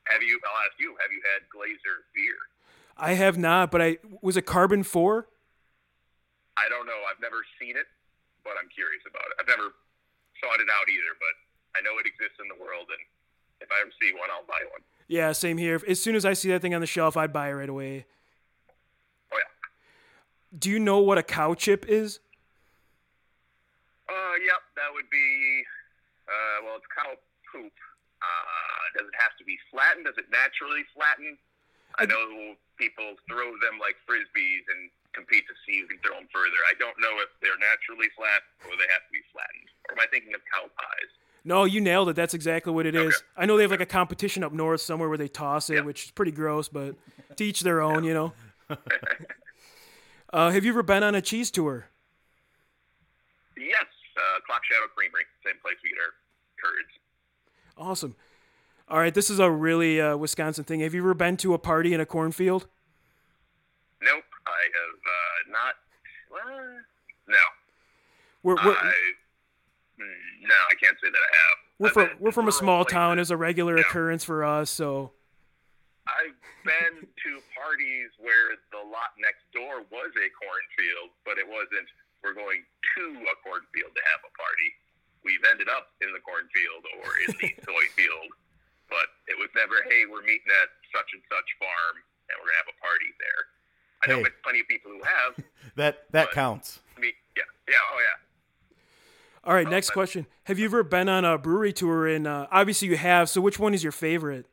have 0.09 0.21
you? 0.21 0.41
I'll 0.41 0.61
ask 0.65 0.77
you. 0.77 0.97
Have 1.01 1.13
you 1.13 1.21
had 1.21 1.45
Glazer 1.49 2.05
beer? 2.13 2.37
I 2.97 3.13
have 3.13 3.37
not, 3.37 3.71
but 3.71 3.81
I 3.81 3.97
was 4.21 4.37
it 4.37 4.45
Carbon 4.45 4.83
Four. 4.83 5.27
I 6.55 6.69
don't 6.69 6.85
know. 6.85 7.01
I've 7.09 7.19
never 7.19 7.41
seen 7.59 7.75
it, 7.75 7.89
but 8.45 8.53
I'm 8.61 8.69
curious 8.69 9.01
about 9.09 9.25
it. 9.33 9.35
I've 9.41 9.49
never 9.49 9.73
sought 10.39 10.61
it 10.61 10.69
out 10.69 10.87
either, 10.87 11.13
but 11.17 11.35
I 11.75 11.81
know 11.81 11.97
it 11.97 12.05
exists 12.05 12.37
in 12.39 12.47
the 12.47 12.55
world, 12.61 12.87
and 12.93 13.03
if 13.61 13.69
I 13.71 13.81
ever 13.81 13.91
see 14.01 14.11
one, 14.13 14.29
I'll 14.31 14.45
buy 14.45 14.61
one. 14.71 14.81
Yeah, 15.07 15.31
same 15.31 15.57
here. 15.57 15.81
As 15.87 16.01
soon 16.01 16.15
as 16.15 16.25
I 16.25 16.33
see 16.33 16.49
that 16.49 16.61
thing 16.61 16.73
on 16.73 16.81
the 16.81 16.87
shelf, 16.87 17.15
I'd 17.15 17.31
buy 17.31 17.49
it 17.49 17.53
right 17.53 17.69
away. 17.69 18.05
Oh 19.31 19.37
yeah. 19.37 20.57
Do 20.57 20.69
you 20.69 20.79
know 20.79 20.99
what 20.99 21.17
a 21.17 21.23
cow 21.23 21.53
chip 21.53 21.85
is? 21.87 22.19
Uh, 24.09 24.35
yep. 24.43 24.61
That 24.75 24.89
would 24.93 25.09
be. 25.09 25.63
Uh, 26.27 26.65
well, 26.65 26.75
it's 26.77 26.89
cow 26.89 27.13
poop. 27.51 27.73
Uh, 28.21 28.83
does 28.97 29.05
it 29.05 29.17
have 29.21 29.37
to 29.37 29.45
be 29.45 29.57
flattened? 29.69 30.09
Does 30.09 30.17
it 30.17 30.25
naturally 30.33 30.81
flatten? 30.97 31.37
I 32.01 32.09
know 32.09 32.57
people 32.75 33.15
throw 33.29 33.55
them 33.63 33.79
like 33.79 33.95
frisbees 34.03 34.65
and 34.67 34.91
compete 35.13 35.47
to 35.47 35.55
see 35.63 35.79
who 35.79 35.87
can 35.87 36.01
throw 36.03 36.19
them 36.19 36.27
further. 36.33 36.59
I 36.67 36.75
don't 36.75 36.97
know 36.99 37.23
if 37.23 37.31
they're 37.39 37.61
naturally 37.61 38.11
flat 38.19 38.43
or 38.67 38.75
they 38.75 38.89
have 38.91 39.05
to 39.07 39.13
be 39.15 39.23
flattened. 39.31 39.69
Or 39.87 39.95
am 39.95 40.03
I 40.03 40.07
thinking 40.11 40.35
of 40.35 40.43
cow 40.51 40.67
pies? 40.75 41.11
No, 41.47 41.63
you 41.63 41.79
nailed 41.79 42.09
it. 42.09 42.15
That's 42.15 42.33
exactly 42.33 42.73
what 42.73 42.87
it 42.87 42.95
is. 42.95 43.21
I 43.37 43.45
know 43.45 43.55
they 43.55 43.61
have 43.61 43.71
like 43.71 43.79
a 43.79 43.85
competition 43.85 44.43
up 44.43 44.51
north 44.51 44.81
somewhere 44.81 45.07
where 45.07 45.17
they 45.17 45.27
toss 45.27 45.69
it, 45.69 45.75
Yep. 45.75 45.85
which 45.85 46.05
is 46.05 46.11
pretty 46.11 46.31
gross, 46.31 46.67
but 46.67 46.95
to 47.37 47.43
each 47.45 47.61
their 47.61 47.81
own, 47.81 48.03
you 48.03 48.15
know. 48.15 48.33
uh, 50.33 50.49
have 50.49 50.65
you 50.65 50.71
ever 50.71 50.81
been 50.81 51.03
on 51.03 51.13
a 51.13 51.21
cheese 51.21 51.51
tour? 51.51 51.85
Yes, 53.55 53.85
uh, 54.17 54.39
Clock 54.47 54.61
Shadow 54.69 54.87
Creamery, 54.95 55.23
same 55.45 55.55
place 55.61 55.75
we 55.83 55.89
get 55.89 55.99
our 55.99 56.13
curds. 56.59 56.89
Awesome. 57.77 58.15
All 58.89 58.97
right, 58.99 59.13
this 59.13 59.29
is 59.29 59.39
a 59.39 59.49
really 59.49 60.01
uh, 60.01 60.17
Wisconsin 60.17 60.63
thing. 60.63 60.79
Have 60.79 60.93
you 60.95 61.01
ever 61.01 61.13
been 61.13 61.37
to 61.37 61.53
a 61.53 61.59
party 61.59 61.93
in 61.93 61.99
a 62.01 62.05
cornfield? 62.07 62.67
Nope, 64.01 64.23
I 64.47 64.61
have 64.73 64.99
uh, 65.05 65.51
not. 65.51 65.75
Well, 66.31 66.69
no, 67.27 67.37
We're 68.43 68.55
we're, 68.55 68.75
I 68.75 68.91
no, 70.47 70.55
I 70.71 70.75
can't 70.81 70.97
say 71.01 71.09
that 71.09 71.17
I 71.17 71.31
have. 71.35 71.57
we're 71.79 71.87
I've 71.87 71.93
from 71.93 72.09
we're 72.19 72.31
from 72.35 72.47
a 72.47 72.51
small 72.55 72.85
town. 72.85 73.19
It's 73.19 73.29
a 73.29 73.37
regular 73.37 73.75
Yeah. 73.77 73.83
occurrence 73.87 74.23
for 74.23 74.43
us. 74.43 74.69
So 74.69 75.11
I've 76.07 76.37
been 76.63 77.05
to 77.09 77.31
parties 77.57 78.09
where 78.21 78.53
the 78.69 78.81
lot 78.85 79.17
next 79.17 79.45
door 79.53 79.81
was 79.89 80.11
a 80.13 80.27
cornfield, 80.37 81.09
but 81.25 81.37
it 81.41 81.47
wasn't. 81.49 81.89
We're 82.23 82.33
going 82.37 82.61
to 82.97 83.03
a 83.25 83.35
cornfield 83.45 83.93
to 83.93 84.03
have 84.13 84.21
a 84.25 84.33
party. 84.37 84.69
We've 85.25 85.41
ended 85.49 85.69
up 85.69 85.93
in 86.01 86.09
the 86.13 86.21
cornfield 86.21 86.85
or 87.01 87.09
in 87.25 87.33
the 87.41 87.49
soy 87.65 87.85
field, 87.97 88.29
but 88.89 89.09
it 89.29 89.37
was 89.37 89.49
never. 89.57 89.81
Hey, 89.89 90.05
we're 90.09 90.21
meeting 90.25 90.49
at 90.61 90.69
such 90.93 91.09
and 91.13 91.21
such 91.29 91.49
farm, 91.57 91.95
and 92.29 92.33
we're 92.41 92.49
gonna 92.49 92.61
have 92.65 92.73
a 92.73 92.79
party 92.81 93.09
there. 93.21 93.41
I 94.01 94.03
know 94.09 94.21
plenty 94.45 94.61
of 94.61 94.67
people 94.69 94.93
who 94.93 95.01
have. 95.05 95.33
That 95.75 96.05
that 96.15 96.31
counts. 96.31 96.79
Me, 96.97 97.11
yeah, 97.35 97.43
yeah, 97.67 97.75
oh 97.91 97.99
yeah. 97.99 98.17
All 99.45 99.53
right, 99.53 99.69
next 99.69 99.91
question. 99.91 100.25
Have 100.45 100.59
you 100.59 100.65
ever 100.65 100.83
been 100.83 101.07
on 101.09 101.23
a 101.25 101.37
brewery 101.37 101.73
tour? 101.73 102.07
And 102.07 102.25
uh, 102.27 102.47
obviously 102.51 102.87
you 102.87 102.97
have. 102.97 103.29
So 103.29 103.41
which 103.41 103.59
one 103.59 103.73
is 103.73 103.83
your 103.83 103.91
favorite? 103.91 104.45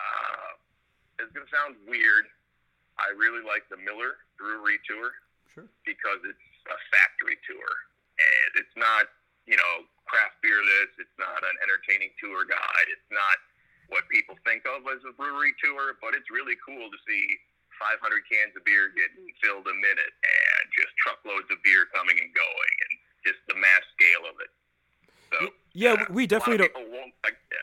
Uh, 0.00 1.22
it's 1.22 1.32
gonna 1.32 1.46
sound 1.52 1.76
weird. 1.88 2.26
I 2.98 3.12
really 3.16 3.44
like 3.44 3.68
the 3.70 3.76
Miller 3.76 4.18
Brewery 4.38 4.78
tour. 4.88 5.12
Sure. 5.56 5.64
because 5.88 6.20
it's 6.28 6.46
a 6.68 6.76
factory 6.92 7.40
tour 7.48 7.70
and 8.20 8.50
it's 8.60 8.76
not 8.76 9.08
you 9.48 9.56
know 9.56 9.88
craft 10.04 10.36
beer 10.44 10.60
list 10.60 11.00
it's 11.00 11.16
not 11.16 11.40
an 11.40 11.56
entertaining 11.64 12.12
tour 12.20 12.44
guide 12.44 12.88
it's 12.92 13.08
not 13.08 13.40
what 13.88 14.04
people 14.12 14.36
think 14.44 14.68
of 14.68 14.84
as 14.92 15.00
a 15.08 15.16
brewery 15.16 15.56
tour 15.64 15.96
but 16.04 16.12
it's 16.12 16.28
really 16.28 16.60
cool 16.60 16.92
to 16.92 16.98
see 17.08 17.24
500 17.80 18.04
cans 18.28 18.52
of 18.52 18.68
beer 18.68 18.92
getting 18.92 19.24
filled 19.40 19.64
a 19.64 19.76
minute 19.80 20.12
and 20.12 20.62
just 20.76 20.92
truckloads 21.00 21.48
of 21.48 21.56
beer 21.64 21.88
coming 21.96 22.20
and 22.20 22.28
going 22.36 22.74
and 22.84 22.94
just 23.26 23.38
the 23.48 23.54
mass 23.54 23.82
scale 23.94 24.24
of 24.30 24.36
it 24.40 24.50
so 25.32 25.50
Yeah, 25.72 25.92
uh, 25.92 26.04
we 26.10 26.26
definitely 26.26 26.58
don't. 26.68 26.74
like 27.24 27.36
yeah. 27.52 27.58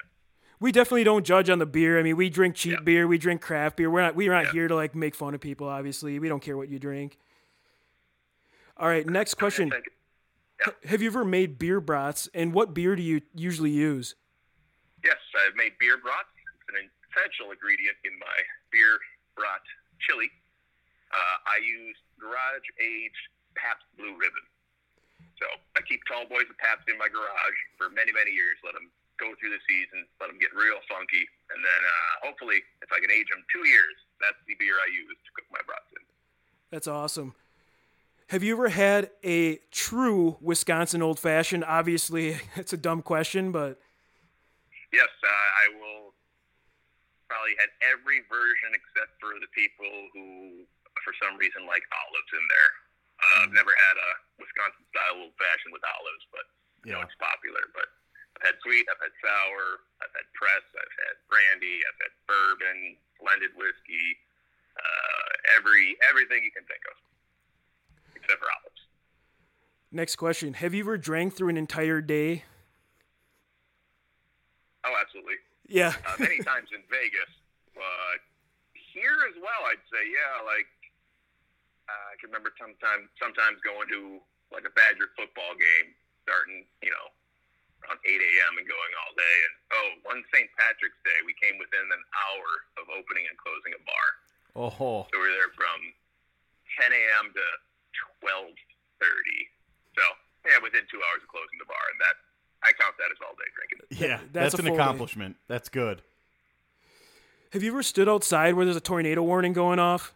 We 0.60 0.72
definitely 0.72 1.04
don't 1.04 1.26
judge 1.26 1.50
on 1.50 1.60
the 1.60 1.66
beer. 1.66 2.00
I 2.00 2.04
mean, 2.04 2.16
we 2.16 2.30
drink 2.30 2.56
cheap 2.56 2.74
Yeah. 2.74 2.84
beer, 2.84 3.08
we 3.08 3.18
drink 3.18 3.42
craft 3.42 3.76
beer. 3.78 3.90
We're 3.90 4.02
not 4.02 4.16
we're 4.16 4.32
not 4.32 4.46
Yeah. 4.46 4.52
here 4.52 4.68
to 4.68 4.76
like 4.76 4.94
make 4.96 5.16
fun 5.16 5.34
of 5.34 5.42
people. 5.42 5.68
Obviously, 5.68 6.20
we 6.20 6.28
don't 6.30 6.42
care 6.42 6.56
what 6.56 6.70
you 6.70 6.80
drink. 6.80 7.18
All 8.78 8.88
right, 8.88 9.06
next 9.08 9.36
question. 9.36 9.70
Think- 9.72 9.90
Have 10.86 11.02
you 11.02 11.08
ever 11.10 11.26
made 11.26 11.60
beer 11.60 11.82
brats, 11.82 12.30
and 12.34 12.54
what 12.54 12.74
beer 12.74 12.96
do 12.96 13.02
you 13.02 13.22
usually 13.36 13.72
use? 13.72 14.16
Yes, 15.04 15.18
I've 15.46 15.56
made 15.56 15.78
beer 15.80 15.98
broth. 15.98 16.24
It's 16.70 16.80
an 16.80 16.90
essential 17.12 17.52
ingredient 17.52 17.98
in 18.06 18.18
my 18.20 18.38
beer 18.72 18.98
broth 19.36 19.68
chili. 20.08 20.32
Uh, 21.12 21.38
I 21.46 21.58
use 21.58 21.98
garage 22.20 22.64
aged 22.80 23.28
Pabst 23.56 23.84
Blue 23.98 24.16
Ribbon. 24.16 24.46
So 25.44 25.52
I 25.76 25.84
keep 25.84 26.00
tall 26.08 26.24
boys 26.32 26.48
of 26.48 26.56
Pabst 26.56 26.88
in 26.88 26.96
my 26.96 27.12
garage 27.12 27.60
for 27.76 27.92
many, 27.92 28.16
many 28.16 28.32
years. 28.32 28.56
Let 28.64 28.80
them 28.80 28.88
go 29.20 29.36
through 29.36 29.52
the 29.52 29.60
season, 29.68 30.08
let 30.24 30.32
them 30.32 30.40
get 30.40 30.56
real 30.56 30.80
funky, 30.88 31.28
and 31.52 31.60
then 31.60 31.82
uh, 31.84 32.14
hopefully, 32.24 32.64
if 32.80 32.88
I 32.96 33.04
can 33.04 33.12
age 33.12 33.28
them 33.28 33.44
two 33.52 33.68
years, 33.68 33.96
that's 34.24 34.40
the 34.48 34.56
beer 34.56 34.80
I 34.80 34.88
use 34.88 35.12
to 35.12 35.30
cook 35.36 35.48
my 35.52 35.60
broths 35.68 35.92
in. 36.00 36.04
That's 36.72 36.88
awesome. 36.88 37.36
Have 38.32 38.42
you 38.42 38.56
ever 38.56 38.72
had 38.72 39.12
a 39.22 39.60
true 39.70 40.40
Wisconsin 40.40 41.04
old 41.04 41.20
fashioned? 41.20 41.68
Obviously, 41.68 42.40
it's 42.56 42.72
a 42.72 42.80
dumb 42.80 43.04
question, 43.04 43.52
but 43.52 43.84
Yes, 44.96 45.12
uh, 45.26 45.50
I 45.60 45.66
will 45.76 46.14
probably 47.28 47.58
had 47.60 47.68
every 47.84 48.24
version 48.32 48.72
except 48.78 49.18
for 49.20 49.36
the 49.44 49.50
people 49.52 49.92
who, 50.16 50.64
for 51.04 51.12
some 51.20 51.36
reason, 51.36 51.68
like 51.68 51.84
olives 51.92 52.32
in 52.32 52.46
there. 52.48 52.72
Uh, 53.24 53.48
I've 53.48 53.56
never 53.56 53.72
had 53.72 53.96
a 53.96 54.12
Wisconsin 54.42 54.84
style 54.92 55.16
old 55.24 55.36
fashioned 55.40 55.72
with 55.72 55.84
olives, 55.88 56.26
but 56.36 56.46
you 56.84 56.92
know 56.92 57.00
it's 57.02 57.16
popular. 57.22 57.64
But 57.72 57.88
I've 58.40 58.52
had 58.52 58.56
sweet, 58.66 58.84
I've 58.92 59.00
had 59.00 59.16
sour, 59.24 59.80
I've 60.04 60.12
had 60.12 60.28
press, 60.36 60.66
I've 60.76 60.96
had 61.08 61.16
brandy, 61.32 61.80
I've 61.88 62.00
had 62.04 62.14
bourbon, 62.28 62.78
blended 63.24 63.56
whiskey, 63.56 64.08
uh, 64.76 65.30
every 65.56 65.96
everything 66.12 66.44
you 66.44 66.52
can 66.52 66.68
think 66.68 66.84
of, 66.92 66.98
except 68.20 68.44
for 68.44 68.50
olives. 68.52 68.82
next 69.94 70.18
question. 70.20 70.60
Have 70.60 70.74
you 70.76 70.84
ever 70.84 70.98
drank 71.00 71.34
through 71.38 71.50
an 71.54 71.58
entire 71.58 72.02
day? 72.04 72.44
Oh, 74.84 74.96
absolutely. 75.00 75.40
Yeah. 75.68 75.96
uh, 76.04 76.20
many 76.20 76.40
times 76.50 76.68
in 76.76 76.84
Vegas, 76.92 77.32
but 77.72 78.20
here 78.74 79.16
as 79.32 79.36
well, 79.40 79.62
I'd 79.72 79.80
say, 79.88 80.04
yeah, 80.12 80.44
like 80.44 80.68
uh, 81.90 82.06
I 82.12 82.16
can 82.20 82.30
remember 82.32 82.52
sometimes 82.60 83.10
sometimes 83.20 83.60
going 83.66 83.88
to 83.94 84.22
like 84.52 84.64
a 84.68 84.74
Badger 84.78 85.10
football 85.18 85.54
game, 85.58 85.92
starting 86.28 86.64
you 86.86 86.92
know 86.94 87.08
around 87.84 88.00
8 88.08 88.16
a.m. 88.16 88.54
and 88.62 88.66
going 88.70 88.92
all 89.04 89.12
day. 89.20 89.36
And 89.44 89.54
oh, 89.76 89.88
one 90.08 90.20
St. 90.32 90.48
Patrick's 90.56 90.96
Day, 91.04 91.20
we 91.28 91.36
came 91.36 91.60
within 91.60 91.84
an 91.84 92.04
hour 92.16 92.48
of 92.80 92.88
opening 92.96 93.28
and 93.28 93.36
closing 93.36 93.76
a 93.76 93.82
bar. 93.84 94.08
Oh, 94.56 95.04
So 95.12 95.16
we 95.20 95.28
were 95.28 95.36
there 95.36 95.52
from 95.58 95.80
10 96.80 96.94
a.m. 96.96 97.26
to 97.36 97.46
12:30. 98.24 99.50
So 100.00 100.04
yeah, 100.48 100.60
within 100.64 100.82
two 100.92 101.00
hours 101.12 101.22
of 101.24 101.30
closing 101.30 101.58
the 101.60 101.66
bar, 101.68 101.84
and 101.92 102.00
that 102.00 102.16
I 102.64 102.72
count 102.80 102.96
that 103.00 103.12
as 103.12 103.20
all 103.20 103.36
day 103.36 103.50
drinking. 103.52 103.80
yeah. 104.00 104.18
that's 104.32 104.54
That's, 104.56 104.64
an 104.64 104.66
full 104.68 104.78
day. 104.78 104.82
accomplishment. 104.82 105.36
That's 105.48 105.68
good. 105.70 106.02
Have 107.52 107.62
you 107.64 107.72
ever 107.72 107.84
stood 107.84 108.10
outside 108.10 108.56
where 108.56 108.66
there's 108.66 108.78
a 108.78 108.82
tornado 108.82 109.22
warning 109.22 109.54
going 109.54 109.80
off? 109.80 110.14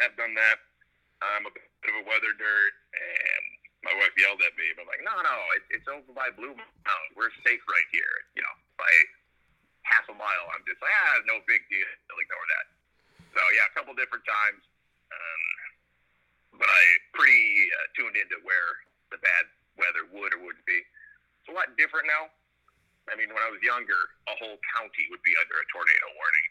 I've 0.00 0.16
done 0.16 0.32
that. 0.34 0.58
I'm 1.20 1.44
a 1.44 1.52
bit 1.52 1.92
of 1.92 2.00
a 2.00 2.04
weather 2.08 2.32
dirt, 2.32 2.74
and 2.96 3.44
my 3.84 3.92
wife 4.00 4.16
yelled 4.16 4.40
at 4.40 4.56
me. 4.56 4.72
But 4.72 4.88
I'm 4.88 4.90
like, 4.90 5.04
no, 5.04 5.14
no, 5.20 5.36
it, 5.60 5.64
it's 5.76 5.88
over 5.88 6.12
by 6.16 6.32
Blue 6.32 6.56
Mountain. 6.56 7.12
We're 7.12 7.32
safe 7.44 7.60
right 7.68 7.88
here. 7.92 8.14
You 8.32 8.40
know, 8.40 8.54
by 8.80 8.88
half 9.84 10.08
a 10.08 10.16
mile. 10.16 10.46
I'm 10.56 10.64
just 10.64 10.80
like, 10.80 10.92
ah, 10.92 11.20
no 11.28 11.44
big 11.44 11.60
deal. 11.68 11.84
Ignore 12.08 12.48
that. 12.56 12.66
So 13.36 13.40
yeah, 13.56 13.68
a 13.68 13.72
couple 13.76 13.92
different 13.96 14.24
times. 14.28 14.62
Um, 15.10 15.42
but 16.60 16.68
I 16.68 16.82
pretty 17.16 17.44
uh, 17.80 17.86
tuned 17.96 18.16
into 18.16 18.36
where 18.44 18.70
the 19.08 19.18
bad 19.20 19.44
weather 19.80 20.04
would 20.12 20.36
or 20.36 20.40
wouldn't 20.44 20.66
be. 20.68 20.84
It's 21.40 21.48
a 21.48 21.54
lot 21.56 21.72
different 21.80 22.06
now. 22.06 22.28
I 23.08 23.16
mean, 23.16 23.32
when 23.32 23.42
I 23.42 23.50
was 23.50 23.58
younger, 23.64 23.98
a 24.28 24.34
whole 24.38 24.60
county 24.76 25.08
would 25.10 25.24
be 25.24 25.34
under 25.40 25.56
a 25.56 25.66
tornado 25.72 26.06
warning, 26.14 26.46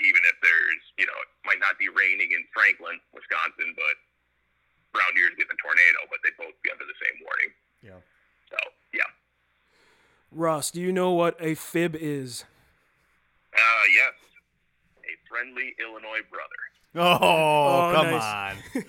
even 0.00 0.22
if 0.30 0.36
there's, 0.42 0.82
you 0.98 1.06
know, 1.06 1.18
it 1.22 1.30
might 1.44 1.58
not 1.60 1.78
be 1.78 1.88
raining 1.90 2.30
in 2.32 2.42
Franklin, 2.54 2.98
Wisconsin, 3.14 3.74
but 3.74 3.96
around 4.98 5.12
here 5.18 5.26
is 5.28 5.34
getting 5.36 5.52
a 5.54 5.60
tornado, 5.62 6.00
but 6.10 6.18
they'd 6.22 6.36
both 6.38 6.54
be 6.62 6.70
under 6.70 6.86
the 6.86 6.98
same 7.02 7.16
warning. 7.22 7.50
Yeah. 7.82 8.00
So 8.50 8.58
yeah, 8.94 9.10
Ross, 10.32 10.70
do 10.70 10.80
you 10.80 10.92
know 10.92 11.12
what 11.12 11.36
a 11.40 11.54
fib 11.54 11.94
is? 11.98 12.44
uh, 13.54 13.84
yes, 13.92 14.14
a 15.04 15.12
friendly 15.28 15.74
Illinois 15.80 16.22
brother. 16.30 16.62
Oh, 16.96 17.18
Oh, 17.20 17.92
come 17.92 18.10
nice. 18.10 18.22
on. 18.24 18.54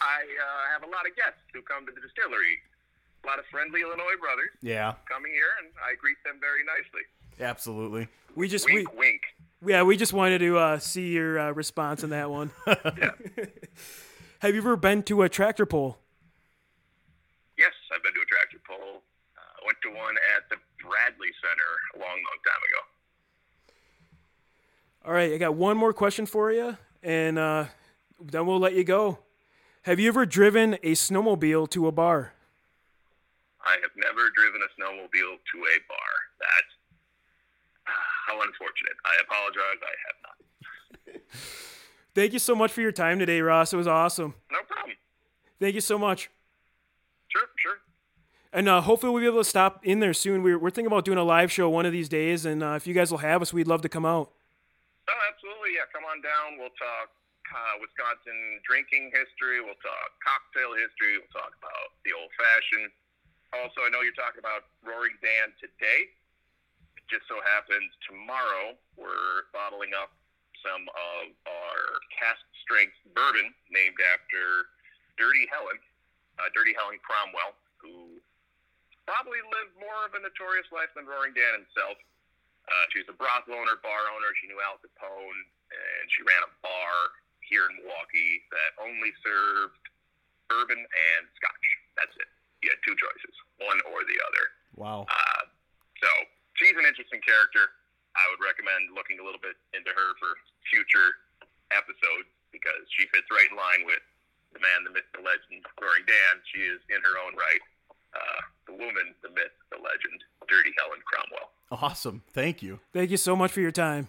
I 0.00 0.20
uh, 0.24 0.62
have 0.72 0.82
a 0.86 0.90
lot 0.90 1.04
of 1.04 1.12
guests 1.18 1.42
who 1.52 1.60
come 1.62 1.84
to 1.86 1.92
the 1.92 2.00
distillery. 2.00 2.62
A 3.20 3.26
lot 3.28 3.36
of 3.38 3.44
friendly 3.52 3.82
Illinois 3.84 4.16
brothers 4.16 4.48
Yeah, 4.64 4.96
coming 5.04 5.28
here, 5.32 5.52
and 5.60 5.68
I 5.84 5.92
greet 6.00 6.16
them 6.24 6.40
very 6.40 6.64
nicely. 6.64 7.04
Absolutely. 7.40 8.08
We 8.34 8.48
just 8.48 8.66
we 8.66 8.74
Wink, 8.86 8.96
wink. 8.96 9.20
yeah 9.66 9.82
we 9.82 9.96
just 9.96 10.12
wanted 10.12 10.38
to 10.38 10.56
uh, 10.58 10.78
see 10.78 11.08
your 11.08 11.38
uh, 11.38 11.50
response 11.52 12.04
on 12.04 12.10
that 12.10 12.30
one. 12.30 12.50
Have 12.66 14.54
you 14.54 14.58
ever 14.60 14.76
been 14.76 15.02
to 15.04 15.22
a 15.22 15.28
tractor 15.28 15.66
pull? 15.66 15.98
Yes, 17.58 17.72
I've 17.94 18.02
been 18.02 18.14
to 18.14 18.20
a 18.20 18.26
tractor 18.26 18.58
pull. 18.66 19.02
Uh, 19.36 19.66
went 19.66 19.76
to 19.82 19.90
one 19.90 20.14
at 20.36 20.48
the 20.48 20.56
Bradley 20.82 21.28
Center 21.42 21.70
a 21.96 21.98
long, 21.98 22.08
long 22.16 22.40
time 22.46 22.62
ago. 22.70 22.80
All 25.06 25.12
right, 25.12 25.32
I 25.32 25.38
got 25.38 25.54
one 25.54 25.76
more 25.76 25.92
question 25.92 26.24
for 26.26 26.52
you, 26.52 26.76
and 27.02 27.38
uh, 27.38 27.64
then 28.20 28.46
we'll 28.46 28.58
let 28.60 28.74
you 28.74 28.84
go. 28.84 29.18
Have 29.82 29.98
you 29.98 30.08
ever 30.08 30.24
driven 30.26 30.74
a 30.82 30.92
snowmobile 30.92 31.68
to 31.70 31.86
a 31.88 31.92
bar? 31.92 32.32
I 33.64 33.76
have 33.82 33.90
never 33.96 34.28
driven 34.34 34.60
a 34.62 34.68
snowmobile 34.80 35.36
to 35.36 35.58
a 35.58 35.76
bar. 35.88 36.12
That's 36.38 36.72
how 38.30 38.42
unfortunate. 38.42 38.94
I 39.04 39.14
apologize. 39.22 39.80
I 39.82 39.94
have 40.06 40.18
not. 40.22 41.22
Thank 42.14 42.32
you 42.32 42.38
so 42.38 42.54
much 42.54 42.72
for 42.72 42.80
your 42.80 42.92
time 42.92 43.18
today, 43.18 43.40
Ross. 43.40 43.72
It 43.72 43.76
was 43.76 43.86
awesome. 43.86 44.34
No 44.50 44.58
problem. 44.66 44.96
Thank 45.58 45.74
you 45.74 45.80
so 45.80 45.98
much. 45.98 46.30
Sure, 47.28 47.46
sure. 47.56 47.78
And 48.52 48.68
uh, 48.68 48.80
hopefully 48.80 49.12
we'll 49.12 49.22
be 49.22 49.30
able 49.30 49.46
to 49.46 49.48
stop 49.48 49.86
in 49.86 50.00
there 50.00 50.14
soon. 50.14 50.42
We're, 50.42 50.58
we're 50.58 50.74
thinking 50.74 50.90
about 50.90 51.04
doing 51.04 51.18
a 51.18 51.24
live 51.24 51.52
show 51.52 51.70
one 51.70 51.86
of 51.86 51.92
these 51.92 52.08
days, 52.08 52.44
and 52.44 52.62
uh, 52.62 52.74
if 52.74 52.86
you 52.86 52.94
guys 52.94 53.10
will 53.10 53.22
have 53.22 53.42
us, 53.42 53.54
we'd 53.54 53.70
love 53.70 53.82
to 53.82 53.88
come 53.88 54.02
out. 54.02 54.34
Oh, 55.06 55.20
absolutely. 55.30 55.78
Yeah, 55.78 55.86
come 55.94 56.02
on 56.02 56.18
down. 56.18 56.58
We'll 56.58 56.74
talk 56.74 57.14
uh, 57.54 57.74
Wisconsin 57.78 58.58
drinking 58.66 59.14
history. 59.14 59.62
We'll 59.62 59.78
talk 59.78 60.18
cocktail 60.18 60.74
history. 60.74 61.22
We'll 61.22 61.30
talk 61.30 61.54
about 61.62 61.94
the 62.02 62.10
old 62.10 62.30
fashioned. 62.34 62.90
Also, 63.54 63.86
I 63.86 63.90
know 63.90 64.02
you're 64.02 64.18
talking 64.18 64.42
about 64.42 64.66
Roaring 64.82 65.14
Dan 65.22 65.54
today. 65.62 66.10
Just 67.10 67.26
so 67.26 67.42
happens 67.42 67.90
tomorrow 68.06 68.78
we're 68.94 69.50
bottling 69.50 69.90
up 69.98 70.14
some 70.62 70.86
of 70.86 71.34
our 71.42 71.82
cask 72.14 72.38
strength 72.62 72.94
bourbon 73.18 73.50
named 73.66 73.98
after 74.14 74.70
Dirty 75.18 75.50
Helen, 75.50 75.74
uh, 76.38 76.46
Dirty 76.54 76.70
Helen 76.78 77.02
Cromwell, 77.02 77.58
who 77.82 78.22
probably 79.10 79.42
lived 79.42 79.74
more 79.82 80.06
of 80.06 80.14
a 80.14 80.22
notorious 80.22 80.70
life 80.70 80.94
than 80.94 81.02
Roaring 81.02 81.34
Dan 81.34 81.66
himself. 81.66 81.98
Uh, 82.70 82.84
she 82.94 83.02
was 83.02 83.10
a 83.10 83.16
brothel 83.18 83.58
owner, 83.58 83.82
bar 83.82 84.06
owner. 84.14 84.30
She 84.38 84.46
knew 84.46 84.62
Al 84.62 84.78
Capone, 84.78 85.42
and 85.74 86.04
she 86.14 86.22
ran 86.22 86.46
a 86.46 86.52
bar 86.62 86.94
here 87.42 87.66
in 87.66 87.82
Milwaukee 87.82 88.46
that 88.54 88.78
only 88.78 89.10
served 89.26 89.82
bourbon 90.46 90.78
and 90.78 91.22
scotch. 91.34 91.66
That's 91.98 92.14
it. 92.22 92.30
You 92.62 92.70
had 92.70 92.78
two 92.86 92.94
choices, 92.94 93.34
one 93.58 93.82
or 93.90 94.06
the 94.06 94.18
other. 94.30 94.44
Wow. 94.78 95.10
Uh, 95.10 95.42
so 95.98 96.10
she's 96.60 96.76
an 96.76 96.84
interesting 96.84 97.24
character. 97.24 97.72
I 98.12 98.28
would 98.28 98.42
recommend 98.44 98.92
looking 98.92 99.16
a 99.18 99.24
little 99.24 99.40
bit 99.40 99.56
into 99.72 99.88
her 99.88 100.08
for 100.20 100.36
future 100.68 101.16
episodes 101.72 102.28
because 102.52 102.84
she 102.92 103.08
fits 103.08 103.26
right 103.32 103.48
in 103.48 103.56
line 103.56 103.88
with 103.88 104.02
the 104.52 104.60
man, 104.60 104.84
the 104.84 104.92
myth, 104.92 105.06
the 105.16 105.22
legend, 105.24 105.64
Roaring 105.80 106.04
Dan. 106.04 106.34
She 106.52 106.60
is 106.68 106.82
in 106.90 107.00
her 107.00 107.16
own 107.24 107.32
right. 107.38 107.62
Uh, 108.12 108.40
the 108.66 108.74
woman, 108.74 109.14
the 109.22 109.30
myth, 109.30 109.54
the 109.70 109.78
legend, 109.78 110.18
Dirty 110.50 110.74
Helen 110.76 110.98
Cromwell. 111.06 111.48
Awesome. 111.70 112.22
Thank 112.34 112.62
you. 112.62 112.80
Thank 112.92 113.10
you 113.10 113.16
so 113.16 113.36
much 113.38 113.52
for 113.52 113.60
your 113.62 113.70
time. 113.70 114.08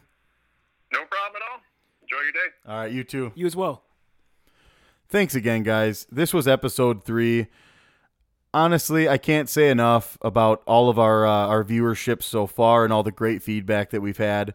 No 0.91 1.05
problem 1.05 1.41
at 1.41 1.45
all. 1.51 1.61
Enjoy 2.01 2.21
your 2.25 2.33
day. 2.33 2.49
All 2.67 2.77
right, 2.79 2.91
you 2.91 3.03
too. 3.03 3.31
You 3.35 3.45
as 3.45 3.55
well. 3.55 3.83
Thanks 5.09 5.35
again, 5.35 5.61
guys. 5.61 6.07
This 6.11 6.33
was 6.33 6.47
episode 6.47 7.05
three. 7.05 7.47
Honestly, 8.53 9.07
I 9.07 9.17
can't 9.17 9.47
say 9.47 9.69
enough 9.69 10.17
about 10.21 10.61
all 10.67 10.89
of 10.89 10.99
our 10.99 11.25
uh, 11.25 11.47
our 11.47 11.63
viewership 11.63 12.21
so 12.21 12.47
far 12.47 12.83
and 12.83 12.91
all 12.91 13.01
the 13.01 13.11
great 13.11 13.41
feedback 13.41 13.91
that 13.91 14.01
we've 14.01 14.17
had. 14.17 14.53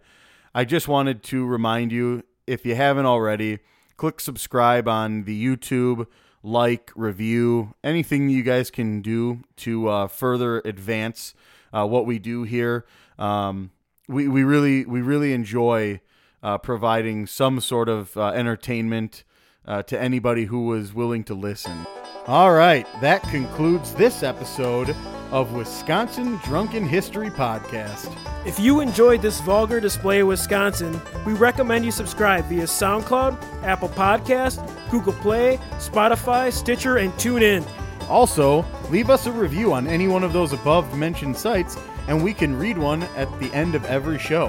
I 0.55 0.65
just 0.67 0.87
wanted 0.87 1.23
to 1.25 1.47
remind 1.47 1.93
you, 1.93 2.23
if 2.47 2.67
you 2.67 2.75
haven't 2.75 3.07
already, 3.07 3.61
click 3.97 4.21
subscribe 4.21 4.87
on 4.87 5.25
the 5.25 5.45
YouTube, 5.45 6.07
like, 6.43 6.93
review, 6.95 7.75
anything 7.83 8.29
you 8.29 8.43
guys 8.43 8.71
can 8.71 9.01
do 9.01 9.41
to 9.57 9.89
uh, 9.89 10.09
further 10.09 10.61
advance 10.67 11.35
uh, 11.73 11.87
what 11.87 12.05
we 12.05 12.19
do 12.19 12.43
here. 12.43 12.85
Um, 13.19 13.71
we 14.09 14.29
we 14.29 14.45
really 14.45 14.85
we 14.85 15.01
really 15.01 15.33
enjoy 15.33 16.01
uh, 16.43 16.59
providing 16.59 17.27
some 17.27 17.61
sort 17.61 17.89
of 17.89 18.15
uh, 18.19 18.29
entertainment 18.29 19.25
uh, 19.67 19.83
to 19.85 20.01
anybody 20.01 20.45
who 20.45 20.67
was 20.67 20.95
willing 20.95 21.25
to 21.25 21.35
listen. 21.35 21.87
All 22.27 22.53
right, 22.53 22.87
that 23.01 23.23
concludes 23.23 23.95
this 23.95 24.23
episode 24.23 24.95
of 25.31 25.53
Wisconsin 25.53 26.41
Drunken 26.45 26.85
History 26.85 27.31
Podcast. 27.31 28.17
If 28.47 28.59
you 28.59 28.81
enjoyed 28.81 29.23
this 29.23 29.41
vulgar 29.41 29.81
display 29.81 30.21
of 30.21 30.29
Wisconsin, 30.29 31.01
we 31.25 31.33
recommend 31.35 31.85
you 31.85 31.91
subscribe 31.91 32.45
via 32.47 32.65
SoundCloud, 32.65 33.63
Apple 33.63 33.89
Podcast, 33.89 34.65
Google 34.91 35.13
Play, 35.15 35.59
Spotify, 35.79 36.53
Stitcher, 36.53 36.99
and 36.99 37.13
TuneIn. 37.15 37.65
Also, 38.09 38.65
leave 38.91 39.11
us 39.11 39.27
a 39.27 39.33
review 39.33 39.73
on 39.73 39.87
any 39.89 40.07
one 40.07 40.23
of 40.23 40.33
those 40.33 40.53
above 40.53 40.97
mentioned 40.97 41.37
sites, 41.37 41.77
and 42.07 42.23
we 42.23 42.33
can 42.33 42.57
read 42.57 42.79
one 42.79 43.03
at 43.17 43.29
the 43.41 43.53
end 43.53 43.75
of 43.75 43.85
every 43.87 44.19
show. 44.19 44.49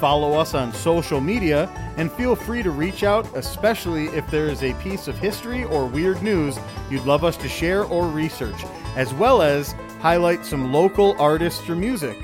Follow 0.00 0.32
us 0.32 0.54
on 0.54 0.72
social 0.72 1.20
media 1.20 1.68
and 1.98 2.10
feel 2.10 2.34
free 2.34 2.62
to 2.62 2.70
reach 2.70 3.02
out, 3.02 3.28
especially 3.36 4.06
if 4.06 4.26
there 4.30 4.46
is 4.46 4.62
a 4.62 4.72
piece 4.74 5.08
of 5.08 5.18
history 5.18 5.64
or 5.64 5.84
weird 5.84 6.22
news 6.22 6.58
you'd 6.88 7.04
love 7.04 7.22
us 7.22 7.36
to 7.36 7.50
share 7.50 7.84
or 7.84 8.06
research, 8.06 8.64
as 8.96 9.12
well 9.12 9.42
as 9.42 9.72
highlight 10.00 10.46
some 10.46 10.72
local 10.72 11.14
artists 11.20 11.68
or 11.68 11.76
music. 11.76 12.16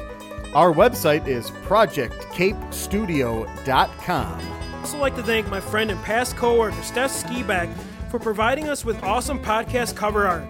Our 0.54 0.72
website 0.72 1.26
is 1.26 1.50
projectcapestudio.com. 1.50 4.40
I'd 4.40 4.80
also 4.80 4.98
like 4.98 5.16
to 5.16 5.22
thank 5.22 5.48
my 5.48 5.60
friend 5.60 5.90
and 5.90 6.02
past 6.02 6.34
coworker 6.34 6.82
Steph 6.82 7.10
Skiback 7.10 7.70
for 8.10 8.18
providing 8.18 8.70
us 8.70 8.86
with 8.86 9.02
awesome 9.02 9.38
podcast 9.38 9.96
cover 9.96 10.26
art, 10.26 10.44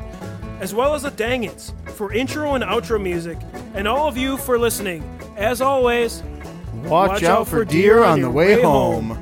as 0.61 0.73
well 0.73 0.95
as 0.95 1.03
the 1.03 1.11
Dangits 1.11 1.73
for 1.91 2.13
intro 2.13 2.55
and 2.55 2.63
outro 2.63 3.03
music, 3.03 3.39
and 3.75 3.89
all 3.89 4.07
of 4.07 4.17
you 4.17 4.37
for 4.37 4.61
listening. 4.61 5.03
As 5.37 5.61
always, 5.61 6.23
Watch, 6.85 7.23
out 7.23 7.49
for 7.49 7.65
deer 7.65 8.05
on 8.05 8.21
the 8.21 8.31
way 8.31 8.61
home. 8.63 9.19